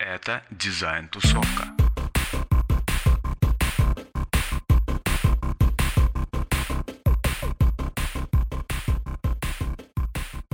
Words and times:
Это 0.00 0.42
дизайн-тусовка. 0.50 1.76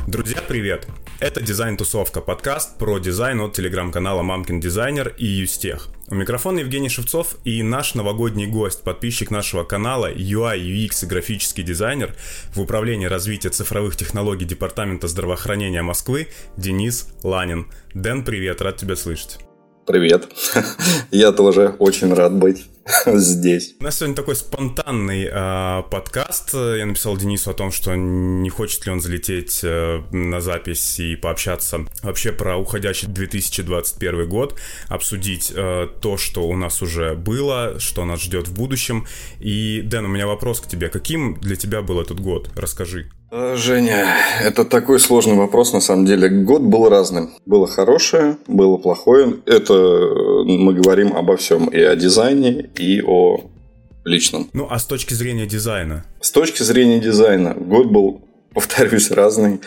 Друзья, 0.09 0.43
привет! 0.49 0.89
Это 1.21 1.41
«Дизайн-тусовка»– 1.41 2.21
подкаст 2.23 2.77
про 2.77 2.99
дизайн 2.99 3.41
от 3.41 3.53
телеграм-канала 3.53 4.23
«Мамкин 4.23 4.59
Дизайнер» 4.59 5.15
и 5.17 5.27
«Юстех». 5.27 5.96
У 6.09 6.15
микрофона 6.15 6.61
Евгений 6.61 6.89
Шевцов 6.89 7.37
и 7.43 7.65
наш 7.65 7.97
новогодний 7.97 8.47
гость, 8.47 8.83
подписчик 8.83 9.33
нашего 9.33 9.65
канала, 9.65 10.13
UI, 10.13 10.57
UX 10.61 11.05
и 11.05 11.07
графический 11.07 11.65
дизайнер 11.65 12.15
в 12.55 12.61
Управлении 12.61 13.07
развития 13.07 13.49
цифровых 13.49 13.97
технологий 13.97 14.45
Департамента 14.45 15.09
здравоохранения 15.09 15.83
Москвы 15.83 16.29
Денис 16.57 17.09
Ланин. 17.25 17.67
Дэн, 17.93 18.25
привет, 18.25 18.63
рад 18.63 18.77
тебя 18.77 18.95
слышать. 18.95 19.39
Привет. 19.85 20.29
Я 21.11 21.33
тоже 21.33 21.75
очень 21.81 22.15
рад 22.15 22.33
быть 22.33 22.67
здесь. 23.07 23.75
У 23.81 23.85
нас 23.85 23.99
сегодня 23.99 24.15
такой 24.15 24.37
спонтанный 24.37 25.29
э, 25.31 25.83
подкаст. 25.91 26.55
Я 26.55 26.87
написал 26.87 27.17
Денису 27.17 27.51
о 27.51 27.55
том, 27.55 27.73
что 27.73 27.95
не 27.97 28.49
хочет 28.49 28.87
ли 28.87 28.93
он 28.93 29.01
залететь 29.01 29.61
э, 29.65 30.03
на 30.13 30.41
запись 30.41 31.01
и 31.01 31.17
пообщаться 31.17 31.81
вообще 32.03 32.33
про 32.33 32.57
уходящий 32.57 33.09
2021 33.09 34.29
год, 34.29 34.59
обсудить 34.89 35.53
э, 35.55 35.89
то, 36.01 36.17
что 36.17 36.47
у 36.47 36.57
нас 36.57 36.81
уже 36.81 37.15
было, 37.15 37.81
что 37.81 38.05
нас 38.05 38.23
ждет 38.23 38.49
в 38.49 38.55
будущем. 38.55 39.07
И, 39.41 39.83
Дэн, 39.85 40.05
у 40.05 40.09
меня 40.09 40.27
вопрос 40.27 40.61
к 40.61 40.69
тебе. 40.69 40.89
Каким 40.89 41.41
для 41.41 41.57
тебя 41.57 41.83
был 41.83 42.01
этот 42.01 42.21
год? 42.21 42.51
Расскажи. 42.55 43.11
Э, 43.31 43.57
Женя, 43.57 44.07
это 44.43 44.65
такой 44.65 45.01
сложный 45.01 45.35
вопрос 45.35 45.73
на 45.73 45.81
самом 45.81 46.07
деле. 46.07 46.29
Год 46.29 46.63
был 46.63 46.89
разным. 46.89 47.31
Было 47.45 47.67
хорошее, 47.67 48.37
было 48.47 48.77
плохое. 48.77 49.39
Это 49.47 49.75
мы 50.45 50.75
говорим 50.75 51.17
обо 51.17 51.37
всем 51.37 51.67
и 51.67 51.81
о 51.81 51.97
дизайне, 51.97 52.71
и 52.77 53.03
о 53.03 53.41
личном. 54.05 54.49
Ну, 54.53 54.69
а 54.71 54.79
с 54.79 54.85
точки 54.85 55.15
зрения 55.15 55.47
дизайна? 55.47 56.05
С 56.21 56.31
точки 56.31 56.63
зрения 56.63 57.01
дизайна 57.01 57.55
год 57.55 57.87
был, 57.87 58.21
повторюсь, 58.55 59.11
разный. 59.11 59.61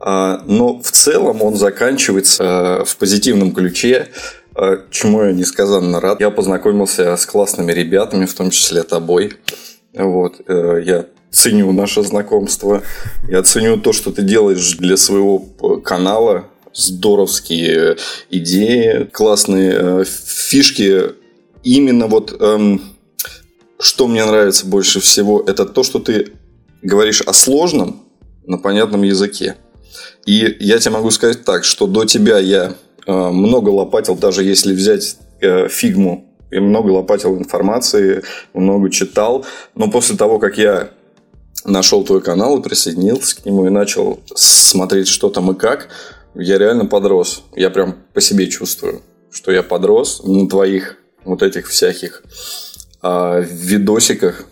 А, 0.00 0.42
но 0.46 0.80
в 0.80 0.90
целом 0.90 1.42
он 1.42 1.56
заканчивается 1.56 2.44
э, 2.80 2.84
в 2.84 2.96
позитивном 2.96 3.52
ключе, 3.52 4.08
э, 4.54 4.78
чему 4.90 5.22
я 5.22 5.32
несказанно 5.32 6.00
рад. 6.00 6.20
Я 6.20 6.30
познакомился 6.30 7.14
с 7.14 7.26
классными 7.26 7.72
ребятами, 7.72 8.24
в 8.24 8.32
том 8.32 8.48
числе 8.50 8.82
тобой. 8.84 9.34
Вот, 9.94 10.42
я 10.46 11.06
ценю 11.36 11.72
наше 11.72 12.02
знакомство. 12.02 12.82
Я 13.28 13.42
ценю 13.42 13.76
то, 13.76 13.92
что 13.92 14.10
ты 14.10 14.22
делаешь 14.22 14.76
для 14.76 14.96
своего 14.96 15.38
канала. 15.84 16.46
Здоровские 16.72 17.96
идеи, 18.30 19.08
классные 19.12 19.72
э, 19.74 20.04
фишки. 20.04 21.12
Именно 21.62 22.06
вот 22.06 22.36
эм, 22.40 22.82
что 23.78 24.06
мне 24.06 24.24
нравится 24.24 24.66
больше 24.66 25.00
всего, 25.00 25.42
это 25.46 25.64
то, 25.64 25.82
что 25.82 25.98
ты 25.98 26.32
говоришь 26.82 27.22
о 27.22 27.32
сложном 27.32 28.02
на 28.46 28.58
понятном 28.58 29.02
языке. 29.02 29.56
И 30.26 30.56
я 30.60 30.78
тебе 30.78 30.92
могу 30.92 31.10
сказать 31.10 31.44
так, 31.44 31.64
что 31.64 31.86
до 31.86 32.04
тебя 32.04 32.38
я 32.38 32.74
э, 33.06 33.12
много 33.12 33.70
лопатил, 33.70 34.16
даже 34.16 34.44
если 34.44 34.74
взять 34.74 35.16
э, 35.40 35.68
фигму 35.68 36.26
я 36.50 36.60
много 36.60 36.90
лопатил 36.90 37.36
информации, 37.36 38.22
много 38.54 38.90
читал. 38.90 39.44
Но 39.74 39.90
после 39.90 40.16
того, 40.16 40.38
как 40.38 40.58
я 40.58 40.90
нашел 41.66 42.04
твой 42.04 42.20
канал 42.20 42.58
и 42.58 42.62
присоединился 42.62 43.40
к 43.40 43.44
нему 43.44 43.66
и 43.66 43.70
начал 43.70 44.20
смотреть, 44.34 45.08
что 45.08 45.28
там 45.28 45.50
и 45.50 45.54
как, 45.54 45.88
я 46.34 46.58
реально 46.58 46.86
подрос. 46.86 47.42
Я 47.54 47.70
прям 47.70 47.96
по 48.12 48.20
себе 48.20 48.46
чувствую, 48.48 49.02
что 49.30 49.52
я 49.52 49.62
подрос 49.62 50.22
на 50.24 50.48
твоих 50.48 50.98
вот 51.24 51.42
этих 51.42 51.68
всяких 51.68 52.22
а, 53.02 53.40
видосиках. 53.40 54.46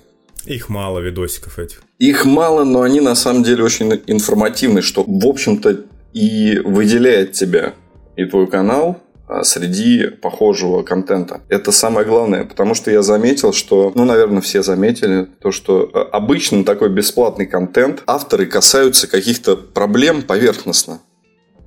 Их 0.46 0.68
мало, 0.68 0.98
видосиков 0.98 1.58
этих. 1.58 1.82
Их 1.98 2.24
мало, 2.24 2.64
но 2.64 2.83
они 2.83 3.00
на 3.00 3.14
самом 3.14 3.42
деле 3.42 3.64
очень 3.64 4.02
информативны, 4.06 4.83
что, 4.83 5.05
в 5.06 5.27
общем-то, 5.27 5.84
и 6.12 6.58
выделяет 6.58 7.33
тебя 7.33 7.74
и 8.16 8.24
твой 8.24 8.46
канал 8.46 9.00
среди 9.42 10.08
похожего 10.08 10.83
контента. 10.83 11.40
Это 11.48 11.73
самое 11.73 12.07
главное, 12.07 12.45
потому 12.45 12.74
что 12.74 12.90
я 12.90 13.02
заметил, 13.02 13.52
что, 13.52 13.92
ну, 13.95 14.05
наверное, 14.05 14.42
все 14.42 14.62
заметили, 14.62 15.27
то, 15.40 15.51
что 15.51 15.90
а, 15.92 16.02
обычно 16.17 16.64
такой 16.64 16.90
бесплатный 16.90 17.46
контент 17.46 18.02
авторы 18.07 18.46
касаются 18.46 19.07
каких-то 19.07 19.57
проблем 19.57 20.23
поверхностно, 20.23 21.01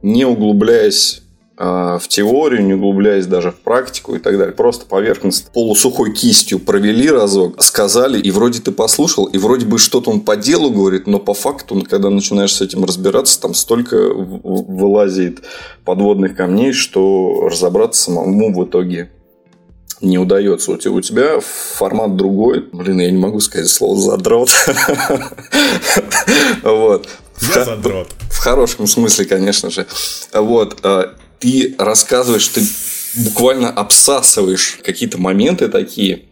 не 0.02 0.26
углубляясь 0.26 1.22
а, 1.22 1.27
в 1.58 2.04
теорию, 2.08 2.64
не 2.64 2.76
углубляясь 2.76 3.26
даже 3.26 3.52
в 3.52 3.56
практику 3.56 4.16
и 4.16 4.20
так 4.20 4.38
далее. 4.38 4.54
Просто 4.54 4.86
поверхностно 4.86 5.50
полусухой 5.52 6.14
кистью 6.14 6.60
провели 6.60 7.10
разок, 7.10 7.62
сказали, 7.64 8.20
и 8.20 8.30
вроде 8.30 8.60
ты 8.60 8.72
послушал, 8.72 9.26
и 9.26 9.38
вроде 9.40 9.66
бы 9.66 9.80
что-то 9.80 10.12
он 10.12 10.22
по 10.22 10.36
делу 10.36 10.70
говорит, 10.70 11.08
но 11.08 11.20
по 11.20 11.34
факту, 11.34 11.84
когда 11.90 12.10
начинаешь 12.10 12.54
с 12.54 12.62
этим 12.62 12.86
разбираться, 12.86 13.42
там 13.42 13.56
столько 13.56 13.98
вылазит 13.98 15.44
подводных 15.84 16.36
камней, 16.36 16.74
что 16.74 17.50
разобраться 17.50 18.04
самому 18.04 18.54
в 18.54 18.64
итоге 18.64 19.10
не 20.02 20.20
удается. 20.20 20.72
У 20.72 21.02
тебя 21.02 21.40
формат 21.40 22.16
другой. 22.16 22.66
Блин, 22.72 23.00
я 23.00 23.10
не 23.10 23.18
могу 23.18 23.40
сказать 23.40 23.68
слово 23.68 24.00
задрот. 24.00 24.50
Вот. 26.64 27.08
Я 27.56 27.66
задрот. 27.66 28.08
В 28.32 28.38
хорошем 28.38 28.88
смысле, 28.88 29.26
конечно 29.26 29.70
же. 29.70 29.86
Вот. 30.34 30.80
Ты 31.40 31.76
рассказываешь, 31.78 32.48
ты 32.48 32.62
буквально 33.16 33.70
обсасываешь 33.70 34.80
какие-то 34.84 35.18
моменты 35.18 35.68
такие, 35.68 36.24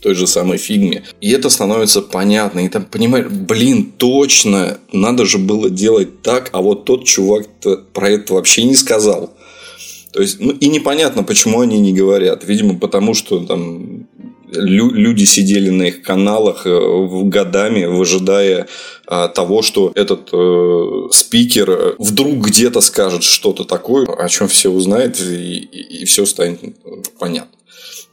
той 0.00 0.14
же 0.14 0.26
самой 0.26 0.58
фигме. 0.58 1.04
И 1.20 1.30
это 1.30 1.50
становится 1.50 2.02
понятно. 2.02 2.64
И 2.64 2.68
там 2.68 2.84
понимаешь, 2.84 3.26
блин, 3.26 3.92
точно, 3.96 4.78
надо 4.92 5.26
же 5.26 5.38
было 5.38 5.70
делать 5.70 6.22
так, 6.22 6.48
а 6.52 6.60
вот 6.60 6.84
тот 6.84 7.04
чувак 7.04 7.46
про 7.92 8.10
это 8.10 8.34
вообще 8.34 8.64
не 8.64 8.74
сказал. 8.74 9.34
То 10.12 10.20
есть, 10.20 10.40
ну, 10.40 10.50
и 10.50 10.68
непонятно, 10.68 11.22
почему 11.22 11.60
они 11.60 11.78
не 11.78 11.92
говорят. 11.92 12.44
Видимо, 12.44 12.78
потому 12.78 13.14
что 13.14 13.40
там 13.40 13.89
люди 14.52 15.24
сидели 15.24 15.70
на 15.70 15.84
их 15.84 16.02
каналах 16.02 16.66
э, 16.66 16.80
годами, 17.24 17.84
выжидая 17.84 18.66
а, 19.06 19.28
того, 19.28 19.62
что 19.62 19.92
этот 19.94 20.30
э, 20.32 21.08
спикер 21.12 21.96
вдруг 21.98 22.46
где-то 22.46 22.80
скажет 22.80 23.22
что-то 23.22 23.64
такое, 23.64 24.06
о 24.06 24.28
чем 24.28 24.48
все 24.48 24.70
узнают, 24.70 25.20
и, 25.20 25.58
и, 25.58 26.02
и 26.02 26.04
все 26.04 26.26
станет 26.26 26.60
понятно. 27.18 27.56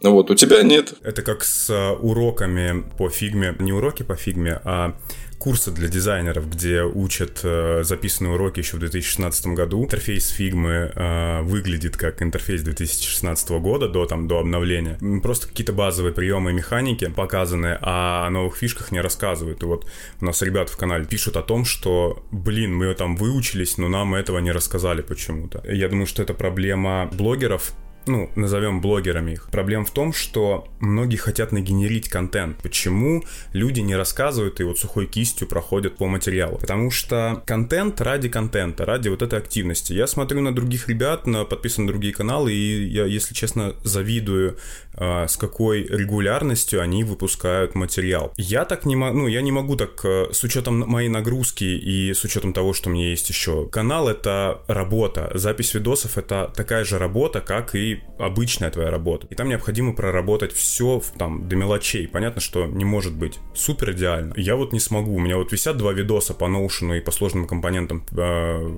Ну 0.04 0.12
вот, 0.12 0.30
у 0.30 0.36
тебя 0.36 0.62
нет. 0.62 0.94
Это 1.04 1.24
как 1.24 1.44
с 1.44 1.70
э, 1.70 1.92
уроками 1.92 2.86
по 2.98 3.10
фигме. 3.10 3.56
Не 3.60 3.74
уроки 3.74 4.04
по 4.04 4.16
фигме, 4.16 4.62
а 4.64 4.94
курсы 5.38 5.72
для 5.72 5.88
дизайнеров, 5.88 6.50
где 6.50 6.84
учат 6.84 7.42
э, 7.44 7.84
записанные 7.84 8.34
уроки 8.34 8.60
еще 8.60 8.78
в 8.78 8.80
2016 8.80 9.48
году. 9.48 9.84
Интерфейс 9.84 10.30
фигмы 10.30 10.92
э, 10.94 11.42
выглядит 11.42 11.96
как 11.98 12.22
интерфейс 12.22 12.62
2016 12.64 13.50
года 13.52 13.88
до, 13.88 14.06
там, 14.06 14.28
до 14.28 14.40
обновления. 14.40 14.98
Просто 15.22 15.48
какие-то 15.48 15.74
базовые 15.74 16.14
приемы 16.14 16.52
и 16.52 16.54
механики 16.54 17.08
показаны, 17.08 17.78
а 17.82 18.28
о 18.28 18.30
новых 18.30 18.58
фишках 18.58 18.92
не 18.92 19.02
рассказывают. 19.02 19.64
И 19.64 19.66
вот 19.66 19.88
у 20.22 20.26
нас 20.26 20.42
ребята 20.42 20.72
в 20.72 20.78
канале 20.78 21.06
пишут 21.06 21.38
о 21.38 21.44
том, 21.44 21.66
что, 21.66 22.26
блин, 22.32 22.76
мы 22.76 22.94
там 22.96 23.16
выучились, 23.16 23.78
но 23.78 23.88
нам 23.90 24.16
этого 24.16 24.40
не 24.40 24.52
рассказали 24.52 25.02
почему-то. 25.02 25.64
Я 25.70 25.90
думаю, 25.90 26.08
что 26.08 26.24
это 26.24 26.34
проблема 26.34 27.10
блогеров, 27.14 27.74
ну, 28.08 28.30
назовем 28.36 28.82
блогерами 28.82 29.32
их. 29.32 29.50
Проблема 29.52 29.86
в 29.86 29.92
том, 29.92 30.14
что 30.14 30.68
многие 30.80 31.18
хотят 31.18 31.52
нагенерить 31.52 32.10
контент. 32.10 32.58
Почему 32.62 33.24
люди 33.54 33.82
не 33.82 33.96
рассказывают 33.96 34.60
и 34.60 34.64
вот 34.64 34.80
сухой 34.80 35.06
кистью 35.06 35.48
проходят 35.48 35.98
по 35.98 36.08
материалу? 36.08 36.58
Потому 36.58 36.92
что 36.92 37.44
контент 37.46 38.02
ради 38.02 38.30
контента, 38.30 38.86
ради 38.86 39.10
вот 39.10 39.22
этой 39.22 39.40
активности. 39.40 39.94
Я 39.94 40.08
смотрю 40.08 40.42
на 40.42 40.54
других 40.54 40.88
ребят, 40.88 41.28
на 41.28 41.46
подписан 41.46 41.86
на 41.86 41.92
другие 41.92 42.14
каналы, 42.14 42.54
и 42.54 42.88
я, 42.88 43.06
если 43.06 43.34
честно, 43.34 43.76
завидую, 43.84 44.58
э, 44.94 45.28
с 45.28 45.38
какой 45.38 45.84
регулярностью 45.84 46.82
они 46.82 47.04
выпускают 47.04 47.76
материал. 47.76 48.34
Я 48.38 48.66
так 48.66 48.86
не 48.86 48.96
могу, 48.96 49.18
ну, 49.20 49.28
я 49.28 49.42
не 49.42 49.52
могу 49.52 49.76
так, 49.76 50.04
э, 50.04 50.28
с 50.32 50.44
учетом 50.44 50.80
моей 50.80 51.10
нагрузки 51.10 51.64
и 51.64 52.14
с 52.14 52.24
учетом 52.24 52.54
того, 52.54 52.74
что 52.74 52.90
у 52.90 52.94
меня 52.94 53.10
есть 53.10 53.30
еще 53.30 53.68
канал, 53.68 54.10
это 54.10 54.62
работа. 54.68 55.32
Запись 55.34 55.74
видосов 55.74 56.18
это 56.18 56.52
такая 56.56 56.84
же 56.84 56.98
работа, 56.98 57.42
как 57.42 57.76
и 57.76 57.97
обычная 58.18 58.70
твоя 58.72 58.90
работа. 58.90 59.28
И 59.30 59.36
там 59.36 59.50
необходимо 59.50 59.94
проработать 59.94 60.52
все 60.54 61.02
там 61.18 61.48
до 61.48 61.56
мелочей. 61.56 62.08
Понятно, 62.08 62.42
что 62.42 62.66
не 62.66 62.86
может 62.86 63.14
быть 63.14 63.40
супер 63.54 63.92
идеально. 63.92 64.34
Я 64.38 64.56
вот 64.56 64.74
не 64.74 64.80
смогу. 64.80 65.16
У 65.16 65.20
меня 65.20 65.38
вот 65.38 65.52
висят 65.52 65.78
два 65.78 65.94
видоса 65.94 66.34
по 66.34 66.46
Notion 66.46 66.98
и 66.98 67.02
по 67.02 67.12
сложным 67.12 67.48
компонентам 67.48 68.04
э, 68.12 68.70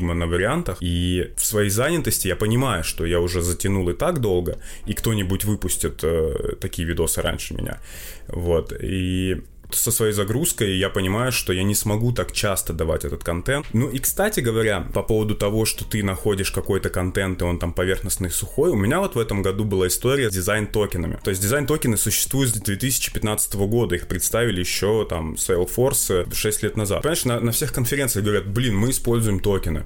на 0.00 0.26
вариантах. 0.26 0.78
И 0.80 1.32
в 1.36 1.44
своей 1.44 1.70
занятости 1.70 2.28
я 2.28 2.36
понимаю, 2.36 2.84
что 2.84 3.06
я 3.06 3.20
уже 3.20 3.42
затянул 3.42 3.88
и 3.88 3.94
так 3.94 4.20
долго, 4.20 4.58
и 4.86 4.94
кто-нибудь 4.94 5.44
выпустит 5.44 6.00
э, 6.02 6.56
такие 6.60 6.86
видосы 6.86 7.22
раньше 7.22 7.54
меня. 7.54 7.80
Вот. 8.28 8.72
И 8.80 9.42
со 9.74 9.90
своей 9.90 10.12
загрузкой 10.12 10.76
я 10.76 10.90
понимаю, 10.90 11.32
что 11.32 11.52
я 11.52 11.62
не 11.62 11.74
смогу 11.74 12.12
так 12.12 12.32
часто 12.32 12.72
давать 12.72 13.04
этот 13.04 13.24
контент. 13.24 13.66
Ну 13.72 13.88
и, 13.88 13.98
кстати 13.98 14.40
говоря, 14.40 14.86
по 14.92 15.02
поводу 15.02 15.34
того, 15.34 15.64
что 15.64 15.84
ты 15.84 16.02
находишь 16.02 16.50
какой-то 16.50 16.90
контент, 16.90 17.42
и 17.42 17.44
он 17.44 17.58
там 17.58 17.72
поверхностный, 17.72 18.30
сухой, 18.30 18.70
у 18.70 18.76
меня 18.76 19.00
вот 19.00 19.14
в 19.14 19.18
этом 19.18 19.42
году 19.42 19.64
была 19.64 19.86
история 19.88 20.30
с 20.30 20.34
дизайн-токенами. 20.34 21.18
То 21.22 21.30
есть 21.30 21.42
дизайн-токены 21.42 21.96
существуют 21.96 22.50
с 22.50 22.52
2015 22.54 23.54
года, 23.54 23.94
их 23.94 24.08
представили 24.08 24.60
еще 24.60 25.06
там 25.08 25.34
Salesforce 25.34 26.32
6 26.34 26.62
лет 26.62 26.76
назад. 26.76 27.02
Понимаешь, 27.02 27.24
на, 27.24 27.40
на 27.40 27.52
всех 27.52 27.72
конференциях 27.72 28.24
говорят, 28.24 28.46
блин, 28.46 28.76
мы 28.76 28.90
используем 28.90 29.40
токены. 29.40 29.84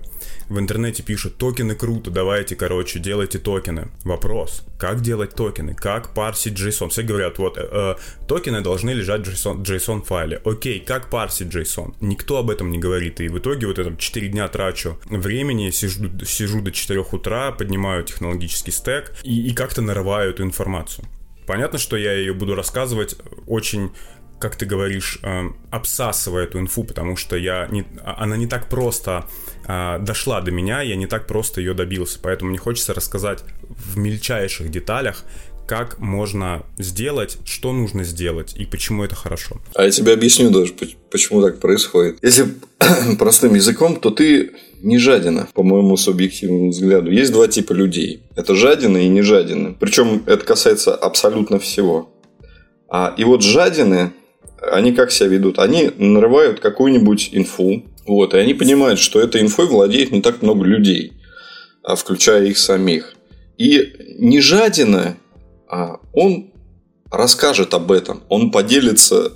В 0.49 0.59
интернете 0.59 1.03
пишут, 1.03 1.37
токены 1.37 1.75
круто, 1.75 2.11
давайте, 2.11 2.57
короче, 2.57 2.99
делайте 2.99 3.39
токены. 3.39 3.89
Вопрос, 4.05 4.63
как 4.79 5.01
делать 5.01 5.35
токены? 5.35 5.75
Как 5.75 6.15
парсить 6.15 6.59
JSON? 6.59 6.91
Все 6.91 7.03
говорят, 7.03 7.39
вот, 7.39 7.59
э, 7.59 7.69
э 7.71 7.95
токены 8.29 8.61
должны 8.61 8.91
лежать 8.91 9.27
в 9.27 9.31
JSON, 9.31 9.63
JSON 9.77 10.03
файле. 10.03 10.41
Окей, 10.45 10.81
как 10.81 11.11
парсить 11.11 11.49
JSON? 11.49 11.95
Никто 12.01 12.39
об 12.39 12.51
этом 12.51 12.71
не 12.71 12.79
говорит. 12.79 13.21
И 13.21 13.29
в 13.29 13.39
итоге 13.39 13.67
вот 13.67 13.79
это 13.79 13.97
4 13.97 14.29
дня 14.29 14.49
трачу 14.49 14.99
времени, 15.07 15.71
сижу, 15.71 16.11
сижу 16.25 16.61
до 16.61 16.73
4 16.73 17.01
утра, 17.13 17.53
поднимаю 17.53 18.05
технологический 18.05 18.73
стек 18.73 19.15
и, 19.23 19.49
и 19.49 19.55
как-то 19.55 19.83
нарываю 19.83 20.31
эту 20.31 20.43
информацию. 20.43 21.07
Понятно, 21.47 21.79
что 21.79 21.97
я 21.97 22.13
ее 22.13 22.35
буду 22.35 22.55
рассказывать 22.55 23.17
очень 23.47 23.93
как 24.39 24.57
ты 24.57 24.67
говоришь, 24.67 25.19
э, 25.23 25.49
обсасывая 25.71 26.45
эту 26.45 26.59
инфу, 26.59 26.85
потому 26.85 27.17
что 27.17 27.37
я 27.37 27.67
не, 27.71 27.87
а, 28.03 28.23
она 28.23 28.37
не 28.37 28.47
так 28.47 28.69
просто 28.69 29.27
э, 29.67 29.99
дошла 30.01 30.41
до 30.41 30.51
меня, 30.51 30.83
я 30.83 30.97
не 30.97 31.07
так 31.07 31.27
просто 31.27 31.61
ее 31.61 31.73
добился. 31.73 32.19
Поэтому 32.23 32.51
мне 32.51 32.59
хочется 32.59 32.93
рассказать 32.93 33.45
в 33.63 33.97
мельчайших 33.97 34.71
деталях, 34.71 35.25
как 35.67 35.99
можно 35.99 36.65
сделать, 36.79 37.39
что 37.45 37.73
нужно 37.73 38.05
сделать 38.05 38.55
и 38.57 38.65
почему 38.65 39.05
это 39.05 39.15
хорошо. 39.15 39.57
А 39.75 39.85
я 39.85 39.91
тебе 39.91 40.13
объясню 40.13 40.51
даже, 40.51 40.73
почему 41.11 41.43
так 41.43 41.59
происходит. 41.59 42.19
Если 42.23 42.55
простым 43.19 43.55
языком, 43.55 43.97
то 43.97 44.11
ты 44.11 44.53
не 44.83 44.99
жадина, 44.99 45.49
по 45.55 45.63
моему 45.63 45.97
субъективному 45.97 46.71
взгляду. 46.71 47.11
Есть 47.11 47.33
два 47.33 47.49
типа 47.49 47.73
людей. 47.73 48.23
Это 48.37 48.55
жадины 48.55 49.05
и 49.05 49.09
не 49.09 49.23
жадины. 49.23 49.75
Причем 49.79 50.23
это 50.27 50.45
касается 50.45 50.95
абсолютно 50.95 51.59
всего. 51.59 52.11
А, 52.89 53.15
и 53.17 53.25
вот 53.25 53.43
жадины, 53.43 54.13
они 54.61 54.93
как 54.93 55.11
себя 55.11 55.29
ведут? 55.29 55.59
Они 55.59 55.91
нарывают 55.97 56.61
какую-нибудь 56.61 57.31
инфу, 57.33 57.85
вот, 58.07 58.35
и 58.35 58.39
они 58.39 58.55
понимают, 58.55 59.01
что 59.01 59.21
этой 59.21 59.41
инфой 59.41 59.67
владеет 59.67 60.13
не 60.13 60.23
так 60.23 60.43
много 60.43 60.65
людей, 60.65 61.15
а 61.83 61.97
включая 61.97 62.45
их 62.47 62.59
самих. 62.59 63.15
И 63.59 63.93
не 64.19 64.41
жадина 64.41 65.17
он 66.13 66.53
расскажет 67.11 67.75
об 67.75 67.93
этом, 67.93 68.23
он 68.29 68.51
поделится 68.51 69.33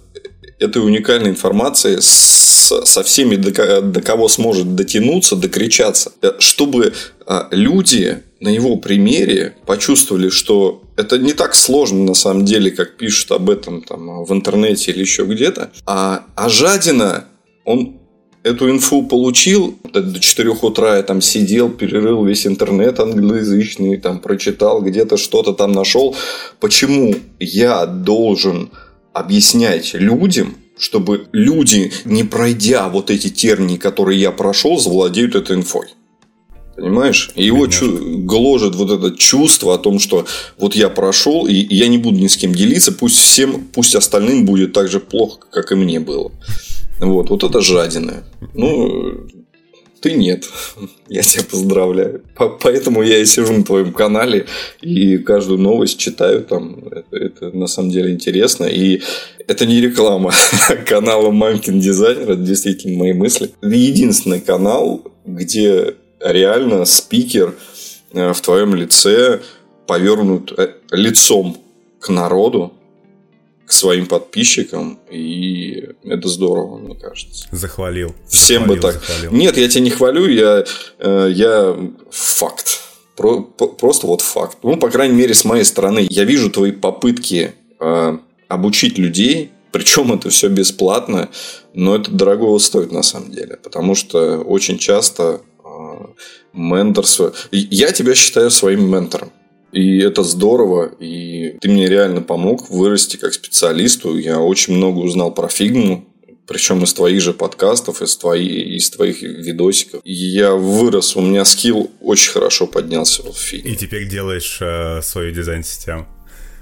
этой 0.58 0.84
уникальной 0.84 1.30
информацией 1.30 1.98
с, 2.00 2.84
со 2.84 3.02
всеми, 3.02 3.36
до, 3.36 3.80
до 3.80 4.02
кого 4.02 4.28
сможет 4.28 4.74
дотянуться, 4.74 5.34
докричаться, 5.36 6.12
чтобы 6.38 6.92
а, 7.26 7.48
люди 7.50 8.22
на 8.40 8.48
его 8.48 8.76
примере 8.76 9.56
почувствовали, 9.66 10.28
что 10.28 10.82
это 10.96 11.18
не 11.18 11.32
так 11.32 11.54
сложно 11.54 12.04
на 12.04 12.14
самом 12.14 12.44
деле, 12.44 12.70
как 12.70 12.96
пишут 12.96 13.32
об 13.32 13.48
этом 13.48 13.82
там, 13.82 14.24
в 14.24 14.32
интернете 14.32 14.92
или 14.92 15.00
еще 15.00 15.24
где-то, 15.24 15.72
а, 15.86 16.24
а 16.36 16.48
жадина, 16.48 17.24
он 17.64 18.00
эту 18.42 18.70
инфу 18.70 19.02
получил, 19.02 19.78
до 19.92 20.19
4 20.19 20.50
утра 20.50 20.96
я 20.96 21.02
там 21.02 21.20
сидел, 21.20 21.69
перерыл 21.69 22.25
весь 22.25 22.46
интернет 22.46 23.00
англоязычный, 23.00 23.96
там 23.98 24.20
прочитал, 24.20 24.82
где-то 24.82 25.16
что-то 25.16 25.52
там 25.52 25.72
нашел. 25.72 26.16
Почему 26.58 27.14
я 27.38 27.87
должен 27.87 28.70
объяснять 29.12 29.94
людям, 29.94 30.56
чтобы 30.78 31.28
люди, 31.32 31.92
не 32.04 32.25
пройдя 32.25 32.88
вот 32.88 33.10
эти 33.10 33.28
тернии, 33.28 33.76
которые 33.76 34.20
я 34.20 34.31
прошел, 34.31 34.78
завладеют 34.78 35.34
этой 35.34 35.56
инфой? 35.56 35.88
Понимаешь? 36.76 37.31
Его 37.34 37.66
чу- 37.66 38.20
гложет 38.20 38.75
вот 38.75 38.90
это 38.90 39.14
чувство 39.14 39.75
о 39.75 39.78
том, 39.78 39.98
что 39.98 40.25
вот 40.56 40.75
я 40.75 40.88
прошел, 40.88 41.46
и 41.46 41.52
я 41.52 41.88
не 41.88 41.98
буду 41.98 42.19
ни 42.19 42.26
с 42.26 42.38
кем 42.38 42.54
делиться, 42.54 42.92
пусть 42.92 43.19
всем, 43.19 43.66
пусть 43.75 43.94
остальным 43.94 44.46
будет 44.46 44.72
так 44.72 44.88
же 44.88 44.98
плохо, 44.98 45.40
как 45.50 45.72
и 45.72 45.75
мне 45.75 46.00
было. 46.00 46.32
Вот, 47.00 47.31
вот 47.31 47.44
это 47.44 47.61
жадина. 47.61 48.25
Ну, 48.55 49.26
ты 50.00 50.12
нет. 50.12 50.49
Я 51.08 51.23
тебя 51.23 51.44
поздравляю. 51.50 52.23
Поэтому 52.61 53.02
я 53.02 53.19
и 53.19 53.25
сижу 53.25 53.52
на 53.52 53.64
твоем 53.64 53.93
канале 53.93 54.47
и 54.81 55.19
каждую 55.19 55.58
новость 55.58 55.99
читаю 55.99 56.44
там. 56.44 56.88
Это, 56.91 57.17
это 57.17 57.56
на 57.56 57.67
самом 57.67 57.91
деле 57.91 58.12
интересно. 58.12 58.64
И 58.64 59.02
это 59.47 59.67
не 59.67 59.81
реклама 59.81 60.32
канала 60.87 61.31
Мамкин 61.31 61.81
Дизайнер. 61.81 62.31
Это 62.31 62.43
действительно 62.43 62.99
мои 62.99 63.12
мысли. 63.12 63.50
Это 63.61 63.75
единственный 63.75 64.41
канал, 64.41 65.02
где 65.26 65.94
реально 66.20 66.85
спикер 66.85 67.55
э, 68.12 68.32
в 68.32 68.41
твоем 68.41 68.75
лице 68.75 69.41
повернут 69.87 70.52
э, 70.56 70.75
лицом 70.93 71.58
к 71.99 72.08
народу, 72.08 72.73
к 73.70 73.72
своим 73.72 74.06
подписчикам, 74.06 74.99
и 75.08 75.90
это 76.02 76.26
здорово, 76.26 76.78
мне 76.78 76.96
кажется. 76.96 77.46
Захвалил. 77.52 78.17
Всем 78.26 78.62
захвалил, 78.62 78.82
бы 78.82 78.88
так. 78.88 78.94
Захвалил. 78.94 79.31
Нет, 79.31 79.56
я 79.56 79.69
тебя 79.69 79.84
не 79.84 79.90
хвалю, 79.90 80.26
я, 80.26 80.64
э, 80.99 81.28
я 81.32 81.76
факт. 82.11 82.81
Про, 83.14 83.43
просто 83.43 84.08
вот 84.08 84.22
факт. 84.22 84.58
Ну, 84.64 84.76
по 84.76 84.90
крайней 84.90 85.14
мере, 85.14 85.34
с 85.34 85.44
моей 85.44 85.62
стороны, 85.62 86.05
я 86.11 86.25
вижу 86.25 86.50
твои 86.50 86.72
попытки 86.72 87.52
э, 87.78 88.19
обучить 88.49 88.99
людей, 88.99 89.52
причем 89.70 90.12
это 90.12 90.31
все 90.31 90.49
бесплатно, 90.49 91.28
но 91.73 91.94
это 91.94 92.11
дорого 92.11 92.58
стоит 92.58 92.90
на 92.90 93.05
самом 93.05 93.31
деле, 93.31 93.56
потому 93.56 93.94
что 93.94 94.38
очень 94.38 94.78
часто 94.78 95.43
э, 95.64 96.06
менторство... 96.52 97.32
Я 97.52 97.93
тебя 97.93 98.16
считаю 98.16 98.50
своим 98.50 98.90
ментором. 98.90 99.31
И 99.72 99.99
это 99.99 100.22
здорово, 100.22 100.93
и 100.99 101.56
ты 101.61 101.69
мне 101.69 101.88
реально 101.88 102.22
помог 102.22 102.70
вырасти 102.70 103.17
как 103.17 103.34
специалисту. 103.34 104.19
Я 104.19 104.40
очень 104.40 104.75
много 104.75 104.99
узнал 104.99 105.32
про 105.32 105.49
фигму, 105.49 106.06
причем 106.46 106.82
из 106.82 106.93
твоих 106.93 107.20
же 107.20 107.32
подкастов, 107.32 108.02
из, 108.02 108.17
твои, 108.17 108.76
из 108.76 108.90
твоих 108.90 109.22
видосиков. 109.22 110.00
Я 110.05 110.55
вырос, 110.55 111.14
у 111.14 111.20
меня 111.20 111.44
скилл 111.44 111.90
очень 112.00 112.32
хорошо 112.32 112.67
поднялся 112.67 113.22
в 113.22 113.37
фигме. 113.37 113.72
И 113.72 113.76
теперь 113.76 114.08
делаешь 114.08 114.58
э, 114.61 115.00
свою 115.02 115.32
дизайн-систему. 115.32 116.08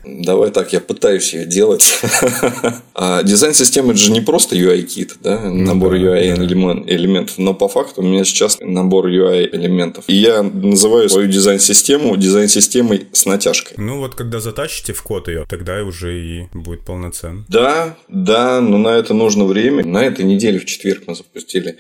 Давай 0.08 0.50
так, 0.50 0.72
я 0.72 0.81
пытаюсь 0.81 1.34
ее 1.34 1.44
делать. 1.44 2.00
а 2.94 3.22
дизайн-система 3.22 3.90
это 3.90 4.00
же 4.00 4.10
не 4.10 4.20
просто 4.20 4.56
UI-кит, 4.56 5.16
да, 5.22 5.40
ну 5.40 5.64
набор 5.64 5.93
ну, 5.93 6.05
да, 6.05 6.19
UI-элементов, 6.19 7.37
да. 7.37 7.43
но 7.43 7.55
по 7.55 7.69
факту 7.69 8.00
у 8.00 8.05
меня 8.05 8.25
сейчас 8.25 8.58
набор 8.60 9.06
UI-элементов. 9.06 10.05
И 10.06 10.14
я 10.14 10.43
называю 10.43 11.08
свою 11.08 11.28
дизайн-систему 11.28 12.16
дизайн-системой 12.16 13.08
с 13.12 13.26
натяжкой. 13.26 13.75
Ну 13.76 13.99
вот, 13.99 14.14
когда 14.14 14.40
затащите 14.40 14.92
в 14.92 15.02
код 15.02 15.28
ее, 15.28 15.44
тогда 15.49 15.82
уже 15.85 16.18
и 16.18 16.49
будет 16.54 16.85
полноценно. 16.85 17.44
Да, 17.49 17.97
да, 18.09 18.61
но 18.61 18.78
на 18.78 18.88
это 18.88 19.12
нужно 19.12 19.44
время. 19.44 19.85
На 19.85 20.04
этой 20.04 20.25
неделе 20.25 20.59
в 20.59 20.64
четверг 20.64 21.04
мы 21.06 21.14
запустили 21.14 21.78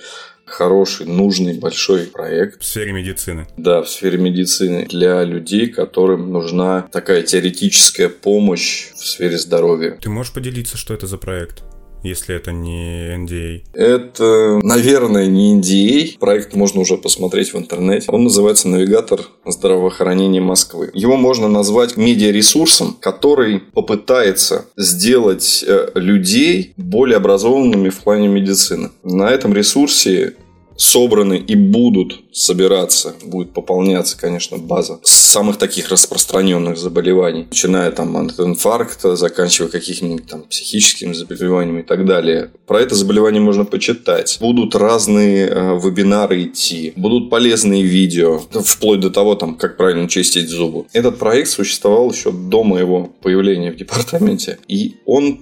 хороший, 0.48 1.06
нужный, 1.06 1.58
большой 1.58 2.06
проект. 2.06 2.62
В 2.62 2.64
сфере 2.64 2.92
медицины. 2.92 3.46
Да, 3.56 3.82
в 3.82 3.88
сфере 3.88 4.18
медицины. 4.18 4.86
Для 4.86 5.22
людей, 5.24 5.68
которым 5.68 6.32
нужна 6.32 6.88
такая 6.92 7.22
теоретическая 7.22 8.08
помощь 8.08 8.90
в 8.94 9.06
сфере 9.06 9.38
здоровья. 9.38 9.98
Ты 10.00 10.10
можешь 10.10 10.32
поделиться, 10.32 10.76
что 10.76 10.94
это 10.94 11.06
за 11.06 11.18
проект? 11.18 11.62
Если 12.02 12.34
это 12.34 12.52
не 12.52 13.14
NDA? 13.16 13.62
А? 13.74 13.78
Это, 13.78 14.60
наверное, 14.62 15.26
не 15.26 15.58
NDA. 15.58 16.14
А. 16.16 16.18
Проект 16.18 16.54
можно 16.54 16.80
уже 16.80 16.96
посмотреть 16.96 17.52
в 17.52 17.58
интернете. 17.58 18.06
Он 18.10 18.24
называется 18.24 18.68
«Навигатор 18.68 19.20
здравоохранения 19.44 20.40
Москвы». 20.40 20.90
Его 20.94 21.16
можно 21.16 21.48
назвать 21.48 21.96
медиаресурсом, 21.96 22.96
который 23.00 23.60
попытается 23.60 24.66
сделать 24.76 25.64
э, 25.66 25.90
людей 25.94 26.74
более 26.76 27.16
образованными 27.16 27.88
в 27.88 27.98
плане 27.98 28.28
медицины. 28.28 28.90
На 29.02 29.30
этом 29.30 29.54
ресурсе 29.54 30.34
собраны 30.78 31.36
и 31.36 31.56
будут 31.56 32.20
собираться, 32.32 33.14
будет 33.24 33.52
пополняться, 33.52 34.18
конечно, 34.18 34.56
база 34.58 35.00
самых 35.02 35.58
таких 35.58 35.90
распространенных 35.90 36.78
заболеваний, 36.78 37.46
начиная 37.50 37.90
там 37.90 38.16
от 38.16 38.38
инфаркта, 38.40 39.16
заканчивая 39.16 39.68
какими-нибудь 39.70 40.26
там 40.26 40.44
психическими 40.44 41.12
заболеваниями 41.12 41.80
и 41.80 41.82
так 41.82 42.06
далее. 42.06 42.50
Про 42.66 42.80
это 42.80 42.94
заболевание 42.94 43.40
можно 43.40 43.64
почитать. 43.64 44.38
Будут 44.40 44.74
разные 44.74 45.48
э, 45.48 45.78
вебинары 45.82 46.44
идти, 46.44 46.92
будут 46.96 47.28
полезные 47.28 47.82
видео, 47.82 48.38
вплоть 48.38 49.00
до 49.00 49.10
того, 49.10 49.34
там, 49.34 49.56
как 49.56 49.76
правильно 49.76 50.08
чистить 50.08 50.48
зубы. 50.48 50.86
Этот 50.92 51.18
проект 51.18 51.50
существовал 51.50 52.10
еще 52.10 52.30
до 52.30 52.62
моего 52.62 53.10
появления 53.20 53.72
в 53.72 53.76
департаменте, 53.76 54.58
и 54.68 54.94
он 55.04 55.40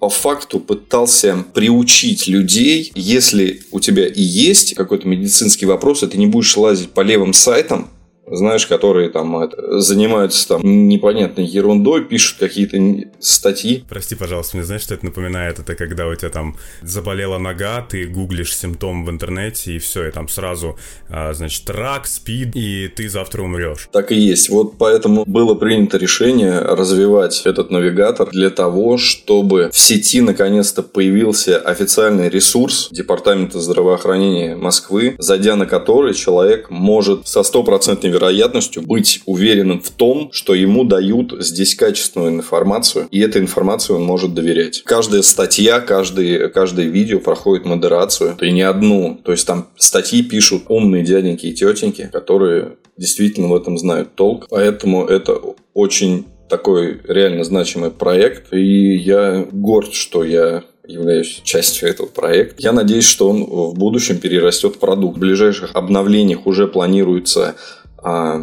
по 0.00 0.08
факту 0.08 0.60
пытался 0.60 1.44
приучить 1.54 2.26
людей, 2.26 2.90
если 2.94 3.62
у 3.70 3.80
тебя 3.80 4.06
и 4.06 4.22
есть 4.22 4.74
какой-то 4.74 5.06
медицинский 5.06 5.66
вопрос, 5.66 6.02
и 6.02 6.06
ты 6.06 6.16
не 6.16 6.26
будешь 6.26 6.56
лазить 6.56 6.90
по 6.90 7.02
левым 7.02 7.34
сайтам, 7.34 7.90
знаешь, 8.30 8.66
которые 8.66 9.10
там 9.10 9.36
это, 9.38 9.80
занимаются 9.80 10.48
там 10.48 10.88
непонятной 10.88 11.44
ерундой, 11.44 12.04
пишут 12.04 12.38
какие-то 12.38 12.78
статьи. 13.20 13.84
Прости, 13.88 14.14
пожалуйста, 14.14 14.56
мне 14.56 14.64
знаешь, 14.64 14.82
что 14.82 14.94
это 14.94 15.04
напоминает? 15.04 15.58
Это 15.58 15.74
когда 15.74 16.06
у 16.06 16.14
тебя 16.14 16.30
там 16.30 16.56
заболела 16.82 17.38
нога, 17.38 17.82
ты 17.82 18.06
гуглишь 18.06 18.56
симптом 18.56 19.04
в 19.04 19.10
интернете, 19.10 19.74
и 19.74 19.78
все, 19.78 20.08
и 20.08 20.10
там 20.10 20.28
сразу, 20.28 20.78
а, 21.08 21.32
значит, 21.32 21.68
рак, 21.70 22.06
спид, 22.06 22.54
и 22.54 22.88
ты 22.88 23.08
завтра 23.08 23.42
умрешь. 23.42 23.88
Так 23.92 24.12
и 24.12 24.16
есть. 24.16 24.48
Вот 24.48 24.78
поэтому 24.78 25.24
было 25.26 25.54
принято 25.54 25.98
решение 25.98 26.58
развивать 26.58 27.42
этот 27.44 27.70
навигатор 27.70 28.30
для 28.30 28.50
того, 28.50 28.98
чтобы 28.98 29.70
в 29.72 29.78
сети 29.78 30.20
наконец-то 30.20 30.82
появился 30.82 31.58
официальный 31.58 32.28
ресурс 32.28 32.88
Департамента 32.90 33.60
здравоохранения 33.60 34.56
Москвы, 34.56 35.16
зайдя 35.18 35.56
на 35.56 35.66
который 35.66 36.14
человек 36.14 36.70
может 36.70 37.26
со 37.26 37.42
стопроцентной 37.42 38.10
вероятностью 38.20 38.82
быть 38.82 39.20
уверенным 39.26 39.80
в 39.80 39.90
том, 39.90 40.30
что 40.32 40.54
ему 40.54 40.84
дают 40.84 41.34
здесь 41.40 41.74
качественную 41.74 42.32
информацию, 42.32 43.08
и 43.10 43.20
этой 43.20 43.40
информации 43.40 43.94
он 43.94 44.04
может 44.04 44.34
доверять. 44.34 44.82
Каждая 44.84 45.22
статья, 45.22 45.80
каждый, 45.80 46.50
каждое 46.50 46.86
видео 46.86 47.18
проходит 47.18 47.64
модерацию, 47.64 48.36
и 48.40 48.50
не 48.52 48.62
одну. 48.62 49.18
То 49.24 49.32
есть 49.32 49.46
там 49.46 49.68
статьи 49.76 50.22
пишут 50.22 50.64
умные 50.68 51.04
дяденьки 51.04 51.46
и 51.46 51.54
тетеньки, 51.54 52.08
которые 52.12 52.76
действительно 52.96 53.48
в 53.48 53.54
этом 53.54 53.78
знают 53.78 54.14
толк. 54.14 54.46
Поэтому 54.50 55.06
это 55.06 55.40
очень 55.74 56.26
такой 56.48 57.00
реально 57.08 57.44
значимый 57.44 57.90
проект. 57.90 58.52
И 58.52 58.96
я 58.96 59.46
горд, 59.50 59.94
что 59.94 60.24
я 60.24 60.64
являюсь 60.86 61.40
частью 61.44 61.88
этого 61.88 62.08
проекта. 62.08 62.56
Я 62.58 62.72
надеюсь, 62.72 63.04
что 63.04 63.28
он 63.30 63.44
в 63.44 63.74
будущем 63.74 64.18
перерастет 64.18 64.76
в 64.76 64.78
продукт. 64.78 65.16
В 65.16 65.20
ближайших 65.20 65.70
обновлениях 65.74 66.46
уже 66.46 66.66
планируется 66.66 67.54
а, 68.02 68.40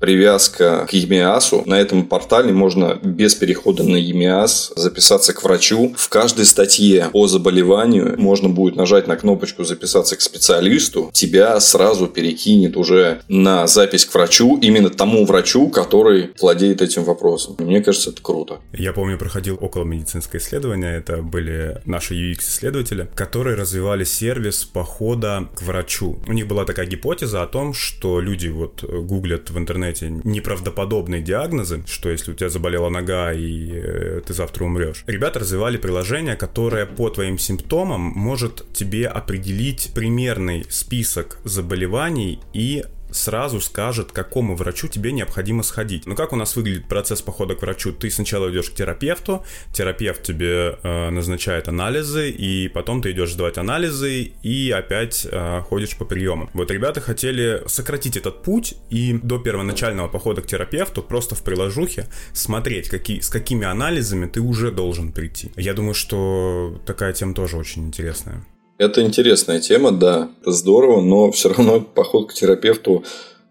привязка 0.00 0.86
к 0.90 0.94
EMIAS. 0.94 1.62
На 1.66 1.78
этом 1.78 2.06
портале 2.06 2.52
можно 2.52 2.98
без 3.02 3.34
перехода 3.34 3.84
на 3.84 3.96
EMIAS 3.96 4.72
записаться 4.74 5.32
к 5.34 5.44
врачу. 5.44 5.94
В 5.96 6.08
каждой 6.08 6.46
статье 6.46 7.10
по 7.12 7.26
заболеванию 7.26 8.14
можно 8.18 8.48
будет 8.48 8.76
нажать 8.76 9.06
на 9.06 9.16
кнопочку 9.16 9.62
«Записаться 9.62 10.16
к 10.16 10.20
специалисту». 10.22 11.10
Тебя 11.12 11.60
сразу 11.60 12.06
перекинет 12.06 12.76
уже 12.76 13.20
на 13.28 13.66
запись 13.66 14.06
к 14.06 14.14
врачу, 14.14 14.58
именно 14.60 14.88
тому 14.88 15.26
врачу, 15.26 15.68
который 15.68 16.30
владеет 16.40 16.80
этим 16.80 17.04
вопросом. 17.04 17.56
Мне 17.58 17.82
кажется, 17.82 18.10
это 18.10 18.22
круто. 18.22 18.60
Я 18.72 18.92
помню, 18.92 19.18
проходил 19.18 19.58
около 19.60 19.84
медицинское 19.84 20.38
исследование. 20.38 20.96
Это 20.96 21.18
были 21.18 21.82
наши 21.84 22.14
UX-исследователи, 22.14 23.08
которые 23.14 23.54
развивали 23.54 24.04
сервис 24.04 24.64
похода 24.64 25.48
к 25.54 25.62
врачу. 25.62 26.18
У 26.26 26.32
них 26.32 26.48
была 26.48 26.64
такая 26.64 26.86
гипотеза 26.86 27.42
о 27.42 27.46
том, 27.46 27.74
что 27.74 28.20
люди 28.20 28.48
вот 28.48 28.82
гуглят 28.82 29.50
в 29.50 29.58
интернете 29.58 29.89
эти 29.90 30.04
неправдоподобные 30.24 31.22
диагнозы, 31.22 31.82
что 31.86 32.10
если 32.10 32.32
у 32.32 32.34
тебя 32.34 32.48
заболела 32.48 32.88
нога 32.88 33.32
и 33.32 33.70
э, 33.72 34.22
ты 34.26 34.32
завтра 34.32 34.64
умрешь. 34.64 35.04
Ребята 35.06 35.40
развивали 35.40 35.76
приложение, 35.76 36.36
которое 36.36 36.86
по 36.86 37.10
твоим 37.10 37.38
симптомам 37.38 38.00
может 38.00 38.72
тебе 38.72 39.06
определить 39.06 39.92
примерный 39.94 40.64
список 40.68 41.38
заболеваний 41.44 42.40
и 42.52 42.84
сразу 43.12 43.60
скажет, 43.60 44.12
к 44.12 44.14
какому 44.14 44.56
врачу 44.56 44.88
тебе 44.88 45.12
необходимо 45.12 45.62
сходить. 45.62 46.06
Ну 46.06 46.14
как 46.14 46.32
у 46.32 46.36
нас 46.36 46.56
выглядит 46.56 46.88
процесс 46.88 47.22
похода 47.22 47.54
к 47.54 47.62
врачу? 47.62 47.92
Ты 47.92 48.10
сначала 48.10 48.50
идешь 48.50 48.70
к 48.70 48.74
терапевту, 48.74 49.44
терапевт 49.72 50.22
тебе 50.22 50.78
э, 50.82 51.10
назначает 51.10 51.68
анализы, 51.68 52.30
и 52.30 52.68
потом 52.68 53.02
ты 53.02 53.12
идешь 53.12 53.32
сдавать 53.32 53.58
анализы 53.58 54.32
и 54.42 54.70
опять 54.70 55.26
э, 55.30 55.60
ходишь 55.62 55.96
по 55.96 56.04
приемам. 56.04 56.50
Вот 56.54 56.70
ребята 56.70 57.00
хотели 57.00 57.62
сократить 57.66 58.16
этот 58.16 58.42
путь 58.42 58.74
и 58.90 59.18
до 59.22 59.38
первоначального 59.38 60.08
похода 60.08 60.42
к 60.42 60.46
терапевту 60.46 61.02
просто 61.02 61.34
в 61.34 61.42
приложухе 61.42 62.06
смотреть, 62.32 62.88
какие, 62.88 63.20
с 63.20 63.28
какими 63.28 63.66
анализами 63.66 64.26
ты 64.26 64.40
уже 64.40 64.70
должен 64.70 65.12
прийти. 65.12 65.52
Я 65.56 65.74
думаю, 65.74 65.94
что 65.94 66.80
такая 66.86 67.12
тема 67.12 67.34
тоже 67.34 67.56
очень 67.56 67.86
интересная. 67.86 68.44
Это 68.80 69.02
интересная 69.02 69.60
тема, 69.60 69.92
да, 69.92 70.30
это 70.40 70.52
здорово, 70.52 71.02
но 71.02 71.30
все 71.32 71.50
равно 71.50 71.82
поход 71.82 72.30
к 72.30 72.32
терапевту 72.32 73.04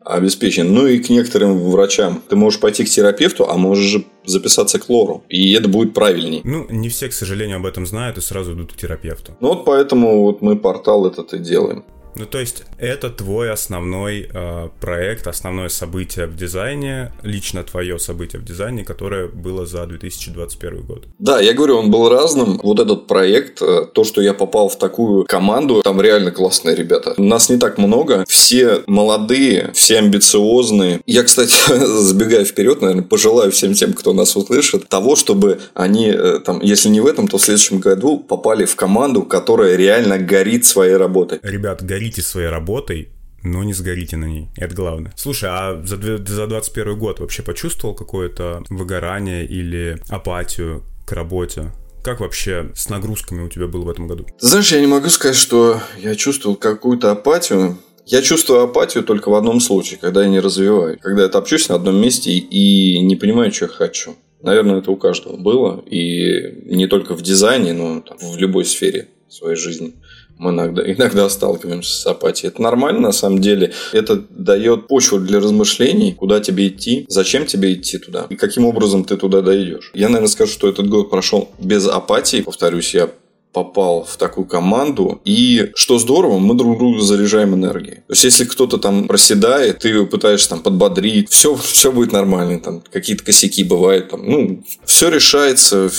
обеспечен. 0.03 0.74
Ну 0.74 0.88
и 0.88 0.98
к 0.98 1.12
некоторым 1.12 1.69
врачам. 1.69 2.24
Ты 2.27 2.36
можешь 2.36 2.59
пойти 2.59 2.83
к 2.83 2.89
терапевту, 2.89 3.48
а 3.48 3.55
можешь 3.55 3.91
же 3.91 4.05
записаться 4.25 4.79
к 4.79 4.89
лору. 4.89 5.24
И 5.29 5.53
это 5.53 5.69
будет 5.69 5.93
правильней. 5.93 6.41
Ну, 6.43 6.65
не 6.71 6.89
все, 6.89 7.09
к 7.09 7.13
сожалению, 7.13 7.57
об 7.57 7.67
этом 7.67 7.86
знают 7.86 8.17
и 8.17 8.21
сразу 8.21 8.53
идут 8.53 8.74
к 8.74 8.75
терапевту. 8.75 9.33
Ну 9.39 9.50
вот 9.50 9.65
поэтому 9.65 10.24
вот 10.24 10.41
мы 10.41 10.55
портал 10.55 11.05
этот 11.05 11.31
и 11.36 11.38
делаем. 11.38 11.86
Ну, 12.15 12.25
то 12.25 12.39
есть, 12.39 12.63
это 12.77 13.09
твой 13.09 13.51
основной 13.51 14.29
э, 14.33 14.69
проект, 14.81 15.27
основное 15.27 15.69
событие 15.69 16.25
в 16.25 16.35
дизайне, 16.35 17.11
лично 17.23 17.63
твое 17.63 17.99
событие 17.99 18.41
в 18.41 18.45
дизайне, 18.45 18.83
которое 18.83 19.27
было 19.27 19.65
за 19.65 19.85
2021 19.85 20.81
год. 20.81 21.05
Да, 21.19 21.39
я 21.39 21.53
говорю, 21.53 21.77
он 21.77 21.91
был 21.91 22.09
разным. 22.09 22.59
Вот 22.63 22.79
этот 22.79 23.07
проект, 23.07 23.61
э, 23.61 23.85
то, 23.93 24.03
что 24.03 24.21
я 24.21 24.33
попал 24.33 24.69
в 24.69 24.77
такую 24.77 25.25
команду, 25.25 25.81
там 25.83 26.01
реально 26.01 26.31
классные 26.31 26.75
ребята. 26.75 27.13
Нас 27.17 27.49
не 27.49 27.57
так 27.57 27.77
много, 27.77 28.25
все 28.27 28.81
молодые, 28.87 29.71
все 29.73 29.99
амбициозные. 29.99 31.01
Я, 31.05 31.23
кстати, 31.23 31.55
забегая 32.01 32.43
вперед, 32.43 32.81
наверное, 32.81 33.03
пожелаю 33.03 33.51
всем 33.51 33.73
тем, 33.73 33.93
кто 33.93 34.13
нас 34.13 34.35
услышит, 34.35 34.89
того, 34.89 35.15
чтобы 35.15 35.59
они, 35.73 36.07
э, 36.07 36.39
там, 36.43 36.59
если 36.61 36.89
не 36.89 37.01
в 37.01 37.07
этом, 37.07 37.27
то 37.27 37.37
в 37.37 37.41
следующем 37.41 37.79
году 37.79 38.17
попали 38.17 38.65
в 38.65 38.75
команду, 38.75 39.23
которая 39.23 39.75
реально 39.75 40.17
горит 40.17 40.65
своей 40.65 40.95
работой. 40.95 41.39
Ребят, 41.43 41.83
горит 41.83 41.99
горите 42.00 42.22
своей 42.22 42.48
работой, 42.48 43.10
но 43.44 43.63
не 43.63 43.74
сгорите 43.74 44.15
на 44.15 44.25
ней. 44.25 44.48
Это 44.56 44.74
главное. 44.74 45.13
Слушай, 45.18 45.50
а 45.51 45.82
за, 45.86 45.98
за 45.98 46.48
21 46.48 46.98
год 46.98 47.20
вообще 47.20 47.44
почувствовал 47.44 47.94
какое-то 47.94 48.63
выгорание 48.70 49.46
или 49.46 49.98
апатию 50.08 50.84
к 51.06 51.12
работе? 51.12 51.72
Как 52.01 52.22
вообще 52.22 52.72
с 52.74 52.88
нагрузками 52.88 53.41
у 53.41 53.50
тебя 53.50 53.68
было 53.68 53.84
в 53.84 53.89
этом 53.89 54.08
году? 54.08 54.25
Знаешь, 54.39 54.72
я 54.72 54.79
не 54.79 54.88
могу 54.88 55.10
сказать, 55.10 55.36
что 55.36 55.82
я 55.98 56.15
чувствовал 56.15 56.56
какую-то 56.56 57.12
апатию. 57.12 57.77
Я 58.06 58.22
чувствую 58.22 58.62
апатию 58.62 59.03
только 59.03 59.29
в 59.29 59.36
одном 59.36 59.60
случае, 59.60 60.00
когда 60.00 60.24
я 60.24 60.29
не 60.29 60.39
развиваю. 60.39 60.98
Когда 61.01 61.24
я 61.24 61.29
топчусь 61.29 61.68
на 61.68 61.75
одном 61.75 62.00
месте 62.01 62.32
и 62.32 63.00
не 63.00 63.18
понимаю, 63.18 63.51
что 63.51 63.65
я 63.65 63.70
хочу. 63.72 64.15
Наверное, 64.41 64.79
это 64.79 64.89
у 64.91 64.96
каждого 64.96 65.36
было. 65.36 65.84
И 65.86 66.74
не 66.74 66.88
только 66.88 67.13
в 67.13 67.22
дизайне, 67.22 67.74
но 67.74 68.00
там, 68.00 68.18
в 68.18 68.38
любой 68.38 68.63
сфере 68.63 69.10
своей 69.27 69.58
жизни 69.58 69.96
мы 70.39 70.51
иногда, 70.51 70.81
иногда 70.91 71.29
сталкиваемся 71.29 71.93
с 71.93 72.05
апатией. 72.08 72.50
Это 72.50 72.62
нормально 72.62 73.01
на 73.01 73.12
самом 73.12 73.39
деле. 73.39 73.74
Это 73.91 74.15
дает 74.29 74.88
почву 74.88 75.19
для 75.19 75.39
размышлений, 75.39 76.13
куда 76.13 76.39
тебе 76.39 76.69
идти, 76.69 77.05
зачем 77.10 77.46
тебе 77.46 77.74
идти 77.74 77.98
туда 77.98 78.25
и 78.29 78.36
каким 78.36 78.65
образом 78.65 79.03
ты 79.03 79.17
туда 79.17 79.41
дойдешь. 79.41 79.91
Я, 79.93 80.08
наверное, 80.08 80.29
скажу, 80.29 80.51
что 80.51 80.69
этот 80.69 80.88
год 80.89 81.10
прошел 81.10 81.50
без 81.60 81.88
апатии. 81.88 82.41
Повторюсь, 82.41 82.93
я 82.93 83.10
попал 83.51 84.05
в 84.05 84.17
такую 84.17 84.46
команду. 84.46 85.22
И 85.25 85.72
что 85.75 86.00
здорово, 86.00 86.39
мы 86.39 86.55
друг 86.55 86.77
друга 86.77 87.01
заряжаем 87.01 87.55
энергией. 87.55 87.96
То 88.08 88.13
есть, 88.13 88.24
если 88.24 88.46
кто-то 88.46 88.77
там 88.77 89.08
проседает, 89.08 89.79
ты 89.79 89.89
его 89.89 90.05
пытаешься 90.05 90.50
там 90.50 90.62
подбодрить, 90.62 91.29
все, 91.31 91.55
все 91.55 91.91
будет 91.91 92.12
нормально. 92.12 92.60
Там 92.60 92.81
какие-то 92.91 93.24
косяки 93.24 93.63
бывают. 93.63 94.10
Там, 94.10 94.29
ну, 94.29 94.63
все 94.86 95.10
решается, 95.10 95.89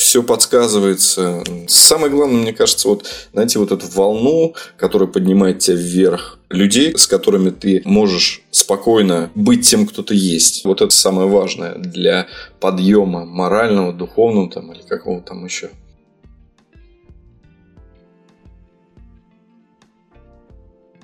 все 0.00 0.22
подсказывается. 0.22 1.44
Самое 1.68 2.10
главное, 2.10 2.40
мне 2.40 2.54
кажется, 2.54 2.88
вот 2.88 3.06
найти 3.34 3.58
вот 3.58 3.70
эту 3.70 3.86
волну, 3.86 4.54
которая 4.78 5.06
поднимает 5.06 5.58
тебя 5.58 5.76
вверх, 5.76 6.38
людей, 6.48 6.96
с 6.96 7.06
которыми 7.06 7.50
ты 7.50 7.82
можешь 7.84 8.42
спокойно 8.50 9.30
быть 9.34 9.68
тем, 9.68 9.86
кто 9.86 10.02
ты 10.02 10.14
есть. 10.14 10.64
Вот 10.64 10.80
это 10.80 10.90
самое 10.90 11.28
важное 11.28 11.74
для 11.74 12.28
подъема 12.60 13.26
морального, 13.26 13.92
духовного 13.92 14.50
там, 14.50 14.72
или 14.72 14.80
какого 14.80 15.20
там 15.20 15.44
еще. 15.44 15.68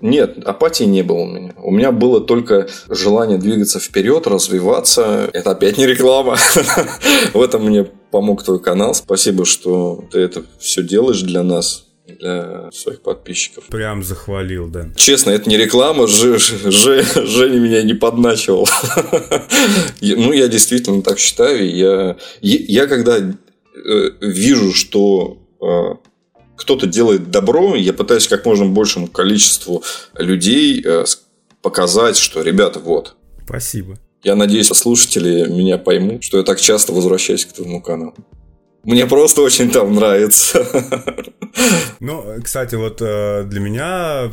Нет, 0.00 0.38
апатии 0.46 0.84
не 0.84 1.02
было 1.02 1.18
у 1.18 1.26
меня. 1.26 1.52
У 1.56 1.70
меня 1.70 1.90
было 1.92 2.20
только 2.20 2.68
желание 2.88 3.38
двигаться 3.38 3.78
вперед, 3.78 4.26
развиваться. 4.26 5.28
Это 5.32 5.50
опять 5.50 5.78
не 5.78 5.86
реклама. 5.86 6.36
В 7.34 7.40
этом 7.40 7.66
мне 7.66 7.86
помог 8.10 8.42
твой 8.42 8.60
канал. 8.60 8.94
Спасибо, 8.94 9.44
что 9.44 10.04
ты 10.10 10.20
это 10.20 10.44
все 10.58 10.82
делаешь 10.82 11.22
для 11.22 11.42
нас 11.42 11.86
для 12.06 12.70
своих 12.72 13.02
подписчиков. 13.02 13.64
Прям 13.66 14.04
захвалил, 14.04 14.68
да. 14.68 14.88
Честно, 14.96 15.30
это 15.30 15.48
не 15.50 15.56
реклама, 15.56 16.06
Ж, 16.08 16.38
Ж, 16.38 17.04
Женя 17.26 17.58
меня 17.58 17.82
не 17.82 17.94
подначивал. 17.94 18.68
ну, 20.00 20.32
я 20.32 20.48
действительно 20.48 21.02
так 21.02 21.18
считаю. 21.18 21.68
Я, 21.74 22.16
я 22.40 22.86
когда 22.86 23.18
э, 23.18 23.32
вижу, 24.20 24.72
что 24.72 25.38
э, 25.60 26.06
кто-то 26.56 26.86
делает 26.86 27.30
добро, 27.30 27.74
я 27.74 27.92
пытаюсь 27.92 28.28
как 28.28 28.44
можно 28.44 28.66
большему 28.66 29.08
количеству 29.08 29.82
людей 30.14 30.82
э, 30.84 31.04
показать, 31.62 32.16
что, 32.16 32.42
ребята, 32.42 32.78
вот. 32.78 33.16
Спасибо. 33.44 33.98
Я 34.26 34.34
надеюсь, 34.34 34.66
слушатели 34.66 35.48
меня 35.48 35.78
поймут, 35.78 36.24
что 36.24 36.38
я 36.38 36.42
так 36.42 36.60
часто 36.60 36.92
возвращаюсь 36.92 37.46
к 37.46 37.52
твоему 37.52 37.80
каналу. 37.80 38.16
Мне 38.82 39.06
просто 39.06 39.40
очень 39.40 39.70
там 39.70 39.94
нравится. 39.94 40.66
Ну, 42.00 42.24
кстати, 42.44 42.74
вот 42.74 42.98
э, 43.00 43.44
для 43.44 43.60
меня 43.60 44.24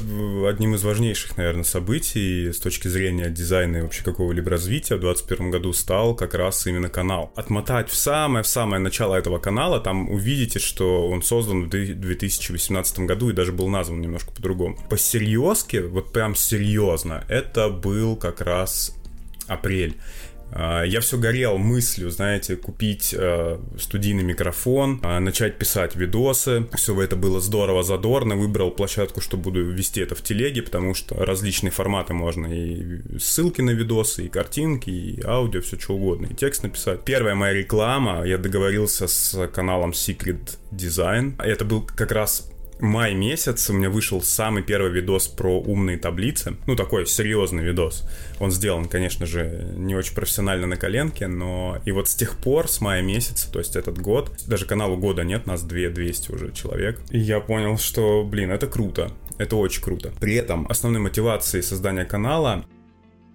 одним 0.48 0.76
из 0.76 0.84
важнейших, 0.84 1.38
наверное, 1.38 1.64
событий 1.64 2.52
с 2.52 2.60
точки 2.60 2.90
зрения 2.90 3.30
дизайна 3.30 3.78
и 3.78 3.82
вообще 3.82 4.04
какого-либо 4.04 4.50
развития 4.50 4.96
в 4.96 5.00
2021 5.00 5.52
году 5.52 5.74
стал 5.74 6.16
как 6.16 6.34
раз 6.34 6.68
именно 6.68 6.90
канал. 6.90 7.32
Отмотать 7.36 7.90
в 7.90 7.96
самое-в 7.96 8.48
самое 8.48 8.82
начало 8.82 9.16
этого 9.16 9.38
канала, 9.38 9.80
там 9.80 10.10
увидите, 10.10 10.60
что 10.60 11.08
он 11.08 11.24
создан 11.24 11.66
в 11.66 11.70
2018 11.70 13.00
году 13.00 13.30
и 13.30 13.34
даже 13.34 13.54
был 13.54 13.70
назван 13.70 14.02
немножко 14.02 14.32
по-другому. 14.34 14.78
По 14.90 14.98
серьезке, 14.98 15.84
вот 15.84 16.12
прям 16.12 16.36
серьезно, 16.36 17.24
это 17.30 17.70
был 17.70 18.18
как 18.18 18.42
раз 18.42 18.94
апрель. 19.48 19.98
А, 20.56 20.84
я 20.84 21.02
все 21.02 21.18
горел 21.18 21.58
мыслью, 21.58 22.12
знаете, 22.12 22.56
купить 22.56 23.14
э, 23.18 23.58
студийный 23.80 24.24
микрофон, 24.24 25.00
э, 25.04 25.20
начать 25.20 25.58
писать 25.58 25.96
видосы. 25.96 26.68
Все 26.74 27.02
это 27.02 27.16
было 27.16 27.42
здорово, 27.42 27.82
задорно. 27.84 28.36
Выбрал 28.36 28.70
площадку, 28.70 29.20
что 29.20 29.38
буду 29.38 29.64
вести 29.64 30.02
это 30.02 30.14
в 30.16 30.22
телеге, 30.22 30.62
потому 30.62 30.94
что 30.94 31.16
различные 31.16 31.72
форматы 31.72 32.14
можно 32.14 32.48
и 32.48 33.18
ссылки 33.20 33.62
на 33.62 33.72
видосы, 33.72 34.26
и 34.26 34.30
картинки, 34.30 34.90
и 34.90 35.24
аудио, 35.24 35.62
все 35.62 35.80
что 35.80 35.96
угодно, 35.96 36.28
и 36.28 36.36
текст 36.36 36.64
написать. 36.64 37.04
Первая 37.04 37.34
моя 37.34 37.54
реклама, 37.54 38.24
я 38.26 38.38
договорился 38.38 39.08
с 39.08 39.48
каналом 39.48 39.92
Secret 39.92 40.58
Design. 40.72 41.42
Это 41.42 41.66
был 41.66 41.82
как 41.82 42.12
раз 42.12 42.53
май 42.84 43.14
месяц 43.14 43.70
у 43.70 43.74
меня 43.74 43.90
вышел 43.90 44.22
самый 44.22 44.62
первый 44.62 44.92
видос 44.92 45.28
про 45.28 45.60
умные 45.60 45.98
таблицы. 45.98 46.56
Ну, 46.68 46.76
такой 46.76 47.08
серьезный 47.08 47.64
видос. 47.64 48.08
Он 48.40 48.52
сделан, 48.52 48.86
конечно 48.86 49.26
же, 49.26 49.74
не 49.76 49.96
очень 49.96 50.14
профессионально 50.14 50.68
на 50.68 50.76
коленке, 50.76 51.28
но 51.28 51.80
и 51.86 51.92
вот 51.92 52.10
с 52.10 52.16
тех 52.16 52.38
пор, 52.38 52.68
с 52.68 52.82
мая 52.82 53.02
месяца, 53.02 53.52
то 53.52 53.60
есть 53.60 53.76
этот 53.76 53.98
год, 54.00 54.32
даже 54.48 54.66
каналу 54.66 54.98
года 54.98 55.24
нет, 55.24 55.48
нас 55.48 55.64
2200 55.64 56.32
уже 56.32 56.52
человек. 56.52 57.00
И 57.10 57.18
я 57.18 57.40
понял, 57.40 57.78
что, 57.78 58.24
блин, 58.24 58.52
это 58.52 58.68
круто. 58.68 59.12
Это 59.38 59.56
очень 59.56 59.82
круто. 59.82 60.12
При 60.20 60.36
этом 60.36 60.68
основной 60.70 61.02
мотивацией 61.02 61.64
создания 61.64 62.06
канала 62.06 62.66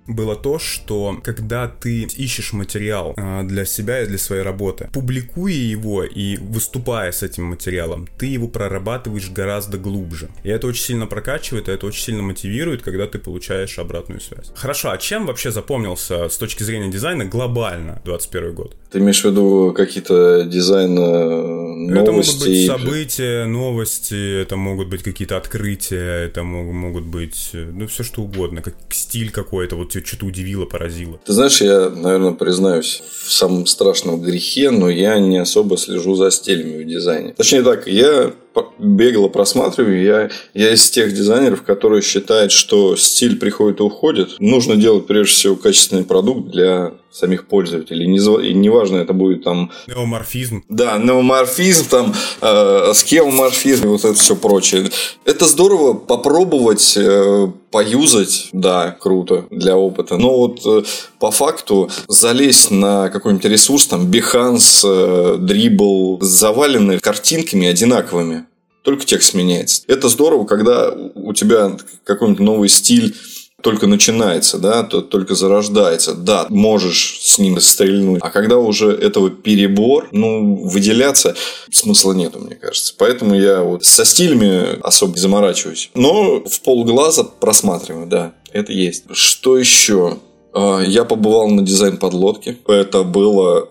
было 0.08 0.34
то, 0.34 0.58
что 0.58 1.20
когда 1.22 1.68
ты 1.68 2.02
ищешь 2.02 2.52
материал 2.52 3.14
а, 3.16 3.42
для 3.44 3.64
себя 3.64 4.02
и 4.02 4.06
для 4.06 4.18
своей 4.18 4.42
работы, 4.42 4.88
публикуя 4.92 5.52
его 5.52 6.02
и 6.04 6.36
выступая 6.38 7.12
с 7.12 7.22
этим 7.22 7.44
материалом, 7.44 8.08
ты 8.18 8.26
его 8.26 8.48
прорабатываешь 8.48 9.30
гораздо 9.30 9.78
глубже. 9.78 10.30
И 10.42 10.48
это 10.48 10.66
очень 10.66 10.82
сильно 10.82 11.06
прокачивает, 11.06 11.68
и 11.68 11.72
это 11.72 11.86
очень 11.86 12.02
сильно 12.02 12.22
мотивирует, 12.22 12.82
когда 12.82 13.06
ты 13.06 13.18
получаешь 13.18 13.78
обратную 13.78 14.20
связь. 14.20 14.50
Хорошо, 14.54 14.90
а 14.90 14.98
чем 14.98 15.26
вообще 15.26 15.50
запомнился 15.50 16.28
с 16.28 16.38
точки 16.38 16.62
зрения 16.62 16.90
дизайна 16.90 17.24
глобально 17.24 18.00
21 18.04 18.54
год? 18.54 18.76
Ты 18.90 18.98
имеешь 18.98 19.20
в 19.22 19.24
виду 19.26 19.74
какие-то 19.76 20.44
дизайны 20.44 21.00
новости? 21.00 21.98
Это 22.00 22.12
могут 22.12 22.38
быть 22.40 22.66
события, 22.66 23.44
новости, 23.44 24.42
это 24.42 24.56
могут 24.56 24.88
быть 24.88 25.02
какие-то 25.02 25.36
открытия, 25.36 26.24
это 26.24 26.42
могут 26.42 27.04
быть, 27.04 27.50
ну, 27.52 27.86
все 27.86 28.02
что 28.02 28.22
угодно, 28.22 28.62
как 28.62 28.74
стиль 28.90 29.30
какой-то, 29.30 29.76
вот 29.76 29.90
тебя 29.90 30.04
что-то 30.04 30.26
удивило, 30.26 30.64
поразило? 30.64 31.20
Ты 31.24 31.32
знаешь, 31.32 31.60
я, 31.60 31.90
наверное, 31.90 32.32
признаюсь 32.32 33.02
в 33.24 33.32
самом 33.32 33.66
страшном 33.66 34.20
грехе, 34.20 34.70
но 34.70 34.88
я 34.88 35.18
не 35.18 35.38
особо 35.38 35.76
слежу 35.76 36.14
за 36.14 36.30
стилями 36.30 36.82
в 36.82 36.86
дизайне. 36.86 37.34
Точнее 37.34 37.62
так, 37.62 37.86
я 37.86 38.32
бегло 38.78 39.28
просматриваю, 39.28 40.02
я, 40.02 40.30
я 40.54 40.74
из 40.74 40.90
тех 40.90 41.12
дизайнеров, 41.12 41.62
которые 41.62 42.02
считают, 42.02 42.52
что 42.52 42.96
стиль 42.96 43.38
приходит 43.38 43.80
и 43.80 43.82
уходит. 43.82 44.36
Нужно 44.38 44.76
делать, 44.76 45.06
прежде 45.06 45.34
всего, 45.34 45.56
качественный 45.56 46.04
продукт 46.04 46.50
для 46.50 46.92
самих 47.10 47.46
пользователей. 47.46 48.06
Не, 48.06 48.18
неважно, 48.54 48.96
это 48.98 49.12
будет 49.12 49.42
там... 49.42 49.70
Неоморфизм. 49.86 50.64
Да, 50.68 50.98
неоморфизм, 50.98 51.88
там, 51.88 52.14
э, 52.40 52.92
схемоморфизм, 52.94 53.88
вот 53.88 54.04
это 54.04 54.14
все 54.14 54.36
прочее. 54.36 54.90
Это 55.24 55.46
здорово 55.46 55.94
попробовать, 55.94 56.94
э, 56.96 57.48
поюзать, 57.70 58.48
да, 58.52 58.90
круто 58.92 59.46
для 59.50 59.76
опыта. 59.76 60.16
Но 60.16 60.36
вот 60.38 60.60
э, 60.66 60.84
по 61.18 61.30
факту 61.30 61.90
залезть 62.08 62.70
на 62.70 63.08
какой-нибудь 63.10 63.44
ресурс, 63.44 63.86
там, 63.86 64.10
Behance, 64.10 64.84
э, 64.84 65.36
Dribble, 65.38 66.22
завалены 66.22 66.98
картинками 66.98 67.66
одинаковыми 67.66 68.46
только 68.82 69.04
текст 69.04 69.34
меняется. 69.34 69.82
Это 69.86 70.08
здорово, 70.08 70.46
когда 70.46 70.90
у 71.14 71.34
тебя 71.34 71.76
какой-нибудь 72.04 72.40
новый 72.40 72.70
стиль 72.70 73.14
только 73.60 73.88
начинается, 73.88 74.58
да, 74.58 74.84
то 74.84 75.00
только 75.00 75.34
зарождается. 75.34 76.14
Да, 76.14 76.46
можешь 76.48 77.18
с 77.22 77.38
ним 77.38 77.60
стрельнуть. 77.60 78.20
А 78.22 78.30
когда 78.30 78.56
уже 78.58 78.92
этого 78.92 79.30
перебор, 79.30 80.08
ну, 80.12 80.54
выделяться 80.54 81.34
смысла 81.70 82.12
нету, 82.12 82.38
мне 82.38 82.54
кажется. 82.54 82.94
Поэтому 82.96 83.34
я 83.34 83.62
вот 83.62 83.84
со 83.84 84.04
стилями 84.04 84.78
особо 84.80 85.14
не 85.14 85.20
заморачиваюсь. 85.20 85.90
Но 85.94 86.40
в 86.44 86.60
полглаза 86.60 87.24
просматриваю, 87.24 88.06
да, 88.06 88.32
это 88.52 88.72
есть. 88.72 89.04
Что 89.10 89.58
еще? 89.58 90.18
А, 90.54 90.80
я 90.80 91.04
побывал 91.04 91.48
на 91.48 91.62
дизайн 91.62 91.96
подлодки. 91.96 92.58
Это 92.68 93.02
было 93.02 93.68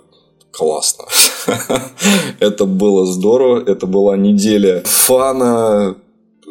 классно. 0.51 1.05
это 2.41 2.65
было 2.65 3.05
здорово. 3.05 3.63
Это 3.65 3.85
была 3.85 4.17
неделя 4.17 4.83
фана, 4.85 5.95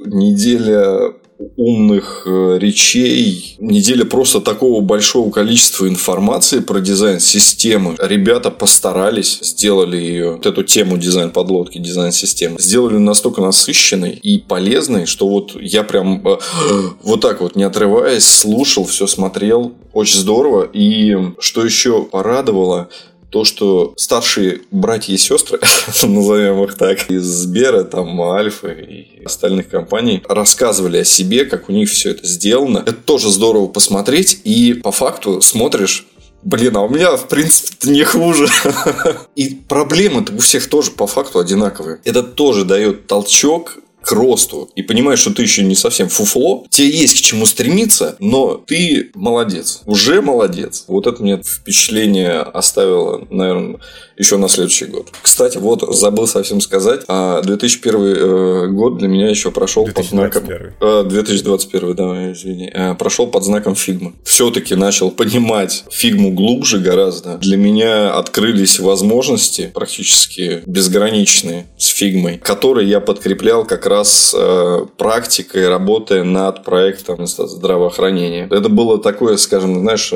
неделя 0.06 1.12
умных 1.56 2.22
э, 2.26 2.58
речей, 2.58 3.56
неделя 3.58 4.04
просто 4.04 4.40
такого 4.40 4.80
большого 4.80 5.30
количества 5.30 5.88
информации 5.88 6.60
про 6.60 6.80
дизайн 6.80 7.20
системы. 7.20 7.96
Ребята 7.98 8.50
постарались, 8.50 9.38
сделали 9.42 9.96
ее, 9.96 10.32
вот 10.32 10.46
эту 10.46 10.62
тему 10.62 10.98
дизайн 10.98 11.30
подлодки, 11.30 11.78
дизайн 11.78 12.12
системы, 12.12 12.58
сделали 12.60 12.96
настолько 12.96 13.40
насыщенной 13.40 14.12
и 14.12 14.38
полезной, 14.38 15.06
что 15.06 15.28
вот 15.28 15.56
я 15.60 15.82
прям 15.82 16.26
э, 16.26 16.38
вот 17.02 17.20
так 17.20 17.40
вот, 17.40 17.56
не 17.56 17.64
отрываясь, 17.64 18.26
слушал, 18.26 18.84
все 18.86 19.06
смотрел. 19.06 19.74
Очень 19.92 20.18
здорово. 20.18 20.68
И 20.72 21.16
что 21.38 21.64
еще 21.64 22.02
порадовало, 22.04 22.88
то, 23.30 23.44
что 23.44 23.94
старшие 23.96 24.60
братья 24.70 25.12
и 25.12 25.16
сестры, 25.16 25.60
назовем 26.02 26.64
их 26.64 26.74
так, 26.74 27.10
из 27.10 27.24
Сбера, 27.24 27.84
там, 27.84 28.20
Альфа 28.22 28.68
и 28.68 29.24
остальных 29.24 29.68
компаний, 29.68 30.22
рассказывали 30.28 30.98
о 30.98 31.04
себе, 31.04 31.44
как 31.44 31.68
у 31.68 31.72
них 31.72 31.90
все 31.90 32.10
это 32.10 32.26
сделано. 32.26 32.78
Это 32.78 32.94
тоже 32.94 33.30
здорово 33.30 33.66
посмотреть, 33.66 34.40
и 34.44 34.74
по 34.74 34.92
факту 34.92 35.40
смотришь 35.40 36.06
Блин, 36.42 36.76
а 36.76 36.82
у 36.82 36.88
меня, 36.88 37.16
в 37.16 37.26
принципе, 37.26 37.90
не 37.90 38.04
хуже. 38.04 38.46
И 39.34 39.48
проблемы-то 39.68 40.32
у 40.32 40.38
всех 40.38 40.68
тоже 40.68 40.92
по 40.92 41.08
факту 41.08 41.40
одинаковые. 41.40 41.98
Это 42.04 42.22
тоже 42.22 42.64
дает 42.64 43.08
толчок 43.08 43.78
к 44.06 44.12
росту 44.12 44.70
и 44.76 44.82
понимаешь, 44.82 45.18
что 45.18 45.34
ты 45.34 45.42
еще 45.42 45.64
не 45.64 45.74
совсем 45.74 46.08
фуфло, 46.08 46.64
тебе 46.70 46.88
есть 46.90 47.18
к 47.18 47.22
чему 47.22 47.44
стремиться, 47.44 48.14
но 48.20 48.54
ты 48.54 49.10
молодец, 49.14 49.82
уже 49.84 50.22
молодец. 50.22 50.84
Вот 50.86 51.08
это 51.08 51.20
мне 51.20 51.42
впечатление 51.42 52.38
оставило, 52.38 53.26
наверное, 53.30 53.80
еще 54.16 54.36
на 54.36 54.48
следующий 54.48 54.86
год. 54.86 55.08
Кстати, 55.22 55.58
вот 55.58 55.82
забыл 55.94 56.28
совсем 56.28 56.60
сказать, 56.60 57.00
2001 57.06 57.94
а 57.96 58.64
э, 58.64 58.66
год 58.68 58.98
для 58.98 59.08
меня 59.08 59.28
еще 59.28 59.50
прошел 59.50 59.84
2021. 59.84 60.30
под 60.30 60.44
знаком... 60.80 61.08
2021, 61.08 61.94
да, 61.94 62.32
извини. 62.32 62.70
Э, 62.72 62.94
прошел 62.94 63.26
под 63.26 63.44
знаком 63.44 63.74
фигмы. 63.74 64.14
Все-таки 64.24 64.76
начал 64.76 65.10
понимать 65.10 65.84
фигму 65.90 66.30
глубже 66.30 66.78
гораздо. 66.78 67.38
Для 67.38 67.56
меня 67.56 68.14
открылись 68.14 68.78
возможности 68.78 69.70
практически 69.74 70.62
безграничные 70.64 71.66
с 71.76 71.88
фигмой, 71.88 72.38
которые 72.38 72.88
я 72.88 73.00
подкреплял 73.00 73.66
как 73.66 73.84
раз 73.86 73.95
э, 74.36 74.86
практикой, 74.96 75.68
работая 75.68 76.24
над 76.24 76.64
проектом 76.64 77.26
здравоохранения. 77.26 78.48
Это 78.50 78.68
было 78.68 78.98
такое, 78.98 79.36
скажем, 79.36 79.80
знаешь, 79.80 80.12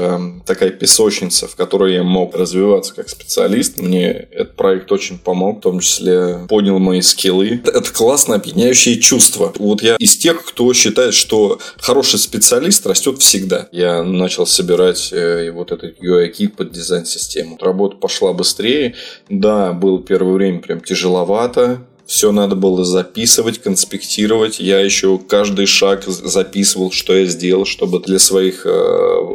такая 0.47 0.71
песочница, 0.71 1.47
в 1.47 1.57
которой 1.57 1.95
я 1.95 2.03
мог 2.03 2.35
развиваться 2.35 2.95
как 2.95 3.09
специалист 3.09 3.79
мне 3.79 4.11
этот 4.31 4.57
проект 4.57 4.91
очень 4.93 5.19
помог, 5.19 5.59
в 5.59 5.63
том 5.63 5.81
числе 5.81 6.47
понял 6.49 6.79
мои 6.79 7.01
скиллы. 7.01 7.61
Это 7.65 7.93
классное 7.93 8.37
опьяняющее 8.37 8.99
чувство. 8.99 9.53
Вот 9.59 9.83
я 9.83 9.97
из 9.99 10.17
тех, 10.17 10.45
кто 10.45 10.73
считает, 10.75 11.15
что 11.15 11.59
хороший 11.79 12.19
специалист 12.19 12.87
растет 12.87 13.19
всегда. 13.21 13.69
Я 13.73 14.03
начал 14.03 14.47
собирать 14.47 15.13
э, 15.13 15.51
вот 15.53 15.73
этот 15.73 16.01
UI-кит 16.01 16.57
под 16.57 16.73
дизайн-систему. 16.73 17.59
Работа 17.61 17.97
пошла 17.97 18.33
быстрее. 18.33 18.95
Да, 19.29 19.73
было 19.73 20.03
первое 20.03 20.35
время 20.35 20.61
прям 20.61 20.81
тяжеловато, 20.81 21.87
все 22.11 22.33
надо 22.33 22.57
было 22.57 22.85
записывать, 22.85 23.63
конспектировать. 23.63 24.59
Я 24.59 24.81
еще 24.81 25.17
каждый 25.17 25.67
шаг 25.67 26.03
записывал, 26.07 26.91
что 26.91 27.15
я 27.15 27.25
сделал, 27.27 27.65
чтобы 27.65 28.01
для 28.01 28.19
своих 28.19 28.67
э, 28.67 28.71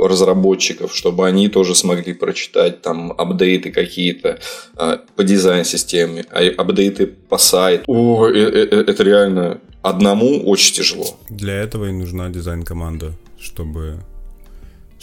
разработчиков, 0.04 0.94
чтобы 0.94 1.26
они 1.26 1.48
тоже 1.48 1.74
смогли 1.74 2.14
прочитать 2.14 2.82
там 2.82 3.14
апдейты 3.14 3.72
какие-то 3.72 4.40
э, 4.78 4.98
по 5.16 5.24
дизайн-системе, 5.24 6.26
а 6.30 6.42
апдейты 6.58 7.08
по 7.08 7.38
сайту. 7.38 7.86
О, 7.88 8.28
э, 8.28 8.34
это 8.34 9.04
реально 9.04 9.62
одному 9.82 10.44
очень 10.44 10.76
тяжело. 10.76 11.18
Для 11.30 11.54
этого 11.54 11.86
и 11.86 11.94
нужна 11.94 12.28
дизайн-команда, 12.28 13.14
чтобы 13.40 14.04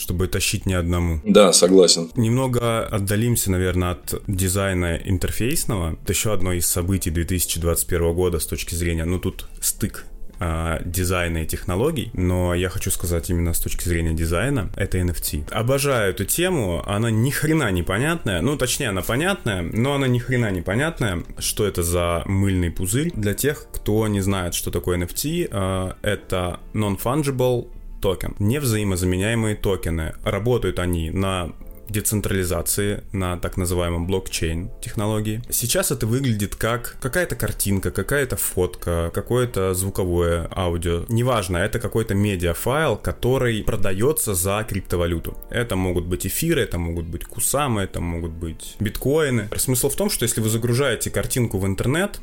чтобы 0.03 0.27
тащить 0.27 0.67
не 0.67 0.75
одному. 0.75 1.21
Да, 1.25 1.53
согласен. 1.53 2.11
Немного 2.17 2.85
отдалимся, 2.85 3.53
наверное, 3.53 3.93
от 3.93 4.21
дизайна 4.27 4.97
интерфейсного. 4.97 5.97
Это 6.03 6.13
еще 6.13 6.33
одно 6.33 6.53
из 6.53 6.67
событий 6.67 7.11
2021 7.11 8.13
года 8.13 8.41
с 8.41 8.47
точки 8.47 8.75
зрения, 8.75 9.05
ну 9.05 9.21
тут 9.21 9.47
стык 9.61 10.07
а, 10.41 10.81
дизайна 10.85 11.45
и 11.45 11.47
технологий, 11.47 12.11
но 12.15 12.53
я 12.53 12.69
хочу 12.69 12.91
сказать 12.91 13.31
именно 13.31 13.55
с 13.55 13.61
точки 13.61 13.85
зрения 13.85 14.13
дизайна, 14.13 14.73
это 14.75 14.99
NFT. 14.99 15.53
Обожаю 15.53 16.11
эту 16.11 16.25
тему, 16.25 16.83
она 16.85 17.13
ни 17.13 17.31
хрена 17.31 17.71
непонятная, 17.71 18.41
ну 18.41 18.57
точнее 18.57 18.89
она 18.89 19.03
понятная, 19.03 19.63
но 19.63 19.95
она 19.95 20.09
ни 20.09 20.19
хрена 20.19 20.51
непонятная, 20.51 21.23
что 21.39 21.65
это 21.65 21.85
за 21.85 22.25
мыльный 22.27 22.73
пузырь. 22.73 23.13
Для 23.15 23.35
тех, 23.35 23.69
кто 23.73 24.09
не 24.09 24.21
знает, 24.21 24.55
что 24.55 24.73
такое 24.73 24.99
NFT, 24.99 25.49
а, 25.53 25.97
это 26.03 26.59
non-fungible 26.75 27.69
токен. 28.03 28.35
Невзаимозаменяемые 28.39 29.57
токены. 29.57 30.15
Работают 30.25 30.79
они 30.79 31.11
на 31.11 31.53
децентрализации 31.89 33.05
на 33.13 33.37
так 33.39 33.57
называемом 33.57 34.07
блокчейн 34.07 34.71
технологии. 34.81 35.43
Сейчас 35.51 35.91
это 35.91 36.07
выглядит 36.07 36.57
как 36.57 36.97
какая-то 37.01 37.37
картинка, 37.37 37.91
какая-то 37.91 38.37
фотка, 38.37 39.11
какое-то 39.13 39.75
звуковое 39.75 40.49
аудио. 40.57 41.05
Неважно, 41.09 41.59
это 41.59 41.79
какой-то 41.79 42.15
медиафайл, 42.15 42.97
который 42.97 43.63
продается 43.63 44.35
за 44.35 44.65
криптовалюту. 44.69 45.37
Это 45.51 45.77
могут 45.77 46.07
быть 46.07 46.27
эфиры, 46.27 46.63
это 46.63 46.79
могут 46.79 47.07
быть 47.07 47.25
кусамы, 47.25 47.83
это 47.83 48.01
могут 48.01 48.33
быть 48.33 48.77
биткоины. 48.81 49.49
Смысл 49.57 49.89
в 49.91 49.97
том, 49.97 50.11
что 50.11 50.25
если 50.25 50.41
вы 50.41 50.49
загружаете 50.49 51.11
картинку 51.11 51.59
в 51.59 51.67
интернет, 51.67 52.21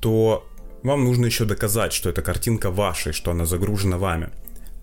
то 0.00 0.46
вам 0.82 1.04
нужно 1.04 1.26
еще 1.26 1.44
доказать, 1.44 1.92
что 1.92 2.10
эта 2.10 2.22
картинка 2.22 2.70
ваша, 2.70 3.12
что 3.12 3.30
она 3.30 3.46
загружена 3.46 3.98
вами. 3.98 4.30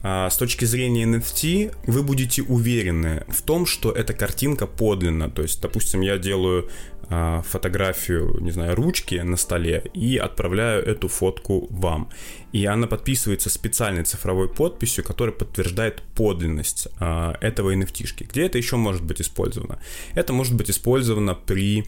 А, 0.07 0.29
с 0.29 0.37
точки 0.37 0.65
зрения 0.65 1.05
NFT 1.05 1.75
вы 1.87 2.03
будете 2.03 2.43
уверены 2.43 3.25
в 3.27 3.41
том, 3.41 3.65
что 3.65 3.91
эта 3.91 4.13
картинка 4.13 4.67
подлинна. 4.67 5.31
То 5.31 5.41
есть, 5.41 5.59
допустим, 5.59 6.01
я 6.01 6.19
делаю 6.19 6.69
а, 7.09 7.41
фотографию, 7.41 8.37
не 8.39 8.51
знаю, 8.51 8.75
ручки 8.75 9.15
на 9.15 9.35
столе 9.35 9.89
и 9.95 10.17
отправляю 10.17 10.85
эту 10.85 11.07
фотку 11.07 11.65
вам. 11.71 12.09
И 12.51 12.67
она 12.67 12.85
подписывается 12.85 13.49
специальной 13.49 14.03
цифровой 14.03 14.47
подписью, 14.47 15.03
которая 15.03 15.35
подтверждает 15.35 16.03
подлинность 16.13 16.87
а, 16.99 17.35
этого 17.41 17.75
NFT. 17.75 18.27
Где 18.29 18.45
это 18.45 18.59
еще 18.59 18.75
может 18.75 19.03
быть 19.03 19.21
использовано? 19.21 19.79
Это 20.13 20.33
может 20.33 20.53
быть 20.53 20.69
использовано 20.69 21.33
при 21.33 21.85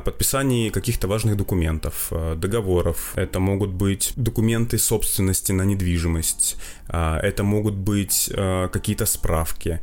подписании 0.00 0.70
каких-то 0.70 1.08
важных 1.08 1.36
документов, 1.36 2.08
э, 2.10 2.34
договоров. 2.36 3.12
Это 3.16 3.40
могут 3.40 3.70
быть 3.70 4.12
документы 4.16 4.78
собственности 4.78 5.52
на 5.52 5.62
недвижимость, 5.62 6.56
а, 6.88 7.18
это 7.18 7.42
могут 7.42 7.74
быть 7.74 8.30
э, 8.32 8.68
какие-то 8.72 9.06
справки. 9.06 9.80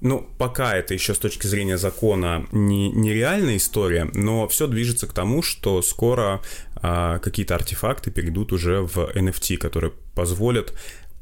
Ну, 0.00 0.28
пока 0.36 0.74
это 0.74 0.94
еще 0.94 1.14
с 1.14 1.18
точки 1.18 1.46
зрения 1.46 1.78
закона 1.78 2.44
не, 2.50 2.90
не 2.90 3.12
реальная 3.12 3.56
история, 3.56 4.10
но 4.14 4.48
все 4.48 4.66
движется 4.66 5.06
к 5.06 5.12
тому, 5.12 5.42
что 5.42 5.80
скоро 5.80 6.40
а, 6.74 7.18
какие-то 7.20 7.54
артефакты 7.54 8.10
перейдут 8.10 8.52
уже 8.52 8.80
в 8.80 8.98
NFT, 9.14 9.58
которые 9.58 9.92
позволят 10.14 10.74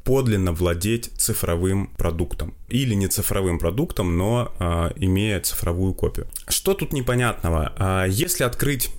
подлинно 0.03 0.51
владеть 0.51 1.11
цифровым 1.17 1.87
продуктом. 1.97 2.53
Или 2.69 2.93
не 2.93 3.07
цифровым 3.07 3.59
продуктом, 3.59 4.17
но 4.17 4.51
а, 4.59 4.91
имея 4.95 5.39
цифровую 5.39 5.93
копию. 5.93 6.27
Что 6.47 6.73
тут 6.73 6.93
непонятного? 6.93 7.73
А, 7.77 8.05
если 8.05 8.43
открыть 8.43 8.89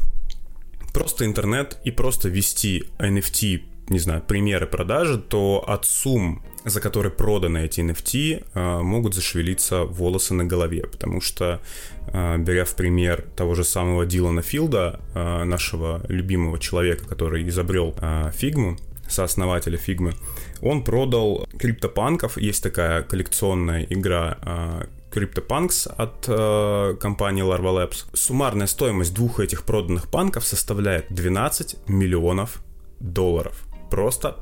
просто 0.92 1.24
интернет 1.24 1.78
и 1.84 1.90
просто 1.90 2.28
ввести 2.28 2.84
NFT, 2.98 3.62
не 3.88 3.98
знаю, 3.98 4.22
примеры 4.22 4.66
продажи, 4.66 5.18
то 5.18 5.64
от 5.66 5.84
сумм 5.84 6.42
за 6.64 6.80
которые 6.80 7.12
проданы 7.12 7.64
эти 7.64 7.80
NFT, 7.80 8.44
а, 8.54 8.82
могут 8.82 9.14
зашевелиться 9.14 9.84
волосы 9.84 10.34
на 10.34 10.44
голове, 10.44 10.86
потому 10.86 11.20
что, 11.20 11.60
а, 12.08 12.36
беря 12.38 12.64
в 12.64 12.74
пример 12.76 13.24
того 13.36 13.54
же 13.54 13.64
самого 13.64 14.06
Дилана 14.06 14.42
Филда, 14.42 15.00
а, 15.14 15.44
нашего 15.44 16.02
любимого 16.08 16.58
человека, 16.58 17.04
который 17.06 17.48
изобрел 17.48 17.94
фигму, 18.34 18.76
сооснователя 19.12 19.76
фигмы, 19.76 20.14
он 20.60 20.82
продал 20.84 21.46
криптопанков. 21.58 22.38
Есть 22.38 22.62
такая 22.62 23.02
коллекционная 23.02 23.86
игра 23.88 24.86
CryptoPunks 25.12 25.92
от 25.96 26.24
э, 26.26 26.96
компании 26.98 27.44
Larva 27.44 27.90
Labs. 27.90 28.06
Суммарная 28.14 28.66
стоимость 28.66 29.14
двух 29.14 29.40
этих 29.40 29.64
проданных 29.64 30.10
панков 30.10 30.44
составляет 30.44 31.06
12 31.10 31.88
миллионов 31.88 32.62
долларов. 32.98 33.64
Просто 33.90 34.36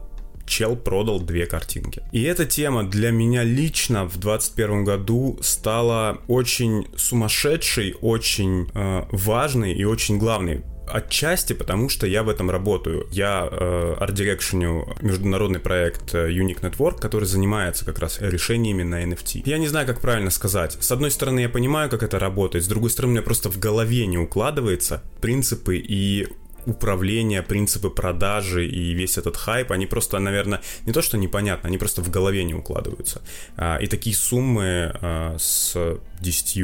чел 0.47 0.77
продал 0.77 1.21
две 1.21 1.47
картинки. 1.47 2.03
И 2.13 2.23
эта 2.23 2.45
тема 2.45 2.83
для 2.85 3.11
меня 3.11 3.45
лично 3.45 4.05
в 4.05 4.19
2021 4.19 4.85
году 4.85 5.39
стала 5.43 6.19
очень 6.29 6.87
сумасшедшей, 6.97 7.95
очень 8.01 8.69
э, 8.75 9.05
важной 9.11 9.73
и 9.73 9.85
очень 9.85 10.19
главной. 10.19 10.63
Отчасти 10.93 11.53
потому, 11.53 11.89
что 11.89 12.07
я 12.07 12.23
в 12.23 12.29
этом 12.29 12.51
работаю. 12.51 13.07
Я 13.11 13.49
э, 13.51 13.95
арт-дирекшеню 13.99 14.97
международный 15.01 15.61
проект 15.61 16.15
э, 16.15 16.31
Unique 16.31 16.61
Network, 16.61 17.01
который 17.01 17.25
занимается 17.25 17.85
как 17.85 17.99
раз 17.99 18.19
решениями 18.21 18.83
на 18.83 19.05
NFT. 19.05 19.43
Я 19.45 19.59
не 19.59 19.69
знаю, 19.69 19.87
как 19.87 20.01
правильно 20.01 20.31
сказать. 20.31 20.77
С 20.81 20.91
одной 20.93 21.11
стороны, 21.11 21.41
я 21.41 21.49
понимаю, 21.49 21.91
как 21.91 22.03
это 22.03 22.19
работает, 22.19 22.65
с 22.65 22.69
другой 22.69 22.91
стороны, 22.91 23.13
у 23.13 23.15
меня 23.15 23.23
просто 23.23 23.51
в 23.51 23.59
голове 23.59 24.07
не 24.07 24.19
укладывается 24.19 25.03
принципы 25.21 25.77
и 25.77 26.29
управление, 26.67 27.43
принципы 27.43 27.91
продажи 27.91 28.67
и 28.67 28.93
весь 28.93 29.19
этот 29.19 29.37
хайп, 29.37 29.73
они 29.73 29.87
просто, 29.87 30.19
наверное, 30.19 30.61
не 30.87 30.93
то 30.93 31.03
что 31.03 31.17
непонятно, 31.17 31.69
они 31.69 31.79
просто 31.79 32.03
в 32.03 32.11
голове 32.11 32.45
не 32.45 32.55
укладываются. 32.55 33.23
А, 33.57 33.79
и 33.79 33.87
такие 33.87 34.15
суммы 34.15 34.93
а, 35.01 35.37
с 35.39 35.99
10 36.21 36.57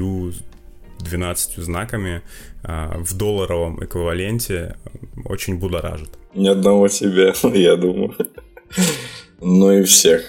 12 1.00 1.56
знаками 1.56 2.22
а, 2.62 2.98
в 2.98 3.14
долларовом 3.16 3.84
эквиваленте 3.84 4.76
очень 5.24 5.58
будоражит. 5.58 6.10
Ни 6.34 6.48
одного 6.48 6.88
себя, 6.88 7.34
я 7.54 7.76
думаю. 7.76 8.14
Ну 9.40 9.72
и 9.72 9.82
всех, 9.84 10.22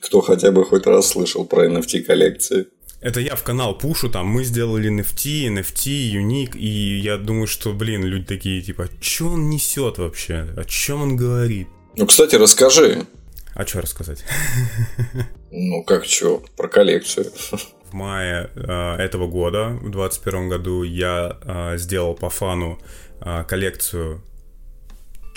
кто 0.00 0.20
хотя 0.20 0.50
бы 0.52 0.64
хоть 0.64 0.86
раз 0.86 1.08
слышал 1.08 1.44
про 1.44 1.66
NFT 1.66 2.02
коллекции. 2.02 2.66
Это 3.00 3.20
я 3.20 3.36
в 3.36 3.44
канал 3.44 3.78
пушу, 3.78 4.10
там, 4.10 4.26
мы 4.26 4.42
сделали 4.42 4.90
NFT, 4.90 5.48
NFT, 5.48 6.12
Unique, 6.14 6.56
и 6.56 6.98
я 6.98 7.16
думаю, 7.16 7.46
что, 7.46 7.72
блин, 7.72 8.04
люди 8.04 8.26
такие, 8.26 8.60
типа, 8.60 8.88
что 9.00 9.28
он 9.28 9.50
несет 9.50 9.98
вообще? 9.98 10.48
О 10.56 10.64
чем 10.64 11.02
он 11.02 11.16
говорит? 11.16 11.68
Ну, 11.96 12.06
кстати, 12.06 12.34
расскажи. 12.34 13.06
А 13.54 13.66
что 13.66 13.80
рассказать? 13.80 14.24
Ну, 15.50 15.82
как 15.82 16.04
что, 16.04 16.42
про 16.58 16.68
коллекцию. 16.68 17.32
В 17.90 17.94
мае 17.94 18.50
э, 18.54 18.96
этого 18.96 19.26
года, 19.26 19.68
в 19.80 19.90
2021 19.90 20.48
году, 20.48 20.82
я 20.82 21.36
э, 21.42 21.78
сделал 21.78 22.14
по 22.14 22.28
фану 22.30 22.78
э, 23.20 23.44
коллекцию 23.48 24.22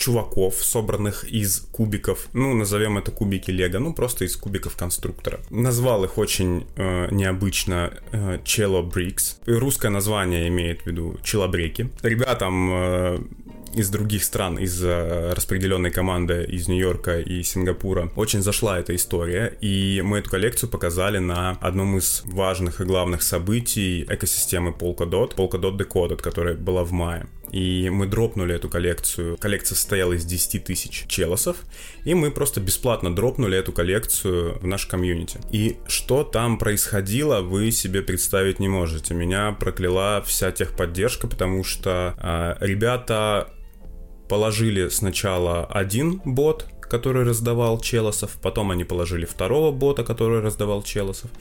чуваков, 0.02 0.56
собранных 0.56 1.24
из 1.26 1.60
кубиков, 1.72 2.28
ну, 2.34 2.54
назовем 2.56 2.98
это 2.98 3.12
кубики 3.12 3.52
Лего, 3.52 3.78
ну, 3.78 3.94
просто 3.94 4.26
из 4.26 4.36
кубиков 4.36 4.76
конструктора. 4.76 5.40
Назвал 5.52 6.04
их 6.04 6.18
очень 6.18 6.66
э, 6.76 7.08
необычно 7.12 7.94
э, 8.12 8.40
Cello 8.44 8.82
Bricks. 8.82 9.36
русское 9.46 9.90
название 9.90 10.48
имеет 10.48 10.82
в 10.82 10.88
виду 10.88 11.20
челобреки. 11.24 11.90
Ребятам 12.02 12.70
э, 12.74 13.20
из 13.73 13.89
других 13.89 14.23
стран, 14.23 14.57
из 14.57 14.84
э, 14.84 15.34
распределенной 15.34 15.91
команды 15.91 16.43
из 16.43 16.67
Нью-Йорка 16.67 17.19
и 17.19 17.43
Сингапура 17.43 18.12
очень 18.15 18.41
зашла 18.41 18.79
эта 18.79 18.95
история, 18.95 19.57
и 19.62 20.01
мы 20.03 20.19
эту 20.19 20.29
коллекцию 20.29 20.69
показали 20.69 21.19
на 21.19 21.51
одном 21.62 21.97
из 21.97 22.23
важных 22.25 22.81
и 22.81 22.86
главных 22.86 23.23
событий 23.23 24.03
экосистемы 24.10 24.71
Polkadot, 24.71 25.36
Polkadot 25.36 25.77
Decoded, 25.77 26.21
которая 26.21 26.55
была 26.55 26.84
в 26.84 26.91
мае. 26.91 27.27
И 27.51 27.89
мы 27.89 28.07
дропнули 28.07 28.55
эту 28.55 28.69
коллекцию. 28.69 29.38
Коллекция 29.38 29.75
состояла 29.75 30.13
из 30.13 30.23
10 30.23 30.63
тысяч 30.63 31.05
челосов. 31.07 31.57
И 32.05 32.13
мы 32.13 32.31
просто 32.31 32.62
бесплатно 32.62 33.13
дропнули 33.13 33.57
эту 33.57 33.73
коллекцию 33.73 34.57
в 34.60 34.65
наш 34.65 34.86
комьюнити. 34.86 35.39
И 35.51 35.77
что 35.86 36.23
там 36.23 36.57
происходило, 36.57 37.41
вы 37.41 37.71
себе 37.71 38.01
представить 38.01 38.60
не 38.60 38.69
можете. 38.69 39.13
Меня 39.13 39.51
прокляла 39.51 40.23
вся 40.25 40.51
техподдержка, 40.51 41.27
потому 41.27 41.65
что 41.65 42.15
э, 42.17 42.65
ребята 42.65 43.49
положили 44.32 44.88
сначала 44.88 45.65
один 45.65 46.22
бот, 46.24 46.65
который 46.91 47.23
раздавал 47.23 47.80
челосов, 47.80 48.32
потом 48.41 48.69
они 48.71 48.84
положили 48.84 49.25
второго 49.25 49.71
бота, 49.71 50.04
который 50.04 50.41
раздавал 50.41 50.84
челосов, 50.84 51.32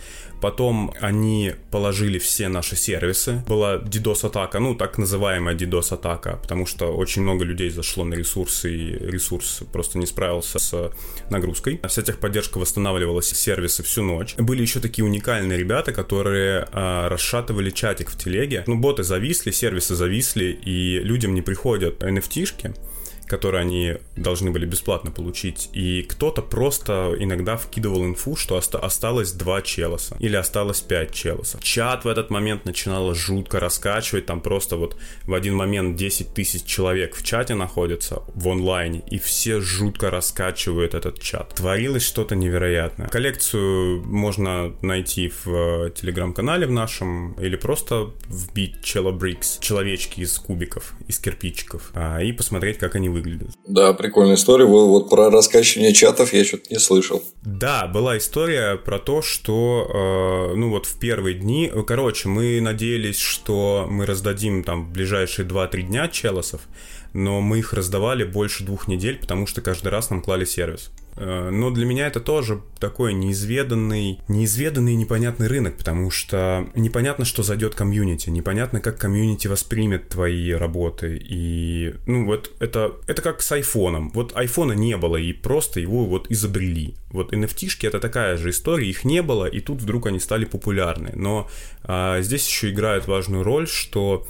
потом 0.41 0.95
они 1.01 1.55
положили 1.73 2.21
все 2.21 2.49
наши 2.49 2.77
сервисы, 2.77 3.43
была 3.49 3.79
DDoS-атака, 3.79 4.61
ну, 4.61 4.77
так 4.77 4.97
называемая 4.99 5.57
DDoS-атака, 5.57 6.39
потому 6.41 6.67
что 6.67 6.97
очень 6.97 7.23
много 7.23 7.45
людей 7.45 7.71
зашло 7.71 8.05
на 8.05 8.15
ресурсы, 8.15 8.73
и 8.73 9.11
ресурс 9.11 9.63
просто 9.73 9.99
не 9.99 10.07
справился 10.07 10.61
с 10.61 10.93
нагрузкой. 11.31 11.81
Вся 11.89 12.03
техподдержка 12.03 12.59
восстанавливалась 12.59 13.31
сервисы 13.31 13.83
всю 13.83 14.05
ночь. 14.05 14.37
Были 14.39 14.63
еще 14.63 14.79
такие 14.79 15.05
уникальные 15.05 15.59
ребята, 15.59 15.93
которые 15.93 16.69
а, 16.71 17.09
расшатывали 17.09 17.71
чатик 17.71 18.11
в 18.11 18.17
телеге. 18.17 18.63
Ну, 18.69 18.77
боты 18.77 19.03
зависли, 19.03 19.51
сервисы 19.51 19.97
зависли, 19.97 20.57
и 20.65 21.01
людям 21.01 21.35
не 21.35 21.43
приходят 21.43 22.05
NFT-шки, 22.05 22.73
которые 23.31 23.61
они 23.61 23.95
должны 24.17 24.51
были 24.51 24.67
бесплатно 24.67 25.13
получить, 25.13 25.71
и 25.73 26.03
кто-то 26.03 26.43
просто 26.43 27.15
иногда 27.17 27.57
вкидывал 27.57 28.05
инфу, 28.05 28.35
что 28.35 28.57
оста- 28.57 28.81
осталось 28.81 29.33
два 29.33 29.63
челоса 29.63 30.17
или 30.19 30.35
осталось 30.35 30.81
пять 30.81 31.15
челосов. 31.15 31.63
Чат 31.63 32.05
в 32.05 32.09
этот 32.09 32.31
момент 32.31 32.65
начинало 32.65 33.15
жутко 33.15 33.61
раскачивать, 33.61 34.27
там 34.27 34.41
просто 34.41 34.77
вот 34.77 34.97
в 35.27 35.35
один 35.35 35.55
момент 35.55 35.97
10 35.97 36.35
тысяч 36.35 36.65
человек 36.65 37.15
в 37.15 37.23
чате 37.23 37.55
находятся 37.55 38.23
в 38.35 38.49
онлайне, 38.49 39.03
и 39.09 39.19
все 39.19 39.61
жутко 39.61 40.11
раскачивают 40.11 40.95
этот 40.95 41.23
чат. 41.23 41.55
Творилось 41.55 42.05
что-то 42.05 42.35
невероятное. 42.35 43.07
Коллекцию 43.09 44.05
можно 44.05 44.75
найти 44.83 45.29
в 45.29 45.47
э, 45.47 45.91
телеграм-канале 45.91 46.67
в 46.67 46.73
нашем, 46.73 47.35
или 47.35 47.55
просто 47.55 48.11
вбить 48.29 48.83
Чело 48.83 49.13
Брикс, 49.13 49.59
человечки 49.61 50.21
из 50.21 50.37
кубиков, 50.37 50.95
из 51.07 51.21
кирпичиков, 51.21 51.93
а, 51.95 52.21
и 52.21 52.33
посмотреть, 52.33 52.79
как 52.79 52.97
они 52.97 53.09
выглядят. 53.09 53.20
Да, 53.67 53.93
прикольная 53.93 54.35
история. 54.35 54.65
Вот, 54.65 54.87
вот 54.87 55.11
про 55.11 55.31
раскачивание 55.31 55.93
чатов 55.93 56.33
я 56.33 56.45
что-то 56.45 56.65
не 56.71 56.79
слышал. 56.79 57.23
Да, 57.43 57.87
была 57.87 58.19
история 58.19 58.77
про 58.77 58.99
то, 58.99 59.23
что, 59.23 60.51
э, 60.53 60.57
ну 60.57 60.71
вот 60.71 60.87
в 60.87 60.99
первые 60.99 61.35
дни, 61.35 61.71
короче, 61.87 62.29
мы 62.29 62.61
надеялись, 62.61 63.19
что 63.19 63.87
мы 63.89 64.07
раздадим 64.07 64.65
там 64.65 64.87
в 64.87 64.93
ближайшие 64.93 65.47
2-3 65.47 65.83
дня 65.83 66.09
челосов, 66.09 66.63
но 67.13 67.41
мы 67.41 67.59
их 67.59 67.73
раздавали 67.73 68.25
больше 68.25 68.65
двух 68.65 68.89
недель, 68.89 69.19
потому 69.19 69.47
что 69.47 69.61
каждый 69.61 69.89
раз 69.89 70.11
нам 70.11 70.23
клали 70.23 70.45
сервис. 70.45 70.91
Э, 71.17 71.51
но 71.51 71.71
для 71.71 71.87
меня 71.87 72.07
это 72.07 72.21
тоже 72.21 72.63
такой 72.79 73.13
неизведанный, 73.13 74.21
неизведанный 74.29 74.95
и 74.95 74.97
непонятный 74.97 75.49
рынок, 75.49 75.77
потому 75.77 76.11
что 76.11 76.67
непонятно, 76.75 77.25
что 77.25 77.43
зайдет 77.43 77.75
комьюнити, 77.75 78.31
непонятно, 78.31 78.81
как 78.81 78.99
комьюнити 78.99 79.47
воспримет 79.47 80.09
твои 80.09 80.53
работы. 80.53 81.21
И, 81.23 81.95
ну, 82.07 82.27
вот 82.27 82.51
это, 82.61 82.97
это 83.07 83.23
как 83.23 83.43
с 83.43 83.53
айфоном. 83.53 84.11
Вот 84.15 84.35
айфона 84.35 84.73
не 84.73 84.97
было, 84.97 85.17
и 85.17 85.33
просто 85.33 85.81
его 85.81 86.07
вот 86.07 86.31
изобрели. 86.31 86.95
Вот 87.11 87.33
NFT-шки 87.33 87.87
это 87.87 88.01
такая 88.01 88.37
же 88.37 88.51
история, 88.51 88.89
их 88.89 89.05
не 89.05 89.23
было, 89.23 89.47
и 89.47 89.61
тут 89.61 89.83
вдруг 89.83 90.07
они 90.07 90.21
стали 90.21 90.45
популярны. 90.45 91.13
Но 91.15 91.49
а, 91.83 92.21
здесь 92.23 92.47
еще 92.47 92.71
играет 92.71 93.09
важную 93.09 93.43
роль, 93.43 93.67
что 93.69 94.27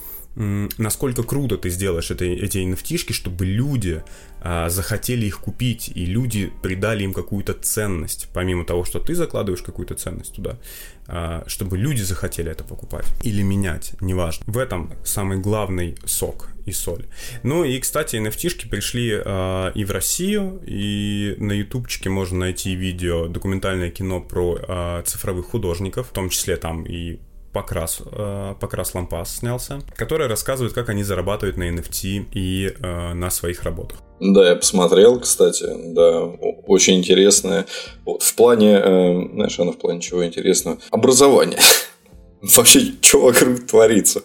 насколько 0.78 1.22
круто 1.22 1.58
ты 1.58 1.68
сделаешь 1.70 2.10
это, 2.10 2.24
эти 2.24 2.58
nft 2.58 3.12
чтобы 3.12 3.44
люди 3.44 4.02
а, 4.40 4.70
захотели 4.70 5.26
их 5.26 5.40
купить, 5.40 5.90
и 5.94 6.06
люди 6.06 6.50
придали 6.62 7.04
им 7.04 7.12
какую-то 7.12 7.52
ценность, 7.52 8.28
помимо 8.32 8.64
того, 8.64 8.84
что 8.84 9.00
ты 9.00 9.14
закладываешь 9.14 9.62
какую-то 9.62 9.94
ценность 9.94 10.34
туда, 10.34 10.58
а, 11.06 11.44
чтобы 11.46 11.76
люди 11.76 12.00
захотели 12.00 12.50
это 12.50 12.64
покупать 12.64 13.06
или 13.22 13.42
менять, 13.42 13.92
неважно. 14.00 14.44
В 14.46 14.56
этом 14.56 14.92
самый 15.04 15.38
главный 15.38 15.96
сок 16.06 16.48
и 16.64 16.72
соль. 16.72 17.06
Ну 17.42 17.64
и, 17.64 17.78
кстати, 17.78 18.16
nft 18.16 18.68
пришли 18.68 19.20
а, 19.22 19.72
и 19.74 19.84
в 19.84 19.90
Россию, 19.90 20.62
и 20.66 21.34
на 21.38 21.52
ютубчике 21.52 22.08
можно 22.08 22.38
найти 22.38 22.74
видео, 22.74 23.28
документальное 23.28 23.90
кино 23.90 24.20
про 24.20 24.58
а, 24.66 25.02
цифровых 25.02 25.46
художников, 25.46 26.08
в 26.08 26.12
том 26.12 26.30
числе 26.30 26.56
там 26.56 26.84
и 26.84 27.18
Покрас, 27.52 28.00
э, 28.04 28.54
Покрас 28.60 28.94
Лампас 28.94 29.38
снялся, 29.38 29.80
который 29.96 30.28
рассказывает, 30.28 30.72
как 30.72 30.88
они 30.88 31.02
зарабатывают 31.02 31.56
на 31.56 31.68
NFT 31.68 32.26
и 32.32 32.72
э, 32.78 33.12
на 33.12 33.30
своих 33.30 33.64
работах. 33.64 33.98
Да, 34.20 34.50
я 34.50 34.56
посмотрел, 34.56 35.18
кстати, 35.18 35.66
да, 35.94 36.24
очень 36.66 36.96
интересное. 36.96 37.66
Вот 38.04 38.22
в 38.22 38.34
плане, 38.34 38.74
э, 38.74 39.28
знаешь, 39.32 39.58
оно 39.58 39.72
в 39.72 39.78
плане 39.78 40.00
чего 40.00 40.24
интересного? 40.24 40.78
Образование. 40.90 41.58
Вообще, 42.42 42.92
что 43.02 43.20
вокруг 43.20 43.66
творится. 43.66 44.22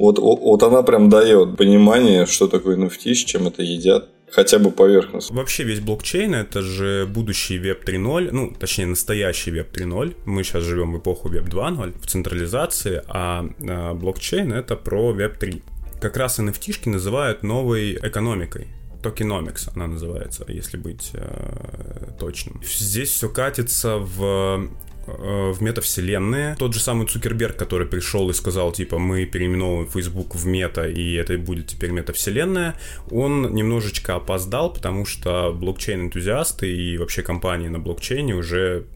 Вот, 0.00 0.18
вот 0.18 0.62
она 0.62 0.82
прям 0.82 1.10
дает 1.10 1.58
понимание, 1.58 2.24
что 2.24 2.48
такое 2.48 2.78
NFT, 2.78 3.14
с 3.14 3.18
чем 3.18 3.46
это 3.46 3.62
едят 3.62 4.08
хотя 4.30 4.58
бы 4.58 4.70
поверхностно. 4.70 5.36
Вообще 5.36 5.62
весь 5.64 5.80
блокчейн 5.80 6.34
это 6.36 6.62
же 6.62 7.06
будущий 7.06 7.58
веб 7.58 7.86
3.0, 7.86 8.30
ну, 8.32 8.54
точнее, 8.58 8.86
настоящий 8.86 9.50
веб 9.50 9.76
3.0. 9.76 10.16
Мы 10.24 10.42
сейчас 10.42 10.64
живем 10.64 10.94
в 10.94 10.98
эпоху 10.98 11.28
веб 11.28 11.44
2.0 11.44 12.00
в 12.00 12.06
централизации, 12.06 13.02
а, 13.08 13.44
а 13.68 13.92
блокчейн 13.92 14.54
это 14.54 14.74
про 14.74 15.12
веб 15.12 15.36
3. 15.36 15.62
Как 16.00 16.16
раз 16.16 16.38
NFT-шки 16.38 16.88
называют 16.88 17.42
новой 17.42 17.96
экономикой. 17.96 18.68
Токеномикс 19.02 19.68
она 19.74 19.86
называется, 19.86 20.46
если 20.48 20.78
быть 20.78 21.10
э, 21.12 22.12
точным. 22.18 22.62
Здесь 22.64 23.10
все 23.10 23.28
катится 23.28 23.98
в 23.98 24.70
в 25.06 25.60
метавселенные. 25.60 26.56
Тот 26.56 26.74
же 26.74 26.80
самый 26.80 27.06
Цукерберг, 27.06 27.56
который 27.56 27.86
пришел 27.86 28.28
и 28.30 28.32
сказал, 28.32 28.72
типа, 28.72 28.98
мы 28.98 29.24
переименовываем 29.24 29.88
Facebook 29.88 30.34
в 30.34 30.46
мета, 30.46 30.88
и 30.88 31.14
это 31.14 31.36
будет 31.38 31.68
теперь 31.68 31.90
метавселенная, 31.90 32.76
он 33.10 33.54
немножечко 33.54 34.16
опоздал, 34.16 34.72
потому 34.72 35.06
что 35.06 35.52
блокчейн-энтузиасты 35.52 36.70
и 36.70 36.98
вообще 36.98 37.22
компании 37.22 37.68
на 37.68 37.78
блокчейне 37.78 38.34
уже 38.34 38.86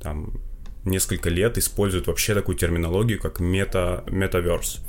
там 0.00 0.40
несколько 0.84 1.28
лет 1.28 1.58
используют 1.58 2.06
вообще 2.06 2.34
такую 2.34 2.56
терминологию, 2.56 3.20
как 3.20 3.40
мета, 3.40 4.04
метаверс, 4.08 4.80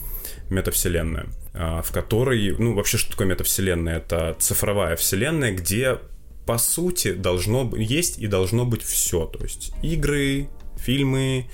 метавселенная, 0.49 1.27
а, 1.53 1.82
в 1.82 1.91
которой, 1.91 2.55
ну, 2.58 2.73
вообще, 2.73 2.97
что 2.97 3.12
такое 3.12 3.27
метавселенная? 3.27 3.97
Это 3.97 4.36
цифровая 4.39 4.95
вселенная, 4.95 5.51
где 5.51 5.97
по 6.45 6.58
сути 6.58 7.13
должно 7.13 7.71
есть 7.75 8.17
и 8.17 8.27
должно 8.27 8.65
быть 8.65 8.82
все, 8.82 9.25
то 9.25 9.43
есть 9.43 9.71
игры, 9.84 10.47
фильмы, 10.80 11.46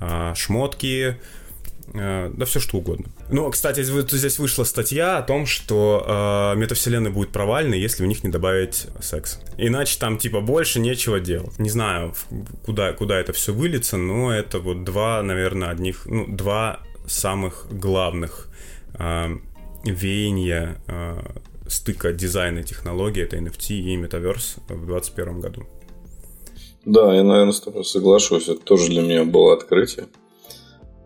а, 0.00 0.34
шмотки, 0.34 1.16
а, 1.94 2.30
да 2.34 2.44
все 2.44 2.60
что 2.60 2.78
угодно. 2.78 3.06
Ну, 3.30 3.50
кстати, 3.50 3.82
здесь 3.82 4.38
вышла 4.38 4.64
статья 4.64 5.18
о 5.18 5.22
том, 5.22 5.46
что 5.46 6.52
э, 6.54 6.58
метавселенная 6.58 7.12
будет 7.12 7.30
провальной, 7.30 7.80
если 7.80 8.02
в 8.02 8.06
них 8.06 8.24
не 8.24 8.30
добавить 8.30 8.86
секс. 9.00 9.40
Иначе 9.56 9.98
там 9.98 10.18
типа 10.18 10.40
больше 10.40 10.80
нечего 10.80 11.20
делать. 11.20 11.58
Не 11.58 11.70
знаю, 11.70 12.14
куда, 12.64 12.92
куда 12.92 13.18
это 13.18 13.32
все 13.32 13.52
выльется, 13.52 13.96
но 13.96 14.32
это 14.32 14.58
вот 14.58 14.84
два, 14.84 15.22
наверное, 15.22 15.70
одних, 15.70 16.06
ну, 16.06 16.26
два 16.26 16.80
самых 17.06 17.66
главных 17.70 18.48
э, 18.94 19.36
веяния 19.84 20.76
э, 20.86 21.22
стыка 21.68 22.12
дизайна 22.12 22.60
и 22.60 22.64
технологий, 22.64 23.22
это 23.22 23.36
NFT 23.36 23.74
и 23.74 23.96
Metaverse 23.96 24.60
в 24.68 24.86
2021 24.86 25.40
году. 25.40 25.66
Да, 26.84 27.14
я, 27.14 27.22
наверное, 27.22 27.52
с 27.52 27.60
тобой 27.60 27.84
соглашусь. 27.84 28.48
Это 28.48 28.60
тоже 28.60 28.88
для 28.88 29.02
меня 29.02 29.24
было 29.24 29.54
открытие 29.54 30.06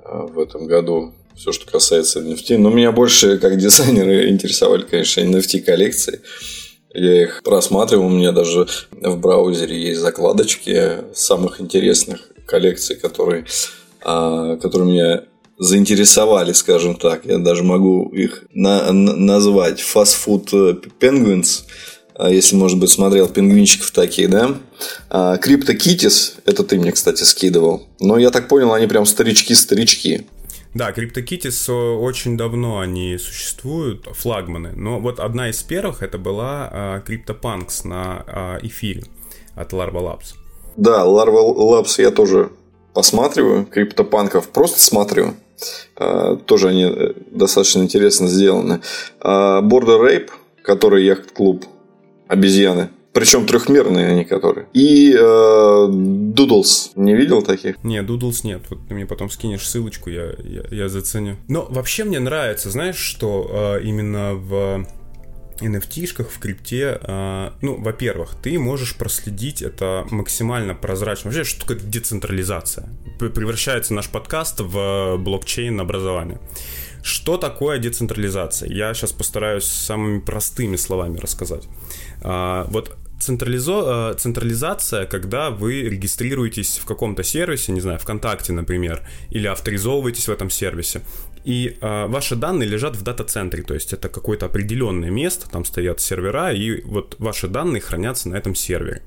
а, 0.05 0.27
в 0.27 0.39
этом 0.39 0.67
году. 0.67 1.13
Все, 1.35 1.51
что 1.51 1.71
касается 1.71 2.21
NFT. 2.21 2.59
Но 2.59 2.71
меня 2.71 2.93
больше, 2.93 3.39
как 3.39 3.59
дизайнеры, 3.59 4.29
интересовали, 4.29 4.83
конечно, 4.83 5.21
NFT-коллекции. 5.21 6.21
Я 6.95 7.23
их 7.23 7.43
просматривал, 7.43 8.07
у 8.07 8.11
меня 8.11 8.31
даже 8.31 8.69
в 8.93 9.19
браузере 9.19 9.77
есть 9.77 10.01
закладочки 10.01 11.13
самых 11.13 11.61
интересных 11.61 12.21
коллекций, 12.47 12.95
которые, 12.95 13.47
а, 14.01 14.57
которые 14.59 14.93
меня 14.93 15.25
заинтересовали, 15.59 16.53
скажем 16.53 16.95
так. 16.95 17.25
Я 17.25 17.39
даже 17.39 17.65
могу 17.65 18.09
их 18.11 18.45
на, 18.53 18.93
на, 18.93 19.17
назвать 19.17 19.81
Fast 19.81 20.25
Food 20.25 20.93
Penguins– 21.01 21.65
если, 22.19 22.57
может 22.57 22.79
быть, 22.79 22.91
смотрел 22.91 23.29
пингвинчиков 23.29 23.91
такие, 23.91 24.29
да. 24.29 24.57
Криптокитис, 25.39 26.37
это 26.45 26.63
ты 26.63 26.79
мне, 26.79 26.93
кстати, 26.93 27.23
скидывал. 27.25 27.87
Но 28.01 28.19
я 28.19 28.31
так 28.31 28.49
понял, 28.49 28.73
они 28.73 28.87
прям 28.87 29.07
старички-старички. 29.07 30.27
Да, 30.75 30.91
CryptoKitties 30.91 31.99
очень 32.01 32.37
давно 32.37 32.81
они 32.81 33.17
существуют, 33.17 34.09
флагманы. 34.13 34.73
Но 34.75 34.99
вот 34.99 35.21
одна 35.21 35.49
из 35.49 35.63
первых 35.63 36.03
это 36.03 36.19
была 36.19 36.69
а, 36.71 37.03
CryptoPunks 37.07 37.87
на 37.87 38.25
а, 38.27 38.59
эфире 38.63 39.05
от 39.55 39.73
Larva 39.73 40.03
Labs. 40.03 40.35
Да, 40.77 41.05
Larva 41.05 41.55
Labs 41.57 42.03
я 42.03 42.11
тоже 42.11 42.51
посматриваю, 42.93 43.67
криптопанков 43.67 44.49
просто 44.49 44.81
смотрю. 44.81 45.35
Тоже 46.47 46.69
они 46.69 46.85
э, 46.85 47.13
достаточно 47.31 47.83
интересно 47.83 48.27
сделаны. 48.27 48.81
Border 49.21 50.01
Rape, 50.01 50.31
который 50.65 51.05
яхт-клуб 51.05 51.65
обезьяны. 52.29 52.91
Причем 53.15 53.47
трехмерные 53.47 54.09
они 54.09 54.25
которые. 54.25 54.67
И 54.73 55.13
э, 55.13 55.89
Не 56.97 57.15
видел 57.15 57.43
таких? 57.43 57.83
Не, 57.85 57.99
Doodles 57.99 58.41
нет. 58.43 58.63
Вот 58.71 58.81
ты 58.89 58.95
мне 58.95 59.07
потом 59.07 59.31
скинешь 59.31 59.69
ссылочку, 59.69 60.11
я, 60.11 60.35
я, 60.43 60.63
я 60.73 60.89
заценю. 60.89 61.37
Но 61.47 61.65
вообще 61.71 62.03
мне 62.03 62.19
нравится, 62.19 62.71
знаешь, 62.71 62.97
что 62.97 63.79
э, 63.79 63.85
именно 63.85 64.35
в 64.35 64.85
NFT-шках, 65.61 66.29
в 66.29 66.41
крипте, 66.41 66.99
э, 67.01 67.51
ну, 67.63 67.81
во-первых, 67.81 68.35
ты 68.43 68.59
можешь 68.59 68.97
проследить 68.97 69.63
это 69.63 70.05
максимально 70.11 70.75
прозрачно. 70.75 71.31
Вообще, 71.31 71.45
что 71.45 71.61
такое 71.61 71.79
децентрализация? 71.79 72.89
Превращается 73.21 73.95
наш 73.95 74.09
подкаст 74.09 74.59
в 74.59 75.19
блокчейн 75.19 75.79
образование. 75.81 76.41
Что 77.05 77.37
такое 77.37 77.79
децентрализация? 77.79 78.71
Я 78.71 78.95
сейчас 78.95 79.13
постараюсь 79.13 79.65
самыми 79.65 80.21
простыми 80.21 80.77
словами 80.77 81.19
рассказать. 81.19 81.69
А, 82.23 82.67
вот 82.71 82.97
централизо... 83.21 84.13
Э, 84.13 84.15
централизация, 84.19 85.05
когда 85.05 85.51
вы 85.51 85.83
регистрируетесь 85.83 86.79
в 86.79 86.87
каком-то 86.87 87.23
сервисе, 87.23 87.73
не 87.73 87.83
знаю, 87.83 87.99
ВКонтакте, 87.99 88.55
например, 88.55 89.07
или 89.29 89.47
авторизовываетесь 89.47 90.29
в 90.29 90.31
этом 90.31 90.49
сервисе, 90.49 91.03
и 91.45 91.77
э, 91.79 92.07
ваши 92.07 92.37
данные 92.37 92.71
лежат 92.71 92.97
в 92.97 93.03
дата-центре, 93.03 93.63
то 93.63 93.75
есть 93.75 93.93
это 93.93 94.09
какое-то 94.09 94.47
определенное 94.47 95.11
место, 95.11 95.47
там 95.51 95.67
стоят 95.67 96.01
сервера, 96.01 96.55
и 96.55 96.81
вот 96.85 97.17
ваши 97.19 97.49
данные 97.49 97.83
хранятся 97.83 98.31
на 98.31 98.37
этом 98.37 98.55
сервере. 98.55 99.03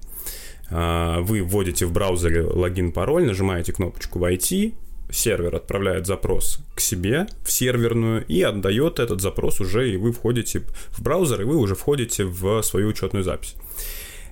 Э, 0.69 1.21
вы 1.21 1.41
вводите 1.41 1.87
в 1.87 1.91
браузере 1.91 2.43
логин, 2.43 2.91
пароль, 2.91 3.25
нажимаете 3.25 3.73
кнопочку 3.73 4.19
«Войти», 4.19 4.75
сервер 5.09 5.55
отправляет 5.55 6.05
запрос 6.05 6.59
к 6.75 6.79
себе 6.79 7.27
в 7.43 7.51
серверную 7.51 8.25
и 8.25 8.41
отдает 8.41 8.99
этот 8.99 9.21
запрос 9.21 9.61
уже, 9.61 9.91
и 9.91 9.97
вы 9.97 10.11
входите 10.11 10.63
в 10.89 11.01
браузер, 11.01 11.41
и 11.41 11.45
вы 11.45 11.57
уже 11.57 11.75
входите 11.75 12.25
в 12.25 12.61
свою 12.61 12.89
учетную 12.89 13.23
запись. 13.23 13.55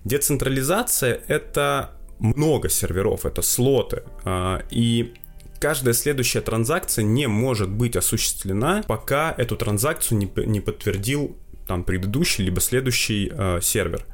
Децентрализация— 0.04 1.22
это 1.28 1.92
много 2.20 2.70
серверов, 2.70 3.26
это 3.26 3.42
слоты, 3.42 4.04
а, 4.24 4.62
и 4.70 5.14
каждая 5.60 5.94
следующая 5.94 6.42
транзакция 6.42 7.04
не 7.04 7.28
может 7.28 7.70
быть 7.70 7.96
осуществлена, 7.96 8.84
пока 8.88 9.34
эту 9.38 9.56
транзакцию 9.56 10.20
не, 10.20 10.32
не 10.46 10.60
подтвердил 10.60 11.36
там 11.68 11.84
предыдущий 11.84 12.44
либо 12.44 12.62
следующий 12.62 13.32
э, 13.32 13.60
сервер. 13.62 14.06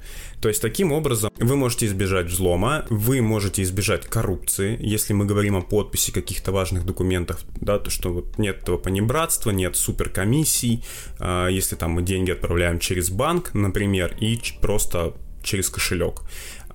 То 0.41 0.47
есть 0.49 0.61
таким 0.61 0.91
образом 0.91 1.31
вы 1.37 1.55
можете 1.55 1.85
избежать 1.85 2.27
взлома, 2.27 2.85
вы 2.89 3.21
можете 3.21 3.61
избежать 3.61 4.05
коррупции, 4.05 4.77
если 4.81 5.13
мы 5.13 5.25
говорим 5.25 5.55
о 5.55 5.61
подписи 5.61 6.11
каких-то 6.11 6.51
важных 6.51 6.85
документов, 6.85 7.41
да, 7.59 7.77
то 7.77 7.91
что 7.91 8.11
вот 8.11 8.37
нет 8.39 8.63
этого 8.63 8.77
понебратства, 8.77 9.51
нет 9.51 9.75
суперкомиссий, 9.75 10.83
э, 11.19 11.47
если 11.51 11.75
там 11.75 11.91
мы 11.91 12.01
деньги 12.01 12.31
отправляем 12.31 12.79
через 12.79 13.09
банк, 13.09 13.53
например, 13.53 14.15
и 14.19 14.39
просто 14.61 15.13
через 15.43 15.69
кошелек. 15.69 16.21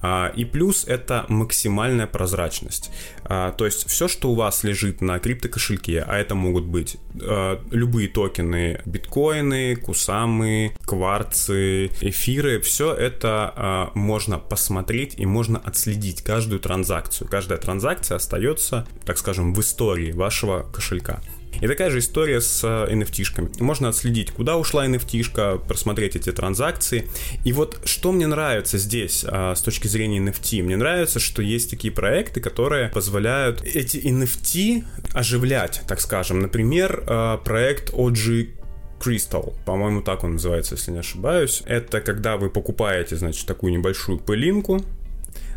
А, 0.03 0.33
и 0.35 0.45
плюс 0.45 0.85
это 0.87 1.25
максимальная 1.29 2.07
прозрачность. 2.07 2.91
А, 3.25 3.53
то 3.53 3.65
есть 3.65 3.89
все, 3.89 4.09
что 4.09 4.31
у 4.31 4.35
вас 4.35 4.65
лежит 4.65 5.01
на 5.01 5.19
криптокошельке, 5.19 6.03
а 6.07 6.17
это 6.17 6.35
могут 6.35 6.65
быть 6.65 6.97
а, 7.21 7.61
любые 7.71 8.09
токены, 8.09 8.81
биткоины, 8.87 9.77
кусамы, 9.77 10.75
кварцы, 10.85 11.87
эфиры, 12.01 12.61
все 12.61 12.93
это 12.95 13.91
можно 13.95 14.39
посмотреть 14.39 15.15
и 15.17 15.27
можно 15.27 15.59
отследить 15.59 16.23
каждую 16.23 16.61
транзакцию. 16.61 17.29
Каждая 17.29 17.59
транзакция 17.59 18.17
остается, 18.17 18.87
так 19.05 19.19
скажем, 19.19 19.55
в 19.55 19.61
истории 19.61 20.13
вашего 20.13 20.63
кошелька. 20.63 21.21
И 21.61 21.66
такая 21.66 21.90
же 21.90 21.99
история 21.99 22.40
с 22.40 22.64
NFT-шками. 22.64 23.53
Э, 23.59 23.62
Можно 23.62 23.88
отследить, 23.88 24.31
куда 24.31 24.57
ушла 24.57 24.87
NFT-шка, 24.87 25.66
просмотреть 25.66 26.16
эти 26.16 26.33
транзакции. 26.33 27.09
И 27.45 27.53
вот 27.53 27.81
что 27.85 28.12
мне 28.12 28.27
нравится 28.27 28.79
здесь 28.79 29.25
а, 29.27 29.55
с 29.55 29.62
точки 29.62 29.87
зрения 29.88 30.19
NFT? 30.19 30.62
Мне 30.62 30.77
нравится, 30.77 31.21
что 31.21 31.42
есть 31.42 31.71
такие 31.71 31.92
проекты, 31.92 32.40
которые 32.40 32.88
позволяют 32.88 33.62
эти 33.62 33.99
NFT 33.99 34.85
оживлять, 35.12 35.83
так 35.87 36.01
скажем. 36.01 36.40
Например, 36.40 37.03
а, 37.07 37.37
проект 37.38 37.92
OG 37.92 38.51
Crystal, 38.99 39.55
по-моему, 39.64 40.03
так 40.03 40.25
он 40.25 40.33
называется, 40.33 40.75
если 40.75 40.90
не 40.90 40.99
ошибаюсь. 40.99 41.62
Это 41.66 42.01
когда 42.01 42.37
вы 42.37 42.51
покупаете, 42.51 43.16
значит, 43.16 43.47
такую 43.47 43.73
небольшую 43.73 44.19
пылинку, 44.19 44.83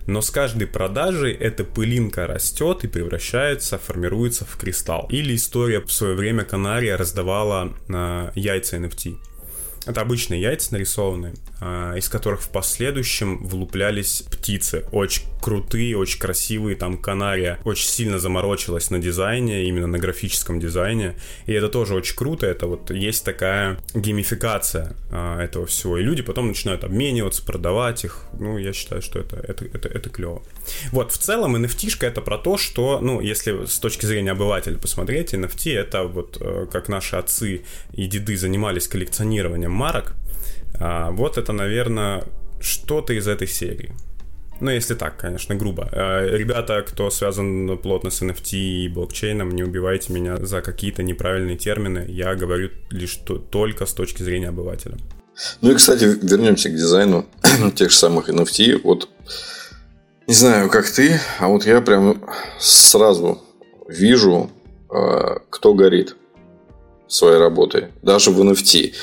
но 0.09 0.21
с 0.21 0.31
каждой 0.31 0.67
продажей 0.67 1.33
эта 1.33 1.63
пылинка 1.63 2.25
растет 2.27 2.83
и 2.83 2.87
превращается, 2.87 3.77
формируется 3.77 4.43
в 4.45 4.57
кристалл. 4.57 5.07
Или 5.11 5.35
история 5.35 5.81
в 5.81 5.91
свое 5.91 6.15
время 6.15 6.43
Канария 6.43 6.97
раздавала 6.97 7.73
э, 7.87 8.31
яйца 8.35 8.77
NFT. 8.77 9.17
Это 9.89 10.01
обычные 10.01 10.39
яйца 10.39 10.73
нарисованные, 10.73 11.33
а, 11.61 11.95
из 11.95 12.09
которых 12.09 12.41
в 12.41 12.49
последующем 12.49 13.43
влуплялись 13.43 14.21
птицы. 14.21 14.85
Очень 14.91 15.23
крутые, 15.41 15.97
очень 15.97 16.19
красивые. 16.19 16.75
Там 16.75 16.95
Канария 16.95 17.57
очень 17.63 17.87
сильно 17.87 18.19
заморочилась 18.19 18.91
на 18.91 18.99
дизайне, 18.99 19.65
именно 19.65 19.87
на 19.87 19.97
графическом 19.97 20.59
дизайне. 20.59 21.15
И 21.47 21.53
это 21.53 21.69
тоже 21.69 21.95
очень 21.95 22.15
круто. 22.15 22.45
Это 22.45 22.67
вот 22.67 22.91
есть 22.91 23.25
такая 23.25 23.79
геймификация 23.95 24.95
а, 25.11 25.41
этого 25.43 25.65
всего. 25.65 25.97
И 25.97 26.03
люди 26.03 26.21
потом 26.21 26.49
начинают 26.49 26.83
обмениваться, 26.83 27.43
продавать 27.43 28.05
их. 28.05 28.25
Ну, 28.37 28.59
я 28.59 28.73
считаю, 28.73 29.01
что 29.01 29.17
это, 29.17 29.37
это, 29.37 29.65
это, 29.65 29.87
это 29.87 30.09
клево. 30.11 30.43
Вот, 30.91 31.11
в 31.11 31.17
целом 31.17 31.55
NFT 31.55 31.89
это 32.01 32.21
про 32.21 32.37
то, 32.37 32.57
что, 32.57 32.99
ну, 33.01 33.21
если 33.21 33.65
с 33.65 33.79
точки 33.79 34.05
зрения 34.05 34.33
обывателя 34.33 34.77
посмотреть, 34.77 35.33
NFT 35.33 35.75
это 35.75 36.03
вот 36.03 36.37
э, 36.39 36.67
как 36.71 36.89
наши 36.89 37.15
отцы 37.15 37.63
и 37.93 38.05
деды 38.05 38.37
занимались 38.37 38.87
коллекционированием 38.87 39.78
марок, 39.79 40.13
а, 40.79 41.11
вот 41.11 41.37
это, 41.37 41.53
наверное, 41.53 42.23
что-то 42.59 43.13
из 43.13 43.27
этой 43.27 43.47
серии. 43.47 43.93
Ну, 44.61 44.71
если 44.71 44.93
так, 44.93 45.15
конечно, 45.15 45.55
грубо. 45.55 45.89
А, 45.91 46.25
ребята, 46.25 46.83
кто 46.85 47.09
связан 47.09 47.77
плотно 47.77 48.09
с 48.09 48.21
NFT 48.21 48.57
и 48.57 48.87
блокчейном, 48.89 49.51
не 49.51 49.63
убивайте 49.63 50.11
меня 50.11 50.37
за 50.37 50.61
какие-то 50.61 51.01
неправильные 51.01 51.57
термины. 51.57 52.05
Я 52.09 52.35
говорю 52.35 52.69
лишь 52.91 53.19
только 53.51 53.85
с 53.85 53.93
точки 53.93 54.23
зрения 54.23 54.49
обывателя. 54.49 54.97
Ну 55.61 55.71
и, 55.71 55.75
кстати, 55.75 56.03
вернемся 56.03 56.69
к 56.69 56.73
дизайну 56.73 57.25
тех 57.75 57.91
же 57.91 57.95
самых 57.95 58.29
NFT. 58.29 58.81
Вот 58.83 59.09
не 60.27 60.33
знаю, 60.33 60.69
как 60.69 60.89
ты, 60.89 61.19
а 61.39 61.47
вот 61.47 61.65
я 61.65 61.81
прям 61.81 62.21
сразу 62.59 63.41
вижу, 63.87 64.51
а, 64.89 65.39
кто 65.49 65.73
горит 65.73 66.15
своей 67.07 67.39
работой, 67.39 67.87
даже 68.03 68.31
в 68.31 68.41
NFT. 68.41 68.93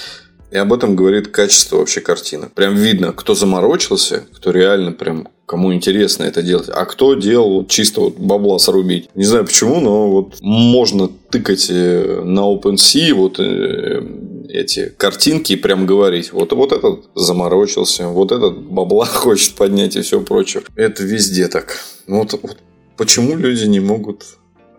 И 0.51 0.57
об 0.57 0.73
этом 0.73 0.97
говорит 0.97 1.29
качество 1.29 1.79
вообще 1.79 2.01
картины. 2.01 2.49
Прям 2.55 2.75
видно, 2.75 3.13
кто 3.13 3.35
заморочился, 3.35 4.25
кто 4.33 4.51
реально 4.51 4.93
прям 4.93 5.29
кому 5.47 5.73
интересно 5.73 6.25
это 6.25 6.43
делать, 6.43 6.69
а 6.69 6.85
кто 6.85 7.15
делал 7.15 7.67
чисто 7.67 8.01
вот 8.01 8.19
бабла 8.19 8.59
срубить. 8.59 9.09
Не 9.15 9.25
знаю 9.25 9.45
почему, 9.45 9.81
но 9.81 10.11
вот 10.11 10.37
можно 10.41 11.09
тыкать 11.31 11.69
э, 11.71 12.23
на 12.25 12.41
OpenSea 12.41 13.15
вот 13.15 13.39
э, 13.39 14.03
эти 14.49 14.93
картинки 14.97 15.53
и 15.53 15.57
прям 15.57 15.87
говорить, 15.87 16.33
вот, 16.33 16.53
вот 16.53 16.73
этот 16.73 17.09
заморочился, 17.15 18.09
вот 18.09 18.33
этот 18.33 18.59
бабла 18.59 19.05
хочет 19.07 19.55
поднять 19.55 19.97
и 19.97 20.03
все 20.03 20.21
прочее. 20.21 20.65
Это 20.75 21.05
везде 21.05 21.49
так. 21.49 21.79
Ну 22.07 22.19
вот, 22.19 22.33
вот 22.43 22.59
почему 22.97 23.37
люди 23.37 23.65
не 23.67 23.81
могут 23.81 24.25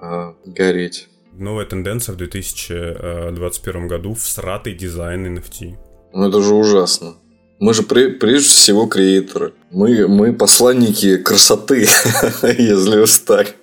а, 0.02 0.36
гореть? 0.46 1.08
Новая 1.40 1.66
тенденция 1.66 2.14
в 2.14 2.18
2021 2.18 3.88
году 3.88 4.14
в 4.14 4.22
сратый 4.22 4.74
дизайн 4.74 5.38
NFT. 5.38 5.76
Ну 6.14 6.28
это 6.28 6.42
же 6.42 6.54
ужасно. 6.54 7.16
Мы 7.60 7.74
же 7.74 7.84
прежде 7.84 8.50
всего 8.50 8.86
креаторы. 8.86 9.54
Мы, 9.72 10.08
мы 10.08 10.34
посланники 10.34 11.18
красоты, 11.18 11.88
если 12.44 13.00
уж 13.00 13.18
так. 13.20 13.56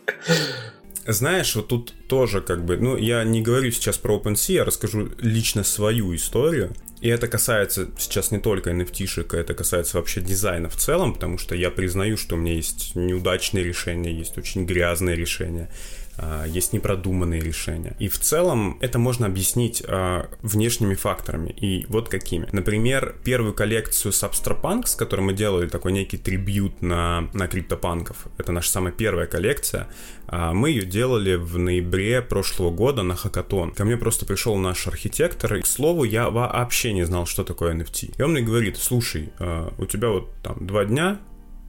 Знаешь, 1.07 1.55
вот 1.55 1.69
тут 1.69 1.93
тоже 2.09 2.41
как 2.41 2.65
бы, 2.65 2.79
ну, 2.79 2.97
я 2.97 3.23
не 3.25 3.43
говорю 3.43 3.71
сейчас 3.71 3.99
про 3.99 4.17
OpenSea, 4.17 4.53
я 4.55 4.65
расскажу 4.65 5.11
лично 5.19 5.63
свою 5.63 6.15
историю. 6.15 6.73
И 7.03 7.09
это 7.09 7.29
касается 7.29 7.89
сейчас 7.99 8.31
не 8.31 8.39
только 8.39 8.71
NFT-шек, 8.71 9.37
это 9.37 9.53
касается 9.53 9.99
вообще 9.99 10.23
дизайна 10.23 10.71
в 10.71 10.77
целом, 10.77 11.13
потому 11.13 11.37
что 11.37 11.55
я 11.55 11.71
признаю, 11.71 12.17
что 12.17 12.35
у 12.35 12.39
меня 12.39 12.55
есть 12.55 12.97
неудачные 12.97 13.63
решения, 13.63 14.17
есть 14.17 14.39
очень 14.39 14.65
грязные 14.65 15.15
решения. 15.15 15.71
А, 16.17 16.45
есть 16.45 16.73
непродуманные 16.73 17.41
решения. 17.41 17.97
И 17.99 18.09
в 18.09 18.19
целом 18.19 18.79
это 18.81 18.99
можно 18.99 19.27
объяснить 19.27 19.83
а, 19.87 20.29
внешними 20.43 20.95
факторами. 20.95 21.51
И 21.51 21.87
вот 21.89 22.09
какими. 22.09 22.49
Например, 22.53 23.17
первую 23.25 23.55
коллекцию 23.55 24.13
Substrapunk, 24.13 24.87
с 24.87 24.95
которой 24.95 25.23
мы 25.23 25.33
делали 25.33 25.69
такой 25.69 25.93
некий 25.93 26.19
трибют 26.19 26.83
на, 26.83 27.29
на 27.33 27.49
криптопанков, 27.49 28.27
это 28.39 28.53
наша 28.53 28.71
самая 28.71 28.93
первая 28.93 29.27
коллекция, 29.27 29.89
а, 30.27 30.53
мы 30.53 30.71
ее 30.71 30.85
делали 30.85 31.35
в 31.35 31.59
ноябре 31.59 32.23
прошлого 32.23 32.71
года 32.71 33.03
на 33.03 33.17
хакатон. 33.17 33.73
Ко 33.73 33.85
мне 33.85 33.97
просто 33.97 34.25
пришел 34.25 34.57
наш 34.57 34.87
архитектор, 34.87 35.57
и, 35.57 35.63
к 35.63 35.67
слову, 35.67 36.05
я 36.05 36.31
вообще 36.31 36.93
не 36.93 37.05
знал, 37.05 37.27
что 37.27 37.45
такое 37.45 37.75
NFT. 37.75 38.15
И 38.17 38.23
он 38.23 38.33
мне 38.33 38.43
говорит, 38.43 38.77
слушай, 38.77 39.33
у 39.79 39.87
тебя 39.87 40.09
вот 40.09 40.31
там 40.43 40.67
два 40.67 40.85
дня, 40.85 41.21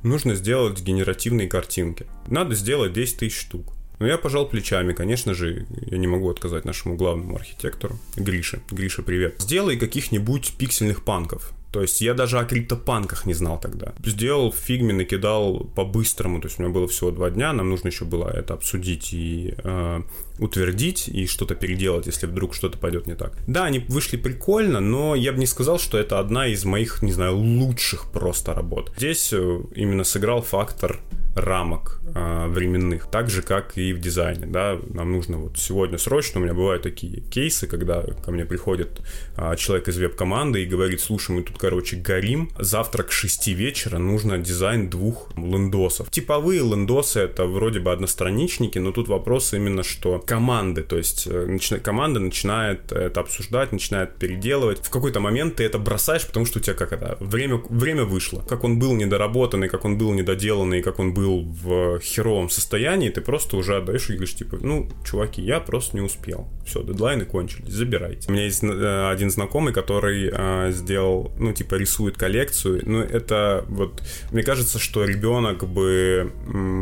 нужно 0.03 0.35
сделать 0.35 0.81
генеративные 0.81 1.47
картинки. 1.47 2.05
Надо 2.27 2.55
сделать 2.55 2.93
10 2.93 3.17
тысяч 3.17 3.39
штук. 3.39 3.74
Но 3.99 4.07
я 4.07 4.17
пожал 4.17 4.47
плечами, 4.47 4.93
конечно 4.93 5.33
же, 5.33 5.65
я 5.85 5.97
не 5.97 6.07
могу 6.07 6.29
отказать 6.29 6.65
нашему 6.65 6.95
главному 6.95 7.35
архитектору, 7.35 7.97
Грише. 8.15 8.61
Гриша, 8.69 9.03
привет. 9.03 9.35
Сделай 9.39 9.77
каких-нибудь 9.77 10.53
пиксельных 10.57 11.03
панков. 11.03 11.53
То 11.75 11.81
есть 11.81 11.99
я 11.99 12.13
даже 12.13 12.39
о 12.39 12.45
криптопанках 12.45 13.25
не 13.25 13.33
знал 13.33 13.59
тогда. 13.59 13.93
Сделал 14.01 14.53
фигме, 14.53 14.93
накидал 14.93 15.65
по-быстрому. 15.75 16.39
То 16.39 16.47
есть 16.47 16.57
у 16.57 16.63
меня 16.63 16.71
было 16.71 16.87
всего 16.87 17.11
два 17.11 17.29
дня, 17.29 17.51
нам 17.51 17.69
нужно 17.69 17.89
еще 17.89 18.05
было 18.05 18.29
это 18.29 18.53
обсудить 18.53 19.11
и 19.11 19.55
э, 19.57 20.01
утвердить, 20.39 21.09
и 21.09 21.27
что-то 21.27 21.53
переделать, 21.53 22.05
если 22.05 22.27
вдруг 22.27 22.55
что-то 22.55 22.77
пойдет 22.77 23.07
не 23.07 23.15
так. 23.15 23.33
Да, 23.45 23.65
они 23.65 23.79
вышли 23.79 24.15
прикольно, 24.15 24.79
но 24.79 25.15
я 25.15 25.33
бы 25.33 25.39
не 25.39 25.47
сказал, 25.47 25.77
что 25.77 25.97
это 25.97 26.19
одна 26.19 26.47
из 26.47 26.63
моих, 26.63 27.01
не 27.01 27.11
знаю, 27.11 27.35
лучших 27.35 28.09
просто 28.09 28.53
работ. 28.53 28.93
Здесь 28.95 29.33
э, 29.33 29.59
именно 29.75 30.05
сыграл 30.05 30.41
фактор 30.41 31.01
рамок 31.35 31.99
а, 32.13 32.47
временных, 32.47 33.07
так 33.07 33.29
же, 33.29 33.41
как 33.41 33.77
и 33.77 33.93
в 33.93 33.99
дизайне, 33.99 34.45
да, 34.45 34.79
нам 34.89 35.11
нужно 35.11 35.37
вот 35.37 35.57
сегодня 35.57 35.97
срочно, 35.97 36.39
у 36.39 36.43
меня 36.43 36.53
бывают 36.53 36.83
такие 36.83 37.21
кейсы, 37.21 37.67
когда 37.67 38.03
ко 38.23 38.31
мне 38.31 38.45
приходит 38.45 39.01
а, 39.35 39.55
человек 39.55 39.87
из 39.89 39.97
веб-команды 39.97 40.63
и 40.63 40.65
говорит, 40.65 41.01
слушай, 41.01 41.31
мы 41.31 41.43
тут, 41.43 41.57
короче, 41.57 41.97
горим, 41.97 42.49
завтра 42.57 43.03
к 43.03 43.11
6 43.11 43.47
вечера 43.49 43.97
нужно 43.97 44.37
дизайн 44.37 44.89
двух 44.89 45.31
лендосов. 45.35 46.09
Типовые 46.09 46.61
лендосы 46.61 47.19
это 47.19 47.45
вроде 47.45 47.79
бы 47.79 47.91
одностраничники, 47.91 48.79
но 48.79 48.91
тут 48.91 49.07
вопрос 49.07 49.53
именно, 49.53 49.83
что 49.83 50.19
команды, 50.19 50.83
то 50.83 50.97
есть 50.97 51.27
э, 51.27 51.45
начи- 51.47 51.79
команда 51.79 52.19
начинает 52.19 52.91
это 52.91 53.19
обсуждать, 53.19 53.71
начинает 53.71 54.15
переделывать. 54.15 54.79
В 54.79 54.89
какой-то 54.89 55.19
момент 55.19 55.55
ты 55.55 55.63
это 55.63 55.79
бросаешь, 55.79 56.25
потому 56.25 56.45
что 56.45 56.59
у 56.59 56.61
тебя 56.61 56.75
как 56.75 56.93
это, 56.93 57.17
время, 57.19 57.61
время 57.69 58.05
вышло. 58.05 58.41
Как 58.47 58.63
он 58.63 58.79
был 58.79 58.93
недоработанный, 58.93 59.67
как 59.67 59.85
он 59.85 59.97
был 59.97 60.13
недоделанный, 60.13 60.81
как 60.81 60.99
он 60.99 61.13
был 61.13 61.24
в 61.31 61.99
херовом 61.99 62.49
состоянии, 62.49 63.09
ты 63.09 63.21
просто 63.21 63.57
уже 63.57 63.77
отдаешь 63.77 64.09
и 64.09 64.13
говоришь, 64.13 64.35
типа, 64.35 64.57
ну, 64.61 64.89
чуваки, 65.05 65.41
я 65.41 65.59
просто 65.59 65.97
не 65.97 66.01
успел. 66.01 66.47
Все, 66.65 66.83
дедлайны 66.83 67.25
кончились, 67.25 67.73
забирайте. 67.73 68.29
У 68.29 68.31
меня 68.31 68.45
есть 68.45 68.63
э, 68.63 69.09
один 69.09 69.29
знакомый, 69.29 69.73
который 69.73 70.29
э, 70.31 70.71
сделал, 70.71 71.31
ну, 71.37 71.53
типа, 71.53 71.75
рисует 71.75 72.17
коллекцию. 72.17 72.81
Ну, 72.85 72.99
это 72.99 73.65
вот, 73.67 74.01
мне 74.31 74.43
кажется, 74.43 74.79
что 74.79 75.03
ребенок 75.05 75.67
бы 75.67 76.31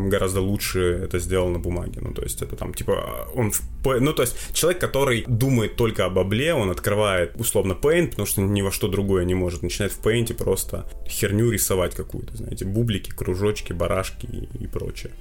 гораздо 0.09 0.41
лучше 0.41 0.79
это 1.03 1.19
сделал 1.19 1.49
на 1.49 1.59
бумаге. 1.59 1.99
Ну, 2.01 2.13
то 2.13 2.21
есть 2.21 2.41
это 2.41 2.55
там, 2.55 2.73
типа, 2.73 3.29
он 3.35 3.51
ну, 3.86 4.13
то 4.13 4.23
есть 4.23 4.36
человек, 4.53 4.79
который 4.79 5.23
думает 5.27 5.75
только 5.75 6.05
об 6.05 6.17
обле, 6.17 6.53
он 6.53 6.69
открывает 6.69 7.34
условно 7.36 7.73
Paint, 7.73 8.11
потому 8.11 8.25
что 8.25 8.41
ни 8.41 8.61
во 8.61 8.71
что 8.71 8.88
другое 8.88 9.25
не 9.25 9.36
может. 9.36 9.63
Начинает 9.63 9.91
в 9.91 10.01
Paint 10.01 10.34
просто 10.34 10.86
херню 11.07 11.51
рисовать 11.51 11.95
какую-то, 11.95 12.38
знаете, 12.38 12.65
бублики, 12.65 13.11
кружочки, 13.11 13.73
барашки 13.73 14.25
и, 14.25 14.63
и 14.63 14.67
прочее. 14.67 15.11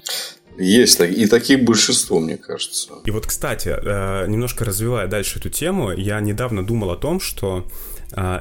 Есть, 0.57 0.99
и 0.99 1.25
таких 1.25 1.63
большинство, 1.63 2.19
мне 2.19 2.37
кажется. 2.37 2.93
И 3.05 3.11
вот, 3.11 3.25
кстати, 3.25 3.69
э, 3.69 4.27
немножко 4.27 4.65
развивая 4.65 5.07
дальше 5.07 5.39
эту 5.39 5.49
тему, 5.49 5.91
я 5.91 6.19
недавно 6.19 6.65
думал 6.65 6.91
о 6.91 6.95
том, 6.95 7.19
что 7.19 7.65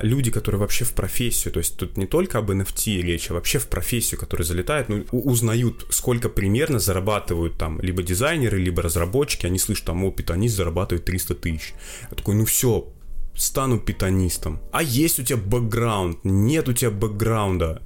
люди, 0.02 0.30
которые 0.30 0.60
вообще 0.60 0.84
в 0.84 0.92
профессию, 0.92 1.52
то 1.52 1.58
есть 1.58 1.76
тут 1.76 1.96
не 1.96 2.06
только 2.06 2.38
об 2.38 2.50
NFT 2.50 3.00
речь, 3.00 3.30
а 3.30 3.34
вообще 3.34 3.58
в 3.58 3.68
профессию, 3.68 4.20
которые 4.20 4.46
залетают, 4.46 4.88
ну, 4.88 5.04
узнают, 5.10 5.86
сколько 5.90 6.28
примерно 6.28 6.78
зарабатывают 6.78 7.56
там 7.58 7.80
либо 7.80 8.02
дизайнеры, 8.02 8.58
либо 8.58 8.82
разработчики, 8.82 9.46
они 9.46 9.58
слышат 9.58 9.86
там, 9.86 10.04
о, 10.04 10.10
питанист 10.10 10.56
зарабатывает 10.56 11.04
300 11.04 11.34
тысяч. 11.36 11.74
Я 12.10 12.16
такой, 12.16 12.34
ну 12.34 12.44
все, 12.44 12.92
стану 13.34 13.78
питанистом. 13.78 14.60
А 14.72 14.82
есть 14.82 15.18
у 15.18 15.22
тебя 15.22 15.38
бэкграунд? 15.38 16.18
Нет 16.24 16.68
у 16.68 16.72
тебя 16.72 16.90
бэкграунда 16.90 17.82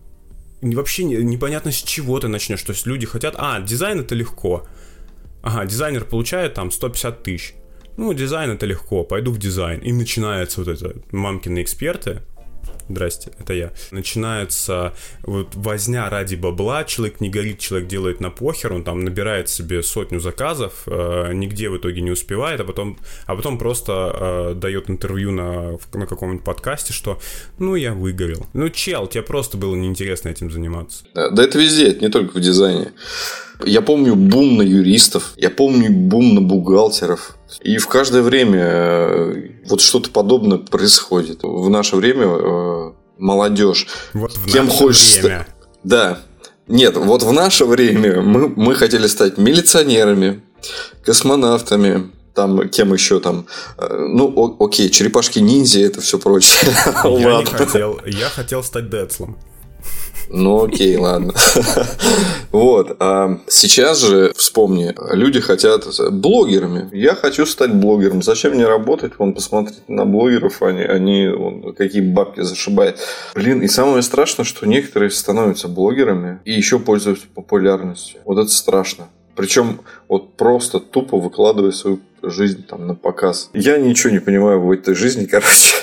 вообще 0.63 1.05
непонятно 1.05 1.71
с 1.71 1.77
чего 1.77 2.19
ты 2.19 2.29
начнешь. 2.29 2.63
То 2.63 2.73
есть 2.73 2.87
люди 2.87 3.07
хотят, 3.07 3.35
а, 3.39 3.61
дизайн 3.61 4.01
это 4.01 4.15
легко. 4.15 4.67
Ага, 5.43 5.65
дизайнер 5.67 6.05
получает 6.05 6.55
там 6.55 6.71
150 6.71 7.23
тысяч. 7.23 7.55
Ну, 7.97 8.13
дизайн 8.13 8.51
это 8.51 8.67
легко, 8.67 9.05
пойду 9.05 9.33
в 9.33 9.39
дизайн. 9.39 9.81
И 9.81 9.93
начинается 9.93 10.61
вот 10.61 10.69
это 10.69 10.95
мамкины 11.13 11.63
эксперты, 11.63 12.23
Здрасте, 12.89 13.33
это 13.41 13.53
я. 13.53 13.73
Начинается 13.91 14.95
вот 15.23 15.55
возня 15.55 16.09
ради 16.09 16.37
бабла, 16.37 16.85
человек 16.85 17.21
не 17.21 17.29
горит, 17.29 17.59
человек 17.59 17.89
делает 17.89 18.21
на 18.21 18.31
похер, 18.31 18.73
он 18.73 18.85
там 18.85 19.05
набирает 19.05 19.49
себе 19.49 19.83
сотню 19.83 20.21
заказов, 20.21 20.85
э, 20.87 21.33
нигде 21.33 21.69
в 21.69 21.77
итоге 21.77 22.01
не 22.01 22.13
успевает, 22.13 22.61
а 22.61 22.65
потом, 22.65 22.99
а 23.27 23.35
потом 23.35 23.59
просто 23.59 23.93
э, 23.93 24.55
дает 24.55 24.89
интервью 24.89 25.33
на, 25.33 25.79
на 25.95 26.07
каком-нибудь 26.07 26.45
подкасте, 26.45 26.93
что 26.93 27.19
ну 27.59 27.75
я 27.75 27.93
выгорел. 27.93 28.47
Ну 28.53 28.69
чел, 28.69 29.09
тебе 29.09 29.23
просто 29.23 29.57
было 29.57 29.75
неинтересно 29.75 30.29
этим 30.29 30.53
заниматься. 30.53 31.05
Да, 31.13 31.31
да 31.31 31.43
это 31.43 31.59
везде, 31.59 31.89
это 31.89 32.05
не 32.05 32.11
только 32.11 32.39
в 32.39 32.41
дизайне. 32.41 32.93
Я 33.65 33.81
помню 33.81 34.15
бум 34.15 34.59
на 34.59 34.63
юристов, 34.63 35.33
я 35.37 35.51
помню 35.51 35.91
бум 35.91 36.37
на 36.37 36.41
бухгалтеров. 36.41 37.36
И 37.61 37.79
в 37.79 37.87
каждое 37.87 38.23
время 38.23 38.63
э, 38.63 39.51
вот 39.69 39.81
что-то 39.81 40.11
подобное 40.11 40.59
происходит. 40.59 41.41
В 41.43 41.69
наше 41.71 41.97
время 41.97 42.27
э, 42.27 42.93
молодежь. 43.19 43.87
Вот 44.15 44.37
в 44.37 44.51
Кем 44.51 44.67
наше 44.67 44.77
хочешь 44.77 45.17
время. 45.23 45.47
Да. 45.85 46.21
Нет, 46.69 46.97
вот 46.97 47.23
в 47.23 47.33
наше 47.33 47.65
время 47.65 48.21
мы, 48.21 48.49
мы 48.49 48.75
хотели 48.75 49.07
стать 49.07 49.39
милиционерами, 49.39 50.43
космонавтами, 51.05 52.11
там, 52.35 52.69
кем 52.69 52.93
еще 52.93 53.21
там, 53.21 53.47
э, 53.79 53.87
ну, 53.89 54.33
о, 54.35 54.65
окей, 54.65 54.91
черепашки-ниндзя, 54.91 55.81
это 55.81 56.01
все 56.01 56.19
прочее. 56.19 56.73
Я 57.05 57.39
не 57.39 57.47
хотел, 57.47 58.01
я 58.05 58.29
хотел 58.29 58.63
стать 58.65 58.91
Децлом. 58.91 59.39
Ну 60.29 60.65
окей, 60.65 60.97
ладно. 60.99 61.33
Вот. 62.53 62.97
А 63.01 63.39
сейчас 63.49 64.01
же, 64.01 64.33
вспомни, 64.37 64.95
люди 65.15 65.41
хотят 65.41 65.87
блогерами. 66.11 66.89
Я 66.93 67.15
хочу 67.15 67.47
стать 67.47 67.75
блогером. 67.75 68.23
Зачем 68.23 68.53
мне 68.53 68.67
работать? 68.67 69.13
Вон, 69.19 69.35
посмотреть 69.35 69.89
на 69.89 70.05
блогеров, 70.05 70.63
они, 70.63 70.83
они 70.83 71.29
вон, 71.29 71.75
какие 71.75 72.03
бабки 72.03 72.41
зашибают. 72.41 72.99
Блин, 73.35 73.63
и 73.63 73.69
самое 73.69 74.03
страшное, 74.03 74.45
что 74.45 74.67
некоторые 74.67 75.11
становятся 75.11 75.69
блогерами 75.69 76.41
и 76.45 76.53
еще 76.53 76.79
пользуются 76.79 77.27
популярностью. 77.35 78.21
Вот 78.25 78.39
это 78.39 78.51
страшно. 78.51 79.09
Причем 79.37 79.81
вот 80.09 80.35
просто 80.37 80.81
тупо 80.81 81.19
выкладывая 81.19 81.71
свою 81.71 82.01
жизнь 82.23 82.65
там 82.67 82.87
на 82.87 82.95
показ. 82.95 83.51
Я 83.53 83.77
ничего 83.77 84.11
не 84.11 84.19
понимаю 84.19 84.61
в 84.61 84.71
этой 84.71 84.95
жизни, 84.95 85.27
короче. 85.31 85.77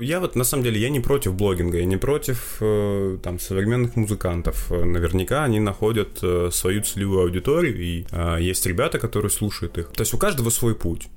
Я 0.00 0.20
вот 0.20 0.34
на 0.34 0.44
самом 0.44 0.64
деле 0.64 0.80
я 0.80 0.88
не 0.88 1.00
против 1.00 1.34
блогинга, 1.34 1.78
я 1.78 1.84
не 1.84 1.98
против 1.98 2.56
э, 2.60 3.18
там 3.22 3.38
современных 3.38 3.96
музыкантов. 3.96 4.70
Наверняка 4.70 5.44
они 5.44 5.60
находят 5.60 6.18
э, 6.22 6.48
свою 6.52 6.82
целевую 6.82 7.22
аудиторию, 7.22 7.78
и 7.78 8.06
э, 8.10 8.38
есть 8.40 8.64
ребята, 8.66 8.98
которые 8.98 9.30
слушают 9.30 9.76
их. 9.78 9.88
То 9.92 10.00
есть 10.00 10.14
у 10.14 10.18
каждого 10.18 10.50
свой 10.50 10.74
путь 10.74 11.08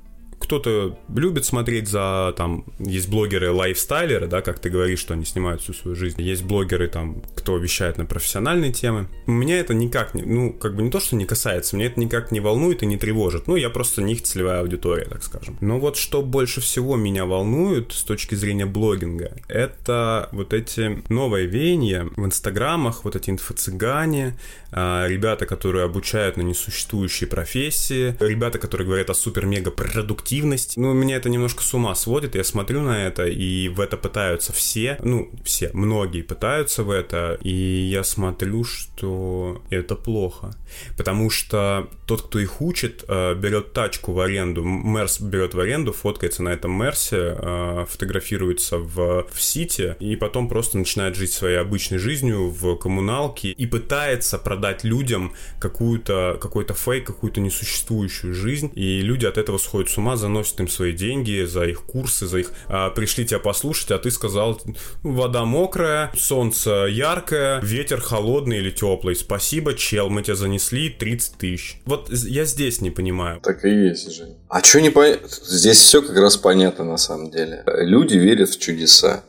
кто-то 0.43 0.99
любит 1.07 1.45
смотреть 1.45 1.87
за, 1.87 2.33
там, 2.35 2.65
есть 2.79 3.09
блогеры-лайфстайлеры, 3.09 4.27
да, 4.27 4.41
как 4.41 4.59
ты 4.59 4.69
говоришь, 4.69 4.99
что 4.99 5.13
они 5.13 5.23
снимают 5.23 5.61
всю 5.61 5.73
свою 5.73 5.95
жизнь. 5.95 6.21
Есть 6.21 6.43
блогеры, 6.43 6.89
там, 6.89 7.23
кто 7.33 7.57
вещает 7.57 7.97
на 7.97 8.05
профессиональные 8.05 8.73
темы. 8.73 9.07
Меня 9.25 9.59
это 9.59 9.73
никак, 9.73 10.13
не, 10.13 10.23
ну, 10.23 10.51
как 10.51 10.75
бы 10.75 10.83
не 10.83 10.91
то, 10.91 10.99
что 10.99 11.15
не 11.15 11.25
касается, 11.25 11.77
меня 11.77 11.87
это 11.87 11.99
никак 11.99 12.31
не 12.31 12.41
волнует 12.41 12.83
и 12.83 12.85
не 12.85 12.97
тревожит. 12.97 13.47
Ну, 13.47 13.55
я 13.55 13.69
просто 13.69 14.01
не 14.01 14.13
их 14.13 14.23
целевая 14.23 14.59
аудитория, 14.59 15.05
так 15.05 15.23
скажем. 15.23 15.57
Но 15.61 15.79
вот 15.79 15.95
что 15.95 16.21
больше 16.21 16.59
всего 16.59 16.97
меня 16.97 17.25
волнует 17.25 17.93
с 17.93 18.03
точки 18.03 18.35
зрения 18.35 18.65
блогинга, 18.65 19.37
это 19.47 20.27
вот 20.33 20.53
эти 20.53 21.01
новые 21.07 21.47
веяния 21.47 22.09
в 22.17 22.25
инстаграмах, 22.25 23.05
вот 23.05 23.15
эти 23.15 23.29
инфо-цыгане, 23.29 24.33
ребята, 24.73 25.45
которые 25.45 25.85
обучают 25.85 26.37
на 26.37 26.41
несуществующие 26.41 27.27
профессии, 27.27 28.15
ребята, 28.19 28.59
которые 28.59 28.87
говорят 28.87 29.09
о 29.09 29.13
супер-мега 29.13 29.71
продуктивности. 29.71 30.79
Ну, 30.79 30.93
меня 30.93 31.17
это 31.17 31.29
немножко 31.29 31.63
с 31.63 31.73
ума 31.73 31.93
сводит, 31.95 32.35
я 32.35 32.43
смотрю 32.43 32.81
на 32.81 33.05
это, 33.05 33.25
и 33.25 33.69
в 33.69 33.79
это 33.79 33.97
пытаются 33.97 34.53
все, 34.53 34.97
ну, 35.03 35.29
все, 35.43 35.69
многие 35.73 36.21
пытаются 36.21 36.83
в 36.83 36.89
это, 36.89 37.37
и 37.41 37.51
я 37.51 38.03
смотрю, 38.03 38.63
что 38.63 39.61
это 39.69 39.95
плохо. 39.95 40.55
Потому 40.97 41.29
что 41.29 41.89
тот, 42.07 42.23
кто 42.23 42.39
их 42.39 42.61
учит, 42.61 43.05
э, 43.07 43.35
берет 43.35 43.73
тачку 43.73 44.13
в 44.13 44.19
аренду, 44.19 44.63
Мерс 44.63 45.19
берет 45.21 45.53
в 45.53 45.59
аренду, 45.59 45.93
фоткается 45.93 46.43
на 46.43 46.49
этом 46.49 46.71
Мерсе, 46.71 47.35
э, 47.37 47.85
фотографируется 47.89 48.77
в, 48.77 49.27
в 49.31 49.41
Сити, 49.41 49.95
и 49.99 50.15
потом 50.15 50.47
просто 50.49 50.77
начинает 50.77 51.15
жить 51.15 51.31
своей 51.31 51.57
обычной 51.57 51.99
жизнью 51.99 52.49
в 52.49 52.75
коммуналке 52.75 53.51
и 53.51 53.65
пытается 53.65 54.37
продать 54.37 54.62
продать 54.63 54.85
людям 54.85 55.33
какую-то, 55.59 56.37
какой-то 56.41 56.73
фейк, 56.73 57.05
какую-то 57.05 57.41
несуществующую 57.41 58.33
жизнь, 58.33 58.71
и 58.75 59.01
люди 59.01 59.25
от 59.25 59.37
этого 59.37 59.57
сходят 59.57 59.89
с 59.89 59.97
ума, 59.97 60.15
заносят 60.15 60.57
им 60.61 60.69
свои 60.69 60.93
деньги 60.93 61.43
за 61.43 61.65
их 61.65 61.83
курсы, 61.83 62.27
за 62.27 62.39
их... 62.39 62.51
А, 62.67 62.89
пришли 62.91 63.25
тебя 63.25 63.39
послушать, 63.39 63.91
а 63.91 63.97
ты 63.97 64.09
сказал, 64.09 64.61
вода 65.01 65.43
мокрая, 65.43 66.11
солнце 66.17 66.87
яркое, 66.89 67.59
ветер 67.61 67.99
холодный 67.99 68.59
или 68.59 68.71
теплый, 68.71 69.17
спасибо, 69.17 69.73
чел, 69.73 70.09
мы 70.09 70.23
тебя 70.23 70.35
занесли 70.35 70.89
30 70.89 71.37
тысяч. 71.37 71.81
Вот 71.85 72.09
я 72.09 72.45
здесь 72.45 72.79
не 72.79 72.89
понимаю. 72.89 73.41
Так 73.41 73.65
и 73.65 73.69
есть, 73.69 74.09
Жень. 74.13 74.37
А 74.47 74.63
что 74.63 74.79
не 74.79 74.91
понятно? 74.91 75.27
Здесь 75.27 75.77
все 75.77 76.01
как 76.01 76.15
раз 76.15 76.37
понятно 76.37 76.85
на 76.85 76.97
самом 76.97 77.31
деле. 77.31 77.63
Люди 77.67 78.15
верят 78.15 78.49
в 78.49 78.59
чудеса. 78.59 79.23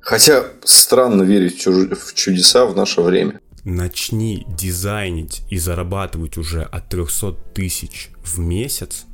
Хотя 0.00 0.46
странно 0.64 1.22
верить 1.24 1.66
в 1.66 2.14
чудеса 2.14 2.64
в 2.64 2.74
наше 2.74 3.02
время 3.02 3.42
начни 3.64 4.46
дизайнить 4.48 5.42
и 5.50 5.58
зарабатывать 5.58 6.36
уже 6.36 6.62
от 6.62 6.88
300 6.88 7.32
тысяч 7.54 8.10
в 8.24 8.38
месяц 8.38 9.04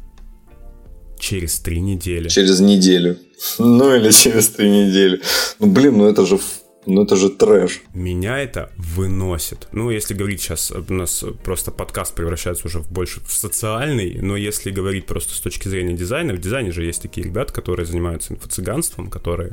через 1.18 1.59
три 1.59 1.80
недели. 1.80 2.28
Через 2.28 2.61
неделю. 2.61 3.18
Ну 3.59 3.94
или 3.94 4.11
через 4.11 4.49
три 4.49 4.68
недели. 4.70 5.20
Ну 5.59 5.66
блин, 5.66 5.99
ну 5.99 6.09
это 6.09 6.24
же 6.24 6.38
ну 6.86 7.03
это 7.03 7.16
же 7.16 7.28
трэш. 7.28 7.82
Меня 7.92 8.38
это 8.38 8.70
выносит. 8.78 9.68
Ну, 9.72 9.90
если 9.90 10.14
говорить 10.14 10.40
сейчас, 10.40 10.70
у 10.70 10.92
нас 10.94 11.22
просто 11.44 11.70
подкаст 11.70 12.14
превращается 12.14 12.66
уже 12.66 12.78
в 12.78 12.90
больше 12.90 13.20
в 13.26 13.30
социальный, 13.30 14.18
но 14.22 14.38
если 14.38 14.70
говорить 14.70 15.05
просто 15.05 15.34
с 15.34 15.40
точки 15.40 15.68
зрения 15.68 15.92
дизайна, 15.92 16.32
в 16.32 16.38
дизайне 16.38 16.72
же 16.72 16.84
есть 16.84 17.03
такие 17.03 17.26
ребята, 17.26 17.53
которые 17.53 17.84
занимаются 17.84 18.32
инфо-цыганством, 18.32 19.11
которые... 19.11 19.53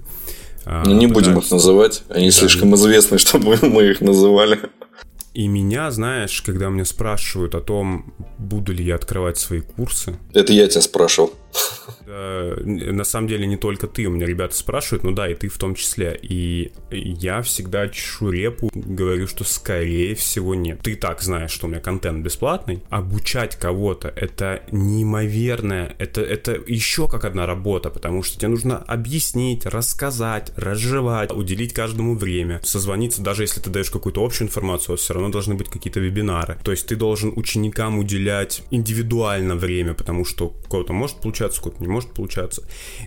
А, 0.63 0.83
ну, 0.85 0.93
не 0.93 1.07
пытаются... 1.07 1.31
будем 1.31 1.45
их 1.45 1.51
называть, 1.51 2.03
они 2.07 2.27
да, 2.27 2.31
слишком 2.31 2.73
известны, 2.75 3.17
чтобы 3.19 3.59
мы 3.61 3.83
их 3.83 3.99
называли. 3.99 4.57
И 5.35 5.49
меня, 5.49 5.91
знаешь, 5.91 6.41
когда 6.41 6.69
меня 6.69 6.85
спрашивают 6.85 7.55
о 7.55 7.61
том, 7.61 8.13
буду 8.37 8.71
ли 8.71 8.85
я 8.85 8.95
открывать 8.95 9.37
свои 9.37 9.59
курсы... 9.59 10.15
Это 10.33 10.53
я 10.53 10.65
тебя 10.69 10.79
спрашивал. 10.79 11.33
На 12.07 13.03
самом 13.03 13.27
деле 13.27 13.45
не 13.47 13.57
только 13.57 13.87
ты, 13.87 14.05
у 14.05 14.11
меня 14.11 14.25
ребята 14.25 14.55
спрашивают, 14.55 15.03
ну 15.03 15.11
да, 15.11 15.29
и 15.29 15.35
ты 15.35 15.49
в 15.49 15.57
том 15.57 15.75
числе. 15.75 16.17
И 16.21 16.71
я 16.91 17.41
всегда 17.41 17.87
чешу 17.87 18.29
репу, 18.29 18.71
говорю, 18.73 19.27
что 19.27 19.43
скорее 19.43 20.15
всего 20.15 20.55
нет. 20.55 20.81
Ты 20.81 20.95
так 20.95 21.21
знаешь, 21.21 21.51
что 21.51 21.67
у 21.67 21.69
меня 21.69 21.79
контент 21.79 22.23
бесплатный. 22.23 22.83
Обучать 22.89 23.55
кого-то 23.55 24.07
это 24.15 24.63
неимоверное, 24.71 25.95
это, 25.99 26.21
это 26.21 26.53
еще 26.67 27.07
как 27.07 27.25
одна 27.25 27.45
работа, 27.45 27.89
потому 27.89 28.23
что 28.23 28.37
тебе 28.37 28.49
нужно 28.49 28.77
объяснить, 28.77 29.65
рассказать, 29.65 30.51
разжевать, 30.55 31.31
уделить 31.31 31.73
каждому 31.73 32.15
время, 32.15 32.61
созвониться, 32.63 33.21
даже 33.21 33.43
если 33.43 33.59
ты 33.59 33.69
даешь 33.69 33.89
какую-то 33.89 34.23
общую 34.23 34.47
информацию, 34.47 34.97
все 34.97 35.13
равно 35.13 35.29
должны 35.29 35.55
быть 35.55 35.69
какие-то 35.69 35.99
вебинары. 35.99 36.57
То 36.63 36.71
есть 36.71 36.87
ты 36.87 36.95
должен 36.95 37.33
ученикам 37.35 37.99
уделять 37.99 38.63
индивидуально 38.71 39.55
время, 39.55 39.93
потому 39.93 40.25
что 40.25 40.47
у 40.47 40.69
кого-то 40.69 40.93
может 40.93 41.17
получаться, 41.45 41.61
кого-то 41.61 41.81
не 41.81 41.87
может 41.87 42.13
получаться. 42.13 42.63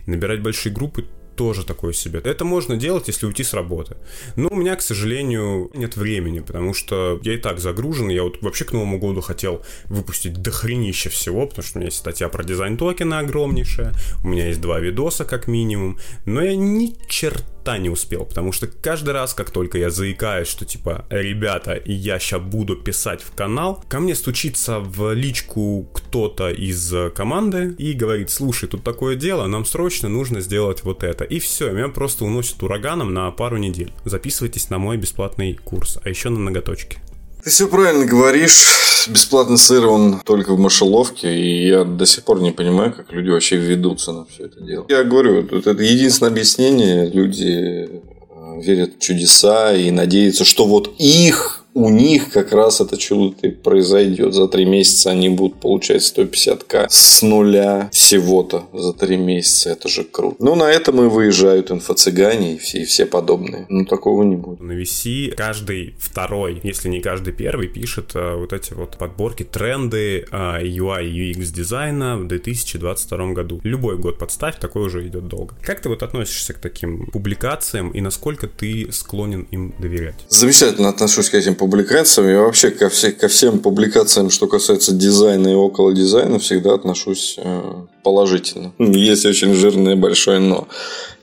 Набирать 0.06 0.42
большие 0.42 0.72
группы 0.72 1.04
тоже 1.36 1.64
такое 1.64 1.92
себе. 1.92 2.20
Это 2.24 2.44
можно 2.44 2.76
делать, 2.76 3.06
если 3.08 3.26
уйти 3.26 3.44
с 3.44 3.54
работы. 3.54 3.96
Но 4.34 4.48
у 4.50 4.56
меня, 4.56 4.74
к 4.74 4.82
сожалению, 4.82 5.70
нет 5.72 5.96
времени, 5.96 6.40
потому 6.40 6.74
что 6.74 7.20
я 7.22 7.34
и 7.34 7.38
так 7.38 7.60
загружен. 7.60 8.08
Я 8.08 8.24
вот 8.24 8.42
вообще 8.42 8.64
к 8.64 8.72
Новому 8.72 8.98
году 8.98 9.20
хотел 9.20 9.62
выпустить 9.84 10.42
дохренище 10.42 11.10
всего, 11.10 11.46
потому 11.46 11.62
что 11.62 11.78
у 11.78 11.80
меня 11.80 11.86
есть 11.86 11.98
статья 11.98 12.28
про 12.28 12.42
дизайн 12.42 12.76
токена 12.76 13.20
огромнейшая, 13.20 13.92
у 14.24 14.28
меня 14.28 14.48
есть 14.48 14.60
два 14.60 14.80
видоса 14.80 15.24
как 15.24 15.46
минимум, 15.46 15.98
но 16.26 16.42
я 16.42 16.56
ни 16.56 16.96
черта 17.08 17.57
черта 17.68 17.78
не 17.78 17.90
успел, 17.90 18.24
потому 18.24 18.52
что 18.52 18.66
каждый 18.66 19.10
раз, 19.10 19.34
как 19.34 19.50
только 19.50 19.78
я 19.78 19.90
заикаюсь, 19.90 20.48
что 20.48 20.64
типа, 20.64 21.04
ребята, 21.10 21.80
я 21.84 22.18
сейчас 22.18 22.40
буду 22.40 22.76
писать 22.76 23.20
в 23.20 23.34
канал, 23.34 23.84
ко 23.88 24.00
мне 24.00 24.14
стучится 24.14 24.78
в 24.80 25.12
личку 25.12 25.88
кто-то 25.92 26.50
из 26.50 26.94
команды 27.14 27.74
и 27.78 27.92
говорит, 27.92 28.30
слушай, 28.30 28.68
тут 28.68 28.84
такое 28.84 29.16
дело, 29.16 29.46
нам 29.46 29.64
срочно 29.64 30.08
нужно 30.08 30.40
сделать 30.40 30.82
вот 30.84 31.02
это. 31.02 31.24
И 31.24 31.38
все, 31.38 31.70
меня 31.70 31.88
просто 31.88 32.24
уносит 32.24 32.62
ураганом 32.62 33.12
на 33.12 33.30
пару 33.30 33.58
недель. 33.58 33.92
Записывайтесь 34.04 34.70
на 34.70 34.78
мой 34.78 34.96
бесплатный 34.96 35.54
курс, 35.54 35.98
а 36.02 36.08
еще 36.08 36.30
на 36.30 36.38
ноготочки. 36.38 36.98
Ты 37.42 37.50
все 37.50 37.68
правильно 37.68 38.04
говоришь. 38.04 39.06
Бесплатный 39.08 39.58
сыр, 39.58 39.86
он 39.86 40.20
только 40.20 40.52
в 40.54 40.58
мышеловке, 40.58 41.34
и 41.34 41.68
я 41.68 41.84
до 41.84 42.04
сих 42.04 42.24
пор 42.24 42.40
не 42.40 42.52
понимаю, 42.52 42.92
как 42.92 43.10
люди 43.12 43.30
вообще 43.30 43.56
ведутся 43.56 44.12
на 44.12 44.26
все 44.26 44.46
это 44.46 44.60
дело. 44.60 44.84
Я 44.88 45.04
говорю, 45.04 45.46
это 45.46 45.70
единственное 45.70 46.30
объяснение. 46.30 47.08
Люди 47.08 47.88
э, 47.88 48.60
верят 48.60 48.96
в 48.96 48.98
чудеса 48.98 49.74
и 49.74 49.90
надеются, 49.90 50.44
что 50.44 50.66
вот 50.66 50.94
их 50.98 51.57
у 51.74 51.88
них 51.90 52.30
как 52.30 52.52
раз 52.52 52.80
это 52.80 52.96
чудо 52.96 53.36
и 53.42 53.50
произойдет. 53.50 54.34
За 54.34 54.48
три 54.48 54.64
месяца 54.64 55.10
они 55.10 55.28
будут 55.28 55.60
получать 55.60 56.02
150к 56.02 56.86
с 56.88 57.22
нуля 57.22 57.88
всего-то 57.92 58.68
за 58.72 58.92
три 58.92 59.16
месяца. 59.16 59.70
Это 59.70 59.88
же 59.88 60.04
круто. 60.04 60.36
Ну, 60.40 60.54
на 60.54 60.70
этом 60.70 61.02
и 61.02 61.08
выезжают 61.08 61.70
инфо-цыгане 61.70 62.54
и 62.54 62.58
все, 62.58 62.82
и 62.82 62.84
все 62.84 63.06
подобные. 63.06 63.66
Ну, 63.68 63.84
такого 63.84 64.22
не 64.22 64.36
будет. 64.36 64.60
На 64.60 64.72
VC 64.72 65.34
каждый 65.34 65.94
второй, 65.98 66.60
если 66.62 66.88
не 66.88 67.00
каждый 67.00 67.32
первый, 67.32 67.68
пишет 67.68 68.12
а, 68.14 68.36
вот 68.36 68.52
эти 68.52 68.72
вот 68.72 68.96
подборки, 68.98 69.44
тренды 69.44 70.26
а, 70.30 70.60
UI 70.62 71.08
и 71.08 71.32
UX 71.32 71.52
дизайна 71.52 72.16
в 72.16 72.26
2022 72.26 73.32
году. 73.32 73.60
Любой 73.62 73.98
год 73.98 74.18
подставь, 74.18 74.58
такой 74.58 74.86
уже 74.86 75.06
идет 75.06 75.28
долго. 75.28 75.54
Как 75.62 75.80
ты 75.80 75.88
вот 75.88 76.02
относишься 76.02 76.54
к 76.54 76.58
таким 76.58 77.06
публикациям 77.06 77.90
и 77.90 78.00
насколько 78.00 78.46
ты 78.46 78.90
склонен 78.90 79.42
им 79.50 79.74
доверять? 79.78 80.24
Замечательно 80.28 80.88
отношусь 80.88 81.30
к 81.30 81.34
этим 81.34 81.54
публикациям. 81.58 82.28
Я 82.28 82.40
вообще 82.40 82.70
ко, 82.70 82.88
все, 82.88 83.12
ко 83.12 83.28
всем 83.28 83.58
публикациям, 83.58 84.30
что 84.30 84.46
касается 84.46 84.94
дизайна 84.94 85.48
и 85.48 85.54
около 85.54 85.92
дизайна, 85.92 86.38
всегда 86.38 86.74
отношусь 86.74 87.34
э, 87.36 87.72
положительно. 88.02 88.72
Есть 88.78 89.26
очень 89.26 89.52
жирное 89.54 89.96
большое 89.96 90.38
но. 90.38 90.68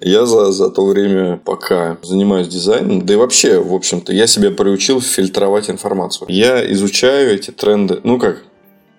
Я 0.02 0.26
за, 0.26 0.52
за 0.52 0.70
то 0.70 0.86
время, 0.86 1.38
пока 1.44 1.98
занимаюсь 2.04 2.48
дизайном, 2.48 3.06
да 3.06 3.14
и 3.14 3.18
вообще, 3.18 3.60
в 3.60 3.74
общем-то, 3.74 4.14
я 4.14 4.28
себя 4.28 4.52
приучил 4.52 5.02
фильтровать 5.02 5.70
информацию. 5.70 6.28
Я 6.30 6.72
изучаю 6.74 7.34
эти 7.34 7.50
тренды. 7.50 8.02
Ну 8.04 8.20
как, 8.20 8.44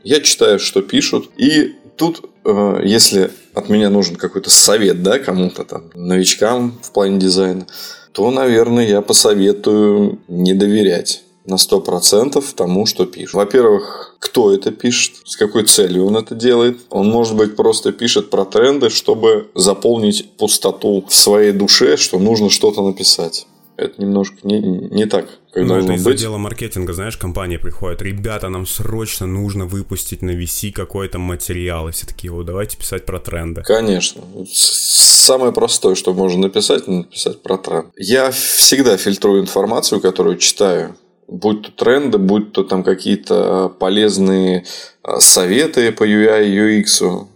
я 0.03 0.21
читаю, 0.21 0.59
что 0.59 0.83
пишут, 0.83 1.31
и 1.37 1.77
тут, 1.97 2.29
э, 2.45 2.81
если 2.85 3.31
от 3.55 3.69
меня 3.69 3.91
нужен 3.91 4.17
какой-то 4.17 4.51
совет, 4.51 5.03
да, 5.03 5.19
кому-то 5.19 5.65
там, 5.65 5.91
новичкам 5.95 6.79
в 6.83 6.91
плане 6.93 7.19
дизайна, 7.19 7.67
то, 8.13 8.31
наверное, 8.31 8.89
я 8.89 9.03
посоветую 9.03 10.21
не 10.27 10.55
доверять 10.55 11.23
на 11.47 11.55
100% 11.57 12.45
тому, 12.55 12.87
что 12.87 13.07
пишет. 13.07 13.35
Во-первых, 13.35 14.17
кто 14.19 14.53
это 14.53 14.71
пишет, 14.71 15.15
с 15.25 15.37
какой 15.37 15.65
целью 15.65 16.07
он 16.07 16.17
это 16.17 16.35
делает. 16.35 16.81
Он, 16.91 17.09
может 17.09 17.37
быть, 17.37 17.57
просто 17.57 17.93
пишет 17.93 18.31
про 18.31 18.45
тренды, 18.45 18.91
чтобы 18.91 19.49
заполнить 19.55 20.31
пустоту 20.37 21.05
в 21.09 21.15
своей 21.15 21.53
душе, 21.53 21.97
что 21.97 22.19
нужно 22.19 22.51
что-то 22.51 22.83
написать. 22.83 23.47
Это 23.77 24.01
немножко 24.01 24.37
не, 24.43 24.59
не 24.59 25.05
так, 25.05 25.27
как 25.53 25.67
должно 25.67 25.93
это 25.93 26.01
из-за 26.01 26.11
быть. 26.11 26.21
дела 26.21 26.39
маркетинга, 26.39 26.95
знаешь, 26.95 27.19
компания 27.19 27.59
приходит, 27.59 28.01
ребята, 28.01 28.49
нам 28.49 28.67
срочно 28.67 29.27
нужно 29.27 29.67
выпустить 29.67 30.23
на 30.23 30.31
VC 30.31 30.73
какой-то 30.73 31.19
материал. 31.19 31.89
И 31.89 31.93
все 31.93 32.07
такие, 32.07 32.33
вот 32.33 32.47
давайте 32.47 32.79
писать 32.79 33.05
про 33.05 33.19
тренды. 33.21 33.63
Конечно. 33.63 34.23
Самое 34.51 35.53
простое, 35.53 35.95
что 35.95 36.15
можно 36.15 36.43
написать, 36.43 36.87
написать 36.89 37.43
про 37.43 37.59
тренд. 37.59 37.89
Я 37.97 38.31
всегда 38.31 38.97
фильтрую 38.97 39.43
информацию, 39.43 40.01
которую 40.01 40.39
читаю 40.39 40.95
будь 41.29 41.63
то 41.63 41.73
тренды, 41.73 42.19
будь 42.19 42.53
то 42.53 42.65
там 42.65 42.83
какие-то 42.83 43.69
полезные 43.69 44.65
а, 45.03 45.21
советы 45.21 45.93
по 45.93 46.05
UI 46.05 46.49
и 46.49 46.83
UX. 46.83 47.27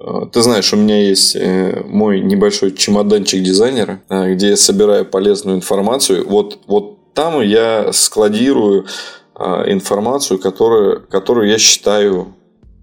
А, 0.00 0.26
ты 0.26 0.42
знаешь, 0.42 0.72
у 0.72 0.76
меня 0.76 1.00
есть 1.00 1.36
э, 1.36 1.82
мой 1.84 2.20
небольшой 2.20 2.72
чемоданчик 2.72 3.42
дизайнера, 3.42 4.02
а, 4.08 4.32
где 4.32 4.50
я 4.50 4.56
собираю 4.56 5.04
полезную 5.04 5.56
информацию. 5.56 6.28
Вот, 6.28 6.58
вот 6.66 7.14
там 7.14 7.40
я 7.40 7.92
складирую 7.92 8.86
информацию, 9.40 10.40
которую, 10.40 11.06
которую 11.06 11.48
я 11.48 11.58
считаю 11.58 12.34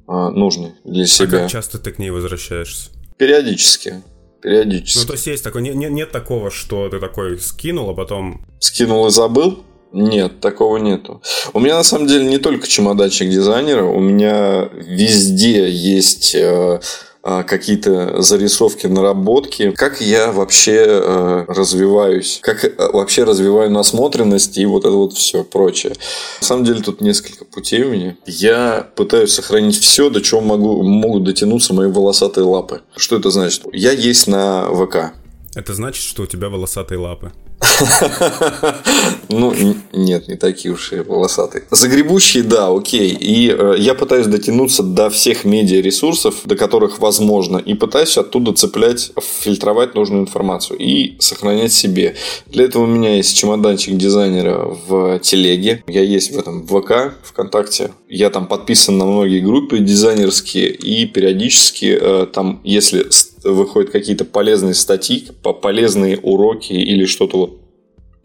нужной 0.08 0.76
для 0.86 1.06
себя. 1.06 1.39
А 1.39 1.41
как 1.41 1.51
часто 1.51 1.80
ты 1.80 1.91
к 1.91 1.99
ней 1.99 2.12
возвращаешься? 2.12 2.91
Периодически. 3.18 4.01
Периодически. 4.41 4.99
Ну, 4.99 5.06
то 5.06 5.14
есть 5.14 5.28
есть 5.28 5.43
такое, 5.43 5.62
нет, 5.62 5.76
нет 5.91 6.12
такого, 6.12 6.51
что 6.51 6.88
ты 6.88 6.99
такой 6.99 7.39
скинул, 7.39 7.89
а 7.89 7.93
потом... 7.93 8.45
Скинул 8.62 9.06
и 9.08 9.12
забыл? 9.12 9.66
Нет, 9.92 10.42
такого 10.42 10.78
нету. 10.78 11.22
У 11.54 11.60
меня 11.60 11.76
на 11.76 11.84
самом 11.84 12.08
деле 12.08 12.26
не 12.26 12.38
только 12.38 12.68
чемоданчик 12.68 13.30
дизайнера, 13.30 13.84
у 13.84 14.00
меня 14.00 14.70
везде 14.74 15.70
есть 15.70 16.36
э, 16.36 16.82
э, 17.24 17.44
какие-то 17.44 18.22
зарисовки, 18.22 18.88
наработки, 18.88 19.72
как 19.72 20.02
я 20.02 20.34
вообще 20.34 20.84
э, 20.86 21.46
развиваюсь, 21.48 22.40
как 22.42 22.74
вообще 22.94 23.24
развиваю 23.24 23.72
насмотренность 23.72 24.58
и 24.58 24.66
вот 24.66 24.84
это 24.84 24.96
вот 24.96 25.14
все 25.14 25.46
прочее. 25.46 25.94
На 26.42 26.46
самом 26.46 26.66
деле 26.66 26.82
тут 26.82 27.00
несколько 27.00 27.46
путей 27.46 27.84
у 27.84 27.92
меня. 27.92 28.18
Я 28.26 28.90
пытаюсь 28.96 29.32
сохранить 29.32 29.80
все, 29.80 30.10
до 30.10 30.22
чего 30.22 30.42
могу, 30.42 30.84
могут 30.84 31.24
дотянуться 31.24 31.74
мои 31.74 31.88
волосатые 31.88 32.44
лапы. 32.44 32.82
Что 32.98 33.16
это 33.16 33.30
значит? 33.30 33.64
Я 33.72 33.92
есть 33.92 34.28
на 34.28 34.66
ВК. 34.66 35.14
Это 35.56 35.74
значит, 35.74 36.04
что 36.04 36.24
у 36.24 36.26
тебя 36.26 36.50
волосатые 36.50 37.00
лапы. 37.00 37.32
Ну, 39.30 39.53
нет, 39.91 40.28
не 40.28 40.36
такие 40.36 40.74
уж 40.74 40.93
и 40.93 40.99
волосатые. 40.99 41.63
Загребущие, 41.72 42.43
да, 42.43 42.70
окей. 42.70 43.09
И 43.09 43.49
э, 43.49 43.76
я 43.78 43.95
пытаюсь 43.95 44.28
дотянуться 44.28 44.84
до 44.84 45.09
всех 45.09 45.45
медиаресурсов, 45.45 46.36
до 46.45 46.55
которых 46.55 46.99
возможно, 46.99 47.57
и 47.57 47.74
пытаюсь 47.74 48.18
оттуда 48.18 48.53
цеплять, 48.53 49.11
фильтровать 49.20 49.95
нужную 49.95 50.22
информацию 50.22 50.78
и 50.80 51.16
сохранять 51.20 51.74
себе. 51.74 52.16
Для 52.47 52.66
этого 52.66 52.84
у 52.84 52.88
меня 52.88 53.16
есть 53.16 53.36
чемоданчик 53.36 53.97
дизайнера 53.97 54.78
в 54.88 55.20
телеге. 55.20 55.84
Я 55.88 56.01
есть 56.01 56.32
в 56.34 56.39
этом 56.39 56.66
ВК, 56.68 57.16
ВКонтакте. 57.24 57.91
Я 58.07 58.30
там 58.30 58.47
подписан 58.47 58.97
на 58.97 59.05
многие 59.05 59.39
группы 59.39 59.80
дизайнерские, 59.80 60.70
и 60.70 61.05
периодически 61.05 61.97
э, 61.99 62.28
там, 62.32 62.61
если 62.63 63.05
выходят 63.44 63.92
какие-то 63.92 64.26
полезные 64.26 64.74
статьи, 64.74 65.28
полезные 65.62 66.18
уроки 66.18 66.74
или 66.74 67.06
что-то 67.06 67.38
вот 67.38 67.60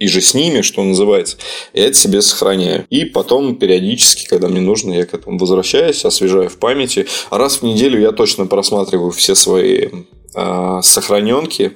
и 0.01 0.09
же 0.09 0.23
с 0.23 0.33
ними, 0.33 0.63
что 0.63 0.83
называется, 0.83 1.37
я 1.75 1.85
это 1.87 1.95
себе 1.95 2.23
сохраняю. 2.23 2.87
И 2.89 3.05
потом 3.05 3.57
периодически, 3.57 4.27
когда 4.27 4.49
мне 4.49 4.63
нужно, 4.63 4.95
я 4.95 5.05
к 5.05 5.13
этому 5.13 5.39
возвращаюсь, 5.39 6.07
освежаю 6.07 6.49
в 6.49 6.57
памяти. 6.57 7.07
А 7.29 7.37
раз 7.37 7.59
в 7.59 7.63
неделю 7.65 8.01
я 8.01 8.11
точно 8.13 8.47
просматриваю 8.47 9.11
все 9.11 9.35
свои 9.35 9.89
э, 10.35 10.81
сохраненки, 10.83 11.73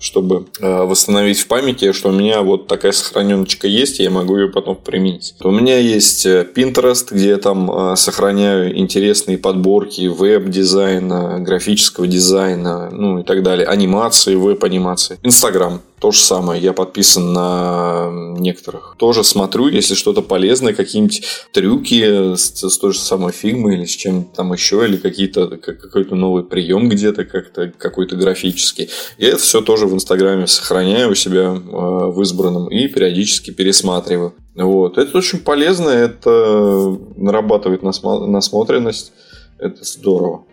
чтобы 0.00 0.46
э, 0.60 0.82
восстановить 0.82 1.38
в 1.38 1.46
памяти, 1.46 1.92
что 1.92 2.08
у 2.08 2.12
меня 2.12 2.42
вот 2.42 2.66
такая 2.66 2.92
сохраненочка 2.92 3.66
есть, 3.66 4.00
и 4.00 4.04
я 4.04 4.10
могу 4.10 4.36
ее 4.36 4.48
потом 4.48 4.76
применить. 4.76 5.34
У 5.40 5.50
меня 5.50 5.78
есть 5.78 6.26
э, 6.26 6.46
Pinterest, 6.54 7.08
где 7.10 7.30
я 7.30 7.36
там 7.38 7.70
э, 7.70 7.96
сохраняю 7.96 8.76
интересные 8.78 9.38
подборки 9.38 10.06
веб-дизайна, 10.06 11.40
графического 11.40 12.06
дизайна, 12.06 12.90
ну 12.90 13.20
и 13.20 13.22
так 13.22 13.42
далее, 13.42 13.66
анимации, 13.66 14.34
веб-анимации. 14.34 15.18
Инстаграм 15.22 15.80
То 16.00 16.12
же 16.12 16.20
самое, 16.20 16.62
я 16.62 16.72
подписан 16.72 17.32
на 17.32 18.10
некоторых. 18.38 18.94
Тоже 18.98 19.24
смотрю, 19.24 19.68
если 19.68 19.94
что-то 19.94 20.22
полезное, 20.22 20.72
какие-нибудь 20.72 21.24
трюки 21.52 22.36
с, 22.36 22.68
с 22.68 22.78
той 22.78 22.92
же 22.92 23.00
самой 23.00 23.32
фигмой 23.32 23.74
или 23.74 23.84
с 23.84 23.90
чем 23.90 24.24
там 24.24 24.52
еще, 24.52 24.84
или 24.86 24.96
какие-то, 24.96 25.48
какой-то 25.56 26.14
новый 26.14 26.44
прием 26.44 26.88
где-то, 26.88 27.24
как-то 27.24 27.72
какой-то 27.76 28.14
графический. 28.14 28.90
Я 29.18 29.30
это 29.30 29.38
все 29.38 29.60
тоже 29.60 29.86
в 29.86 29.94
Инстаграме 29.94 30.46
сохраняю 30.46 31.10
у 31.10 31.14
себя 31.16 31.54
э, 31.54 31.56
в 31.56 32.22
избранном 32.22 32.68
и 32.68 32.86
периодически 32.86 33.50
пересматриваю. 33.50 34.34
Вот. 34.54 34.98
Это 34.98 35.18
очень 35.18 35.40
полезно, 35.40 35.88
это 35.88 36.96
нарабатывает 37.16 37.82
насмотренность, 37.82 39.12
это 39.58 39.84
здорово. 39.84 40.44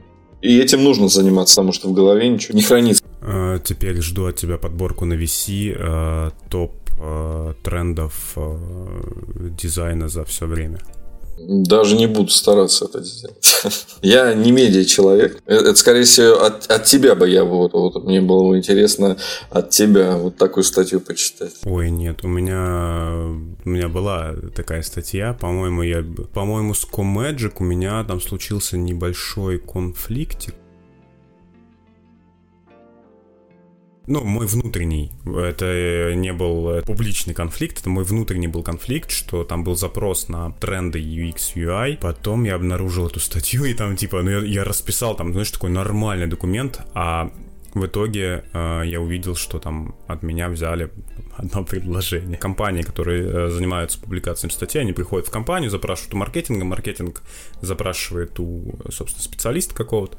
И 0.45 0.59
этим 0.59 0.83
нужно 0.83 1.07
заниматься, 1.07 1.55
потому 1.55 1.73
что 1.73 1.89
в 1.89 1.93
голове 1.93 2.29
ничего 2.29 2.55
не 2.55 2.63
хранится. 2.63 3.03
Э, 3.21 3.59
теперь 3.63 4.01
жду 4.01 4.25
от 4.25 4.35
тебя 4.35 4.57
подборку 4.57 5.05
на 5.05 5.15
VC 5.15 5.75
э, 5.75 6.31
топ 6.49 6.73
э, 6.99 7.53
трендов 7.63 8.37
дизайна 9.57 10.07
за 10.07 10.23
все 10.23 10.45
время. 10.45 10.77
Даже 11.37 11.95
не 11.95 12.07
буду 12.07 12.29
стараться 12.29 12.85
это 12.85 13.03
сделать. 13.03 13.45
я 14.01 14.33
не 14.33 14.51
медиа 14.51 14.85
человек. 14.85 15.41
Это, 15.45 15.75
скорее 15.75 16.03
всего, 16.03 16.41
от, 16.41 16.69
от 16.71 16.85
тебя 16.85 17.15
бы 17.15 17.29
я 17.29 17.43
вот, 17.43 17.73
вот 17.73 18.03
мне 18.03 18.21
было 18.21 18.49
бы 18.49 18.57
интересно 18.57 19.17
от 19.49 19.69
тебя 19.69 20.17
вот 20.17 20.37
такую 20.37 20.63
статью 20.63 21.01
почитать. 21.01 21.53
Ой, 21.63 21.89
нет, 21.89 22.23
у 22.23 22.27
меня 22.27 23.11
у 23.65 23.69
меня 23.69 23.89
была 23.89 24.33
такая 24.55 24.81
статья, 24.81 25.33
по-моему, 25.33 25.81
я, 25.83 26.03
по-моему, 26.33 26.73
с 26.73 26.85
Comagic 26.85 27.53
у 27.59 27.63
меня 27.63 28.03
там 28.03 28.21
случился 28.21 28.77
небольшой 28.77 29.59
конфликтик 29.59 30.55
ну, 34.07 34.23
мой 34.23 34.47
внутренний, 34.47 35.11
это 35.25 36.13
не 36.15 36.33
был 36.33 36.81
публичный 36.83 37.33
конфликт, 37.33 37.81
это 37.81 37.89
мой 37.89 38.03
внутренний 38.03 38.47
был 38.47 38.63
конфликт, 38.63 39.11
что 39.11 39.43
там 39.43 39.63
был 39.63 39.75
запрос 39.75 40.29
на 40.29 40.51
тренды 40.51 40.99
UX, 40.99 41.55
UI, 41.55 41.97
потом 41.97 42.43
я 42.43 42.55
обнаружил 42.55 43.07
эту 43.07 43.19
статью, 43.19 43.65
и 43.65 43.73
там, 43.73 43.95
типа, 43.95 44.21
ну, 44.21 44.29
я, 44.29 44.39
я 44.39 44.63
расписал 44.63 45.15
там, 45.15 45.31
знаешь, 45.31 45.51
такой 45.51 45.69
нормальный 45.69 46.27
документ, 46.27 46.81
а 46.93 47.31
в 47.75 47.85
итоге 47.85 48.45
э, 48.53 48.83
я 48.85 49.01
увидел, 49.01 49.35
что 49.35 49.59
там 49.59 49.95
от 50.07 50.23
меня 50.23 50.47
взяли 50.47 50.91
одно 51.37 51.63
предложение. 51.65 52.37
Компании, 52.37 52.81
которые 52.81 53.27
э, 53.27 53.49
занимаются 53.49 53.99
публикацией 53.99 54.51
статей, 54.51 54.81
они 54.81 54.93
приходят 54.93 55.27
в 55.27 55.31
компанию, 55.31 55.69
запрашивают 55.69 56.13
у 56.13 56.17
маркетинга, 56.17 56.63
маркетинг 56.63 57.21
запрашивает 57.61 58.39
у, 58.39 58.79
собственно, 58.89 59.23
специалиста 59.23 59.75
какого-то, 59.75 60.17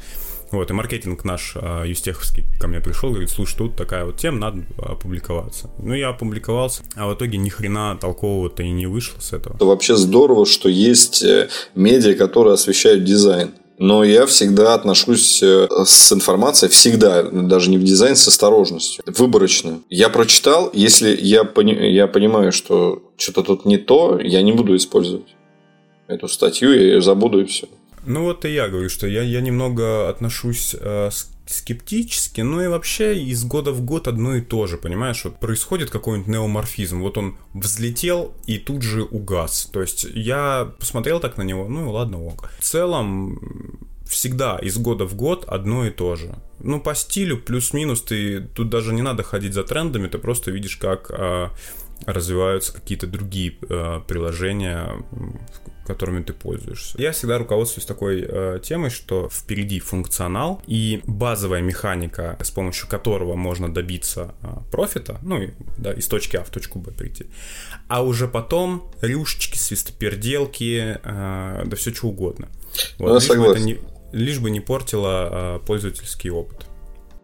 вот, 0.56 0.70
и 0.70 0.74
маркетинг 0.74 1.24
наш 1.24 1.54
а, 1.56 1.84
юстеховский 1.84 2.44
ко 2.60 2.68
мне 2.68 2.80
пришел, 2.80 3.10
говорит, 3.10 3.30
слушай, 3.30 3.56
тут 3.56 3.76
такая 3.76 4.04
вот 4.04 4.16
тема, 4.16 4.38
надо 4.38 4.62
опубликоваться. 4.78 5.70
Ну, 5.78 5.94
я 5.94 6.08
опубликовался, 6.08 6.82
а 6.94 7.08
в 7.08 7.14
итоге 7.14 7.38
ни 7.38 7.48
хрена 7.48 7.96
толкового-то 8.00 8.62
и 8.62 8.70
не 8.70 8.86
вышло 8.86 9.20
с 9.20 9.32
этого. 9.32 9.54
Это 9.54 9.64
вообще 9.64 9.96
здорово, 9.96 10.46
что 10.46 10.68
есть 10.68 11.22
э, 11.22 11.48
медиа, 11.74 12.14
которые 12.14 12.54
освещают 12.54 13.04
дизайн. 13.04 13.52
Но 13.78 14.04
я 14.04 14.24
всегда 14.24 14.74
отношусь 14.74 15.42
э, 15.42 15.68
с 15.84 16.12
информацией, 16.12 16.70
всегда, 16.70 17.22
даже 17.22 17.68
не 17.68 17.76
в 17.76 17.84
дизайн, 17.84 18.16
с 18.16 18.26
осторожностью, 18.26 19.04
выборочно. 19.06 19.80
Я 19.90 20.08
прочитал, 20.08 20.70
если 20.72 21.14
я, 21.14 21.44
пони- 21.44 21.92
я 21.92 22.06
понимаю, 22.06 22.52
что 22.52 23.12
что-то 23.18 23.42
тут 23.42 23.66
не 23.66 23.76
то, 23.76 24.18
я 24.18 24.40
не 24.42 24.52
буду 24.52 24.74
использовать 24.76 25.36
эту 26.08 26.28
статью, 26.28 26.72
я 26.72 26.80
ее 26.80 27.02
забуду 27.02 27.40
и 27.40 27.44
все. 27.44 27.68
Ну 28.06 28.22
вот 28.22 28.44
и 28.44 28.54
я 28.54 28.68
говорю, 28.68 28.88
что 28.88 29.06
я, 29.06 29.22
я 29.22 29.40
немного 29.40 30.08
отношусь 30.08 30.74
э, 30.78 31.10
скептически, 31.46 32.40
ну 32.40 32.60
и 32.60 32.68
вообще 32.68 33.18
из 33.18 33.44
года 33.44 33.72
в 33.72 33.82
год 33.82 34.08
одно 34.08 34.36
и 34.36 34.40
то 34.40 34.66
же, 34.66 34.78
понимаешь? 34.78 35.24
Вот 35.24 35.40
происходит 35.40 35.90
какой-нибудь 35.90 36.28
неоморфизм, 36.28 37.00
вот 37.00 37.18
он 37.18 37.36
взлетел 37.52 38.34
и 38.46 38.58
тут 38.58 38.82
же 38.82 39.02
угас. 39.02 39.68
То 39.72 39.80
есть 39.80 40.06
я 40.14 40.72
посмотрел 40.78 41.20
так 41.20 41.36
на 41.36 41.42
него, 41.42 41.68
ну 41.68 41.84
и 41.84 41.88
ладно, 41.88 42.22
ок. 42.24 42.50
В 42.58 42.64
целом 42.64 43.80
всегда 44.06 44.58
из 44.58 44.78
года 44.78 45.04
в 45.04 45.14
год 45.14 45.44
одно 45.46 45.86
и 45.86 45.90
то 45.90 46.16
же. 46.16 46.36
Ну, 46.60 46.80
по 46.80 46.94
стилю 46.94 47.38
плюс-минус 47.38 48.02
ты 48.02 48.40
тут 48.40 48.70
даже 48.70 48.94
не 48.94 49.02
надо 49.02 49.22
ходить 49.22 49.52
за 49.52 49.64
трендами, 49.64 50.08
ты 50.08 50.18
просто 50.18 50.50
видишь, 50.50 50.76
как 50.76 51.10
э, 51.10 51.48
развиваются 52.04 52.72
какие-то 52.72 53.06
другие 53.06 53.56
э, 53.68 54.00
приложения, 54.06 55.02
которыми 55.86 56.22
ты 56.22 56.32
пользуешься. 56.32 57.00
Я 57.00 57.12
всегда 57.12 57.38
руководствуюсь 57.38 57.86
такой 57.86 58.24
э, 58.26 58.60
темой, 58.62 58.90
что 58.90 59.28
впереди 59.30 59.80
функционал 59.80 60.62
и 60.66 61.00
базовая 61.06 61.62
механика, 61.62 62.36
с 62.42 62.50
помощью 62.50 62.88
которого 62.88 63.34
можно 63.34 63.72
добиться 63.72 64.34
э, 64.42 64.48
профита, 64.70 65.18
ну, 65.22 65.40
да, 65.78 65.92
из 65.92 66.06
точки 66.06 66.36
А 66.36 66.44
в 66.44 66.50
точку 66.50 66.80
Б 66.80 66.90
прийти. 66.90 67.26
А 67.88 68.02
уже 68.02 68.28
потом 68.28 68.90
рюшечки, 69.00 69.56
свистоперделки, 69.56 70.98
э, 71.02 71.62
да 71.64 71.76
все 71.76 71.94
что 71.94 72.08
угодно. 72.08 72.48
Вот, 72.98 73.08
ну, 73.08 73.14
лишь, 73.14 73.28
бы 73.28 73.46
это 73.46 73.60
не, 73.60 73.78
лишь 74.12 74.38
бы 74.38 74.50
не 74.50 74.60
портило 74.60 75.56
э, 75.56 75.66
пользовательский 75.66 76.30
опыт. 76.30 76.66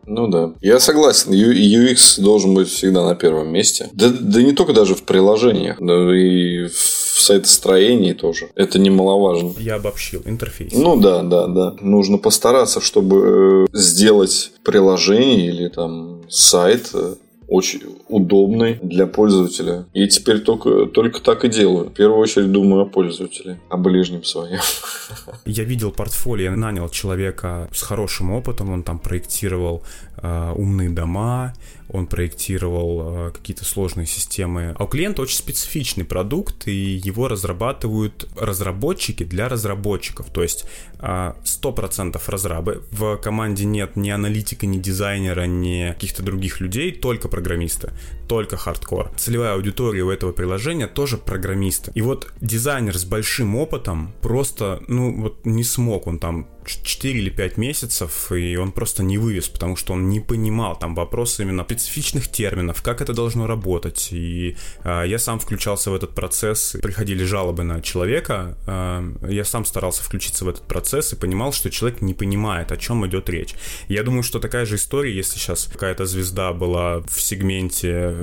Ну 0.07 0.27
да. 0.29 0.53
Я 0.61 0.81
согласен. 0.81 1.33
UX 1.33 2.21
должен 2.21 2.55
быть 2.55 2.69
всегда 2.69 3.05
на 3.05 3.15
первом 3.15 3.53
месте. 3.53 3.89
Да, 3.93 4.09
да 4.09 4.43
не 4.43 4.53
только 4.53 4.73
даже 4.73 4.95
в 4.95 5.03
приложениях, 5.05 5.81
но 5.81 6.13
и 6.13 6.67
в 6.67 7.21
сайтостроении 7.21 8.13
тоже. 8.13 8.51
Это 8.55 8.79
немаловажно. 8.79 9.55
Я 9.59 9.77
обобщил. 9.77 10.23
Интерфейс. 10.25 10.73
Ну 10.73 10.97
да, 10.97 11.23
да, 11.23 11.47
да. 11.47 11.75
Нужно 11.81 12.19
постараться, 12.19 12.81
чтобы 12.81 13.67
э, 13.73 13.77
сделать 13.77 14.53
приложение 14.65 15.49
или 15.49 15.69
там 15.69 16.23
сайт 16.29 16.91
э, 16.95 17.15
очень 17.53 17.81
удобный 18.09 18.79
для 18.83 19.07
пользователя. 19.07 19.85
И 19.93 20.09
теперь 20.09 20.41
только, 20.41 20.87
только 20.87 21.21
так 21.21 21.45
и 21.45 21.49
делаю. 21.49 21.91
В 21.91 21.93
первую 21.93 22.19
очередь 22.19 22.51
думаю 22.51 22.83
о 22.83 22.87
пользователе, 22.87 23.61
о 23.69 23.77
ближнем 23.77 24.25
своем. 24.25 24.61
Я 25.45 25.65
видел 25.65 25.93
портфолио, 25.93 26.57
нанял 26.57 26.89
человека 26.89 27.69
с 27.73 27.83
хорошим 27.83 28.33
опытом, 28.33 28.71
он 28.71 28.83
там 28.83 28.99
проектировал 28.99 29.83
э, 30.23 30.53
умные 30.57 30.89
дома, 30.89 31.53
он 31.93 32.07
проектировал 32.07 33.29
э, 33.29 33.31
какие-то 33.33 33.65
сложные 33.65 34.07
системы. 34.07 34.75
А 34.79 34.85
у 34.85 34.87
клиента 34.87 35.23
очень 35.23 35.37
специфичный 35.37 36.05
продукт, 36.05 36.67
и 36.69 37.01
его 37.05 37.29
разрабатывают 37.29 38.29
разработчики 38.37 39.25
для 39.25 39.49
разработчиков. 39.49 40.31
То 40.31 40.43
есть 40.43 40.65
э, 40.99 41.33
100% 41.45 42.21
разрабы. 42.27 42.83
В 42.91 43.17
команде 43.17 43.65
нет 43.65 43.97
ни 43.97 44.11
аналитика, 44.11 44.67
ни 44.67 44.79
дизайнера, 44.79 45.47
ни 45.47 45.93
каких-то 45.93 46.23
других 46.23 46.61
людей, 46.61 46.93
только 46.93 47.29
программисты, 47.29 47.93
только 48.29 48.57
хардкор. 48.57 49.11
Целевая 49.17 49.55
аудитория 49.55 50.03
у 50.03 50.11
этого 50.11 50.33
приложения 50.33 50.87
тоже 50.87 51.19
программисты. 51.19 51.93
И 51.95 52.03
вот 52.03 52.33
дизайнер 52.41 52.97
с 52.97 53.05
большим 53.05 53.57
опытом 53.57 54.13
просто, 54.21 54.83
ну 54.89 55.23
вот 55.23 55.45
не 55.45 55.65
смог 55.65 56.07
он 56.07 56.19
там 56.19 56.49
4 56.67 57.19
или 57.19 57.31
5 57.31 57.57
месяцев, 57.57 58.33
и 58.33 58.57
он 58.57 58.73
просто 58.73 59.03
не 59.03 59.19
вывез, 59.19 59.49
потому 59.49 59.77
что 59.77 59.93
он 59.93 60.09
не 60.09 60.21
понимал 60.21 60.79
там 60.79 60.95
вопросы 60.95 61.43
именно 61.43 61.65
специфичных 61.65 62.29
терминов, 62.29 62.83
как 62.83 63.01
это 63.01 63.13
должно 63.13 63.47
работать. 63.47 64.09
И 64.13 64.57
э, 64.85 65.05
я 65.07 65.19
сам 65.19 65.39
включался 65.39 65.91
в 65.91 65.95
этот 65.95 66.15
процесс, 66.15 66.77
приходили 66.83 67.25
жалобы 67.25 67.65
на 67.65 67.81
человека, 67.81 68.57
э, 68.67 69.33
я 69.33 69.45
сам 69.45 69.65
старался 69.65 70.03
включиться 70.03 70.45
в 70.45 70.49
этот 70.49 70.63
процесс 70.63 71.13
и 71.13 71.17
понимал, 71.17 71.53
что 71.53 71.71
человек 71.71 72.03
не 72.03 72.15
понимает, 72.15 72.73
о 72.73 72.77
чем 72.77 73.07
идет 73.07 73.29
речь. 73.29 73.55
Я 73.89 74.03
думаю, 74.03 74.23
что 74.23 74.39
такая 74.39 74.67
же 74.67 74.77
история, 74.77 75.15
если 75.15 75.39
сейчас 75.39 75.69
какая-то 75.73 76.07
звезда 76.07 76.53
была 76.53 77.01
в 77.01 77.21
сегменте 77.21 78.15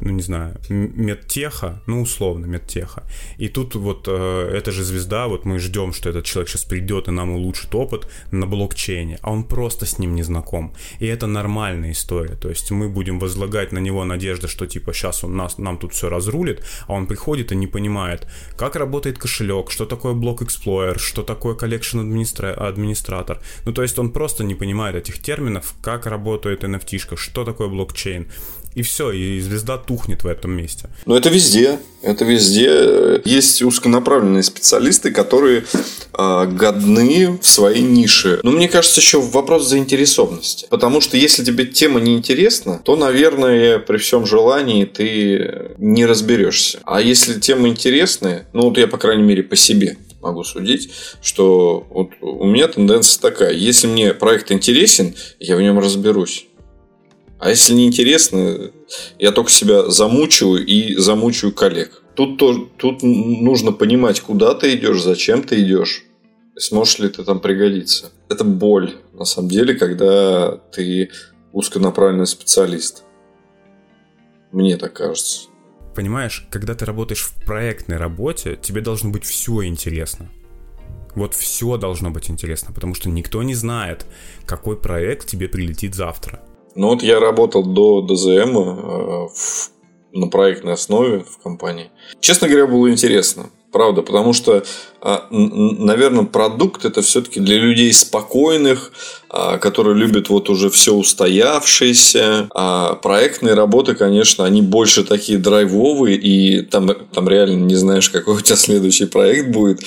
ну 0.00 0.10
не 0.10 0.22
знаю, 0.22 0.56
медтеха, 0.68 1.82
ну 1.86 2.02
условно 2.02 2.46
медтеха. 2.46 3.02
И 3.38 3.48
тут 3.48 3.74
вот 3.74 4.04
э, 4.08 4.50
эта 4.54 4.72
же 4.72 4.84
звезда, 4.84 5.28
вот 5.28 5.44
мы 5.44 5.58
ждем, 5.58 5.92
что 5.92 6.10
этот 6.10 6.24
человек 6.24 6.48
сейчас 6.48 6.64
придет 6.64 7.08
и 7.08 7.10
нам 7.10 7.30
улучшит 7.30 7.74
опыт 7.74 8.08
на 8.30 8.46
блокчейне, 8.46 9.18
а 9.22 9.30
он 9.30 9.44
просто 9.44 9.86
с 9.86 9.98
ним 9.98 10.14
не 10.14 10.22
знаком. 10.22 10.74
И 11.00 11.06
это 11.06 11.26
нормальная 11.26 11.92
история. 11.92 12.34
То 12.34 12.48
есть 12.48 12.70
мы 12.70 12.88
будем 12.88 13.18
возлагать 13.18 13.72
на 13.72 13.78
него 13.78 14.04
надежды, 14.04 14.48
что 14.48 14.66
типа 14.66 14.92
сейчас 14.92 15.24
он 15.24 15.36
нас, 15.36 15.58
нам 15.58 15.78
тут 15.78 15.92
все 15.92 16.08
разрулит, 16.08 16.64
а 16.86 16.94
он 16.94 17.06
приходит 17.06 17.52
и 17.52 17.56
не 17.56 17.66
понимает, 17.66 18.26
как 18.56 18.76
работает 18.76 19.18
кошелек, 19.18 19.70
что 19.70 19.86
такое 19.86 20.14
блок 20.14 20.42
Explorer, 20.42 20.98
что 20.98 21.22
такое 21.22 21.54
администра... 21.54 22.52
администратор. 22.52 23.40
Ну 23.66 23.72
то 23.72 23.82
есть 23.82 23.98
он 23.98 24.10
просто 24.10 24.44
не 24.44 24.54
понимает 24.54 24.96
этих 24.96 25.18
терминов, 25.20 25.74
как 25.82 26.06
работает 26.06 26.64
NFT, 26.64 27.16
что 27.16 27.44
такое 27.44 27.68
блокчейн 27.68 28.28
и 28.74 28.82
все, 28.82 29.10
и 29.10 29.40
звезда 29.40 29.78
тухнет 29.78 30.24
в 30.24 30.26
этом 30.26 30.52
месте. 30.52 30.88
Но 31.06 31.16
это 31.16 31.28
везде, 31.28 31.78
это 32.02 32.24
везде. 32.24 33.20
Есть 33.24 33.62
узконаправленные 33.62 34.42
специалисты, 34.42 35.10
которые 35.10 35.64
э, 36.16 36.46
годны 36.46 37.38
в 37.40 37.46
своей 37.46 37.82
нише. 37.82 38.40
Но 38.42 38.52
мне 38.52 38.68
кажется, 38.68 39.00
еще 39.00 39.20
вопрос 39.20 39.68
заинтересованности. 39.68 40.66
Потому 40.70 41.00
что 41.00 41.16
если 41.16 41.44
тебе 41.44 41.66
тема 41.66 42.00
не 42.00 42.14
интересна, 42.14 42.80
то, 42.84 42.96
наверное, 42.96 43.78
при 43.80 43.98
всем 43.98 44.24
желании 44.24 44.84
ты 44.84 45.72
не 45.78 46.06
разберешься. 46.06 46.80
А 46.84 47.00
если 47.00 47.40
тема 47.40 47.68
интересная, 47.68 48.46
ну 48.52 48.62
вот 48.62 48.78
я, 48.78 48.86
по 48.86 48.98
крайней 48.98 49.24
мере, 49.24 49.42
по 49.42 49.56
себе 49.56 49.96
могу 50.20 50.44
судить, 50.44 50.90
что 51.22 51.86
вот 51.90 52.10
у 52.20 52.46
меня 52.46 52.68
тенденция 52.68 53.20
такая. 53.20 53.52
Если 53.52 53.86
мне 53.86 54.14
проект 54.14 54.52
интересен, 54.52 55.14
я 55.38 55.56
в 55.56 55.62
нем 55.62 55.78
разберусь. 55.78 56.46
А 57.40 57.48
если 57.48 57.72
не 57.72 57.86
интересно, 57.86 58.70
я 59.18 59.32
только 59.32 59.50
себя 59.50 59.88
замучиваю 59.88 60.64
и 60.64 60.94
замучаю 60.96 61.54
коллег. 61.54 62.02
Тут, 62.14 62.36
тут 62.76 63.02
нужно 63.02 63.72
понимать, 63.72 64.20
куда 64.20 64.54
ты 64.54 64.74
идешь, 64.74 65.02
зачем 65.02 65.42
ты 65.42 65.62
идешь, 65.62 66.04
сможешь 66.58 66.98
ли 66.98 67.08
ты 67.08 67.24
там 67.24 67.40
пригодиться. 67.40 68.12
Это 68.28 68.44
боль, 68.44 68.96
на 69.14 69.24
самом 69.24 69.48
деле, 69.48 69.72
когда 69.74 70.58
ты 70.70 71.10
узконаправленный 71.52 72.26
специалист. 72.26 73.04
Мне 74.52 74.76
так 74.76 74.92
кажется. 74.92 75.48
Понимаешь, 75.96 76.46
когда 76.50 76.74
ты 76.74 76.84
работаешь 76.84 77.22
в 77.22 77.44
проектной 77.46 77.96
работе, 77.96 78.58
тебе 78.60 78.82
должно 78.82 79.10
быть 79.10 79.24
все 79.24 79.64
интересно. 79.64 80.30
Вот 81.14 81.34
все 81.34 81.78
должно 81.78 82.10
быть 82.10 82.28
интересно, 82.28 82.74
потому 82.74 82.94
что 82.94 83.08
никто 83.08 83.42
не 83.42 83.54
знает, 83.54 84.04
какой 84.44 84.78
проект 84.78 85.26
тебе 85.26 85.48
прилетит 85.48 85.94
завтра. 85.94 86.44
Ну 86.74 86.88
вот 86.88 87.02
я 87.02 87.20
работал 87.20 87.64
до 87.64 88.02
ДЗМ 88.02 88.58
э, 88.58 89.28
в, 89.34 89.70
на 90.12 90.26
проектной 90.28 90.74
основе 90.74 91.20
в 91.20 91.42
компании. 91.42 91.90
Честно 92.20 92.48
говоря, 92.48 92.66
было 92.66 92.90
интересно. 92.90 93.50
Правда, 93.72 94.02
потому 94.02 94.32
что, 94.32 94.64
а, 95.00 95.28
наверное, 95.30 96.24
продукт 96.24 96.84
это 96.84 97.02
все-таки 97.02 97.38
для 97.38 97.56
людей 97.56 97.92
спокойных, 97.92 98.92
а, 99.28 99.58
которые 99.58 99.94
любят 99.94 100.28
вот 100.28 100.50
уже 100.50 100.70
все 100.70 100.92
устоявшееся. 100.92 102.48
А 102.52 102.96
проектные 102.96 103.54
работы, 103.54 103.94
конечно, 103.94 104.44
они 104.44 104.60
больше 104.60 105.04
такие 105.04 105.38
драйвовые, 105.38 106.16
и 106.16 106.62
там, 106.62 106.90
там 107.12 107.28
реально 107.28 107.64
не 107.64 107.76
знаешь, 107.76 108.10
какой 108.10 108.36
у 108.36 108.40
тебя 108.40 108.56
следующий 108.56 109.06
проект 109.06 109.50
будет. 109.50 109.80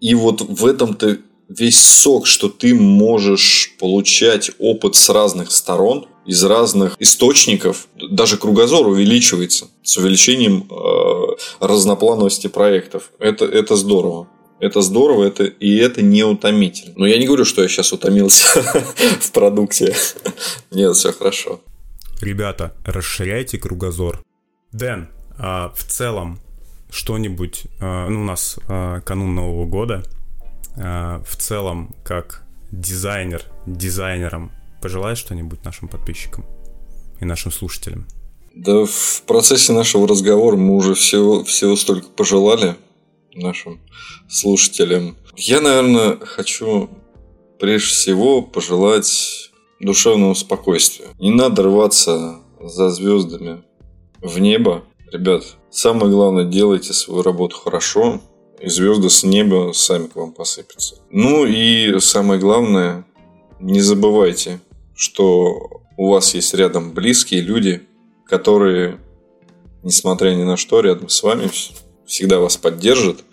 И 0.00 0.14
вот 0.14 0.42
в 0.42 0.66
этом-то 0.66 1.16
весь 1.48 1.80
сок, 1.80 2.26
что 2.26 2.48
ты 2.48 2.74
можешь 2.74 3.74
получать 3.78 4.50
опыт 4.58 4.94
с 4.94 5.08
разных 5.08 5.50
сторон, 5.50 6.06
из 6.26 6.42
разных 6.42 6.96
источников, 6.98 7.86
даже 7.94 8.36
кругозор 8.36 8.88
увеличивается 8.88 9.68
с 9.84 9.96
увеличением 9.96 10.68
э, 10.68 11.64
разноплановости 11.64 12.48
проектов. 12.48 13.10
Это, 13.20 13.44
это 13.44 13.76
здорово. 13.76 14.28
Это 14.58 14.80
здорово, 14.80 15.24
это, 15.24 15.44
и 15.44 15.76
это 15.76 16.02
не 16.02 16.24
утомительно. 16.24 16.94
Но 16.96 17.06
я 17.06 17.18
не 17.18 17.26
говорю, 17.26 17.44
что 17.44 17.62
я 17.62 17.68
сейчас 17.68 17.92
утомился 17.92 18.60
в 19.20 19.30
продукте. 19.32 19.94
Нет, 20.70 20.96
все 20.96 21.12
хорошо. 21.12 21.60
Ребята, 22.20 22.74
расширяйте 22.84 23.58
кругозор. 23.58 24.24
Дэн, 24.72 25.08
а 25.38 25.72
в 25.76 25.84
целом 25.84 26.40
что-нибудь, 26.90 27.64
а, 27.80 28.08
ну, 28.08 28.22
у 28.22 28.24
нас 28.24 28.58
а, 28.68 29.00
канун 29.02 29.34
Нового 29.34 29.66
года, 29.66 30.02
а, 30.78 31.22
в 31.24 31.36
целом, 31.36 31.94
как 32.04 32.42
дизайнер, 32.70 33.42
дизайнером, 33.66 34.52
пожелаешь 34.82 35.18
что-нибудь 35.18 35.64
нашим 35.64 35.88
подписчикам 35.88 36.44
и 37.20 37.24
нашим 37.24 37.52
слушателям? 37.52 38.06
Да 38.54 38.84
в 38.86 39.22
процессе 39.26 39.72
нашего 39.72 40.08
разговора 40.08 40.56
мы 40.56 40.76
уже 40.76 40.94
всего, 40.94 41.44
всего 41.44 41.76
столько 41.76 42.08
пожелали 42.08 42.76
нашим 43.34 43.80
слушателям. 44.28 45.16
Я, 45.36 45.60
наверное, 45.60 46.16
хочу 46.16 46.88
прежде 47.58 47.88
всего 47.88 48.42
пожелать 48.42 49.50
душевного 49.80 50.34
спокойствия. 50.34 51.08
Не 51.18 51.30
надо 51.30 51.64
рваться 51.64 52.36
за 52.60 52.90
звездами 52.90 53.62
в 54.20 54.38
небо. 54.38 54.84
Ребят, 55.12 55.44
самое 55.70 56.10
главное, 56.10 56.44
делайте 56.44 56.92
свою 56.92 57.22
работу 57.22 57.56
хорошо, 57.56 58.20
и 58.60 58.68
звезды 58.68 59.10
с 59.10 59.22
неба 59.22 59.72
сами 59.74 60.06
к 60.06 60.16
вам 60.16 60.32
посыпятся. 60.32 60.96
Ну 61.10 61.44
и 61.44 61.98
самое 62.00 62.40
главное, 62.40 63.04
не 63.60 63.80
забывайте, 63.80 64.60
что 64.94 65.82
у 65.96 66.10
вас 66.10 66.34
есть 66.34 66.54
рядом 66.54 66.92
близкие 66.92 67.40
люди, 67.40 67.82
которые, 68.24 68.98
несмотря 69.82 70.30
ни 70.30 70.42
на 70.42 70.56
что, 70.56 70.80
рядом 70.80 71.08
с 71.08 71.22
вами 71.22 71.50
всегда 72.06 72.38
вас 72.38 72.56
поддержат. 72.56 73.24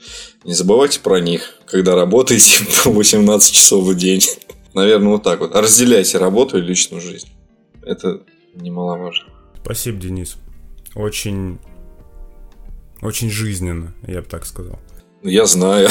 Не 0.43 0.53
забывайте 0.53 0.99
про 0.99 1.19
них, 1.19 1.57
когда 1.65 1.95
работаете 1.95 2.65
по 2.83 2.91
18 2.91 3.53
часов 3.53 3.85
в 3.85 3.95
день. 3.95 4.21
Наверное, 4.73 5.09
вот 5.09 5.23
так 5.23 5.39
вот. 5.39 5.55
Разделяйте 5.55 6.17
работу 6.17 6.57
и 6.57 6.61
личную 6.61 7.01
жизнь. 7.01 7.29
Это 7.83 8.21
немаловажно. 8.55 9.27
Спасибо, 9.63 9.99
Денис. 9.99 10.35
Очень, 10.95 11.59
очень 13.01 13.29
жизненно, 13.29 13.93
я 14.07 14.21
бы 14.21 14.27
так 14.27 14.45
сказал. 14.45 14.79
Я 15.23 15.45
знаю. 15.45 15.87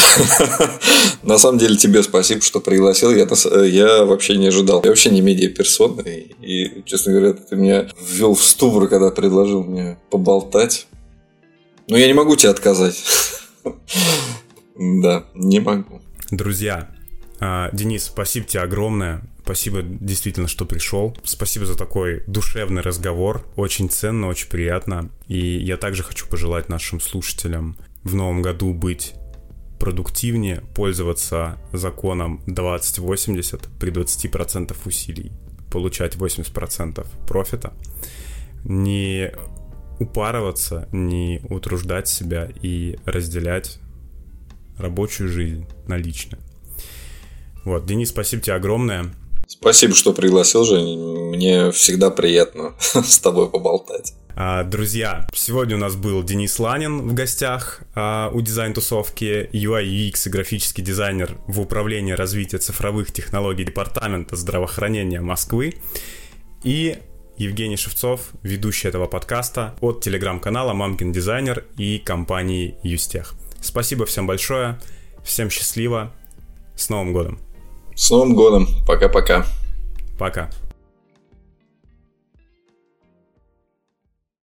На 1.22 1.38
самом 1.38 1.58
деле 1.58 1.76
тебе 1.76 2.02
спасибо, 2.02 2.42
что 2.42 2.60
пригласил. 2.60 3.10
Я, 3.10 3.26
я 3.64 4.04
вообще 4.04 4.36
не 4.36 4.48
ожидал. 4.48 4.82
Я 4.84 4.90
вообще 4.90 5.10
не 5.10 5.22
медиаперсона. 5.22 6.02
И, 6.02 6.34
и, 6.42 6.84
честно 6.84 7.12
говоря, 7.12 7.32
ты 7.32 7.56
меня 7.56 7.88
ввел 7.98 8.34
в 8.34 8.44
ступор, 8.44 8.88
когда 8.88 9.10
предложил 9.10 9.64
мне 9.64 9.98
поболтать. 10.10 10.86
Но 11.88 11.96
я 11.96 12.06
не 12.06 12.12
могу 12.12 12.36
тебе 12.36 12.50
отказать. 12.50 13.02
Да, 14.74 15.26
не 15.34 15.60
могу. 15.60 16.00
Друзья, 16.30 16.88
а, 17.38 17.68
Денис, 17.72 18.04
спасибо 18.04 18.46
тебе 18.46 18.62
огромное. 18.62 19.22
Спасибо 19.44 19.82
действительно, 19.82 20.48
что 20.48 20.64
пришел. 20.64 21.14
Спасибо 21.24 21.66
за 21.66 21.76
такой 21.76 22.24
душевный 22.26 22.80
разговор. 22.80 23.44
Очень 23.54 23.90
ценно, 23.90 24.28
очень 24.28 24.48
приятно. 24.48 25.10
И 25.28 25.38
я 25.38 25.76
также 25.76 26.02
хочу 26.02 26.26
пожелать 26.26 26.70
нашим 26.70 27.00
слушателям 27.00 27.76
в 28.02 28.14
новом 28.14 28.40
году 28.40 28.72
быть 28.72 29.12
продуктивнее 29.82 30.62
пользоваться 30.76 31.58
законом 31.72 32.40
2080 32.46 33.62
при 33.80 33.90
20% 33.90 34.76
усилий, 34.84 35.32
получать 35.72 36.14
80% 36.14 37.04
профита, 37.26 37.72
не 38.62 39.32
упарываться, 39.98 40.88
не 40.92 41.40
утруждать 41.50 42.06
себя 42.06 42.48
и 42.62 42.96
разделять 43.06 43.80
рабочую 44.78 45.28
жизнь 45.28 45.66
на 45.88 45.96
личную. 45.96 46.40
Вот, 47.64 47.84
Денис, 47.84 48.10
спасибо 48.10 48.40
тебе 48.40 48.54
огромное. 48.54 49.12
Спасибо, 49.48 49.96
что 49.96 50.12
пригласил, 50.12 50.64
Жень. 50.64 50.96
Мне 51.30 51.72
всегда 51.72 52.10
приятно 52.10 52.74
с 52.78 53.18
тобой 53.18 53.50
поболтать. 53.50 54.14
А, 54.34 54.64
друзья, 54.64 55.26
сегодня 55.34 55.76
у 55.76 55.78
нас 55.78 55.94
был 55.94 56.22
Денис 56.22 56.58
Ланин 56.58 57.02
в 57.02 57.14
гостях 57.14 57.82
а, 57.94 58.30
у 58.32 58.40
дизайн-тусовки, 58.40 59.50
UI 59.52 59.84
UX 59.84 60.26
и 60.26 60.30
графический 60.30 60.82
дизайнер 60.82 61.36
в 61.46 61.60
управлении 61.60 62.12
развития 62.12 62.58
цифровых 62.58 63.12
технологий 63.12 63.64
Департамента 63.64 64.36
здравоохранения 64.36 65.20
Москвы. 65.20 65.74
И 66.64 66.98
Евгений 67.36 67.76
Шевцов, 67.76 68.30
ведущий 68.42 68.88
этого 68.88 69.06
подкаста 69.06 69.74
от 69.80 70.02
телеграм-канала 70.02 70.72
Мамкин 70.72 71.12
Дизайнер 71.12 71.64
и 71.76 71.98
компании 71.98 72.76
Юстех. 72.82 73.34
Спасибо 73.60 74.06
всем 74.06 74.26
большое, 74.26 74.80
всем 75.24 75.50
счастливо, 75.50 76.12
с 76.74 76.88
Новым 76.88 77.12
годом! 77.12 77.38
С 77.94 78.10
Новым 78.10 78.34
годом! 78.34 78.66
Пока-пока! 78.86 79.40
Пока! 79.42 79.42
-пока. 79.42 79.48
Пока. 80.18 80.50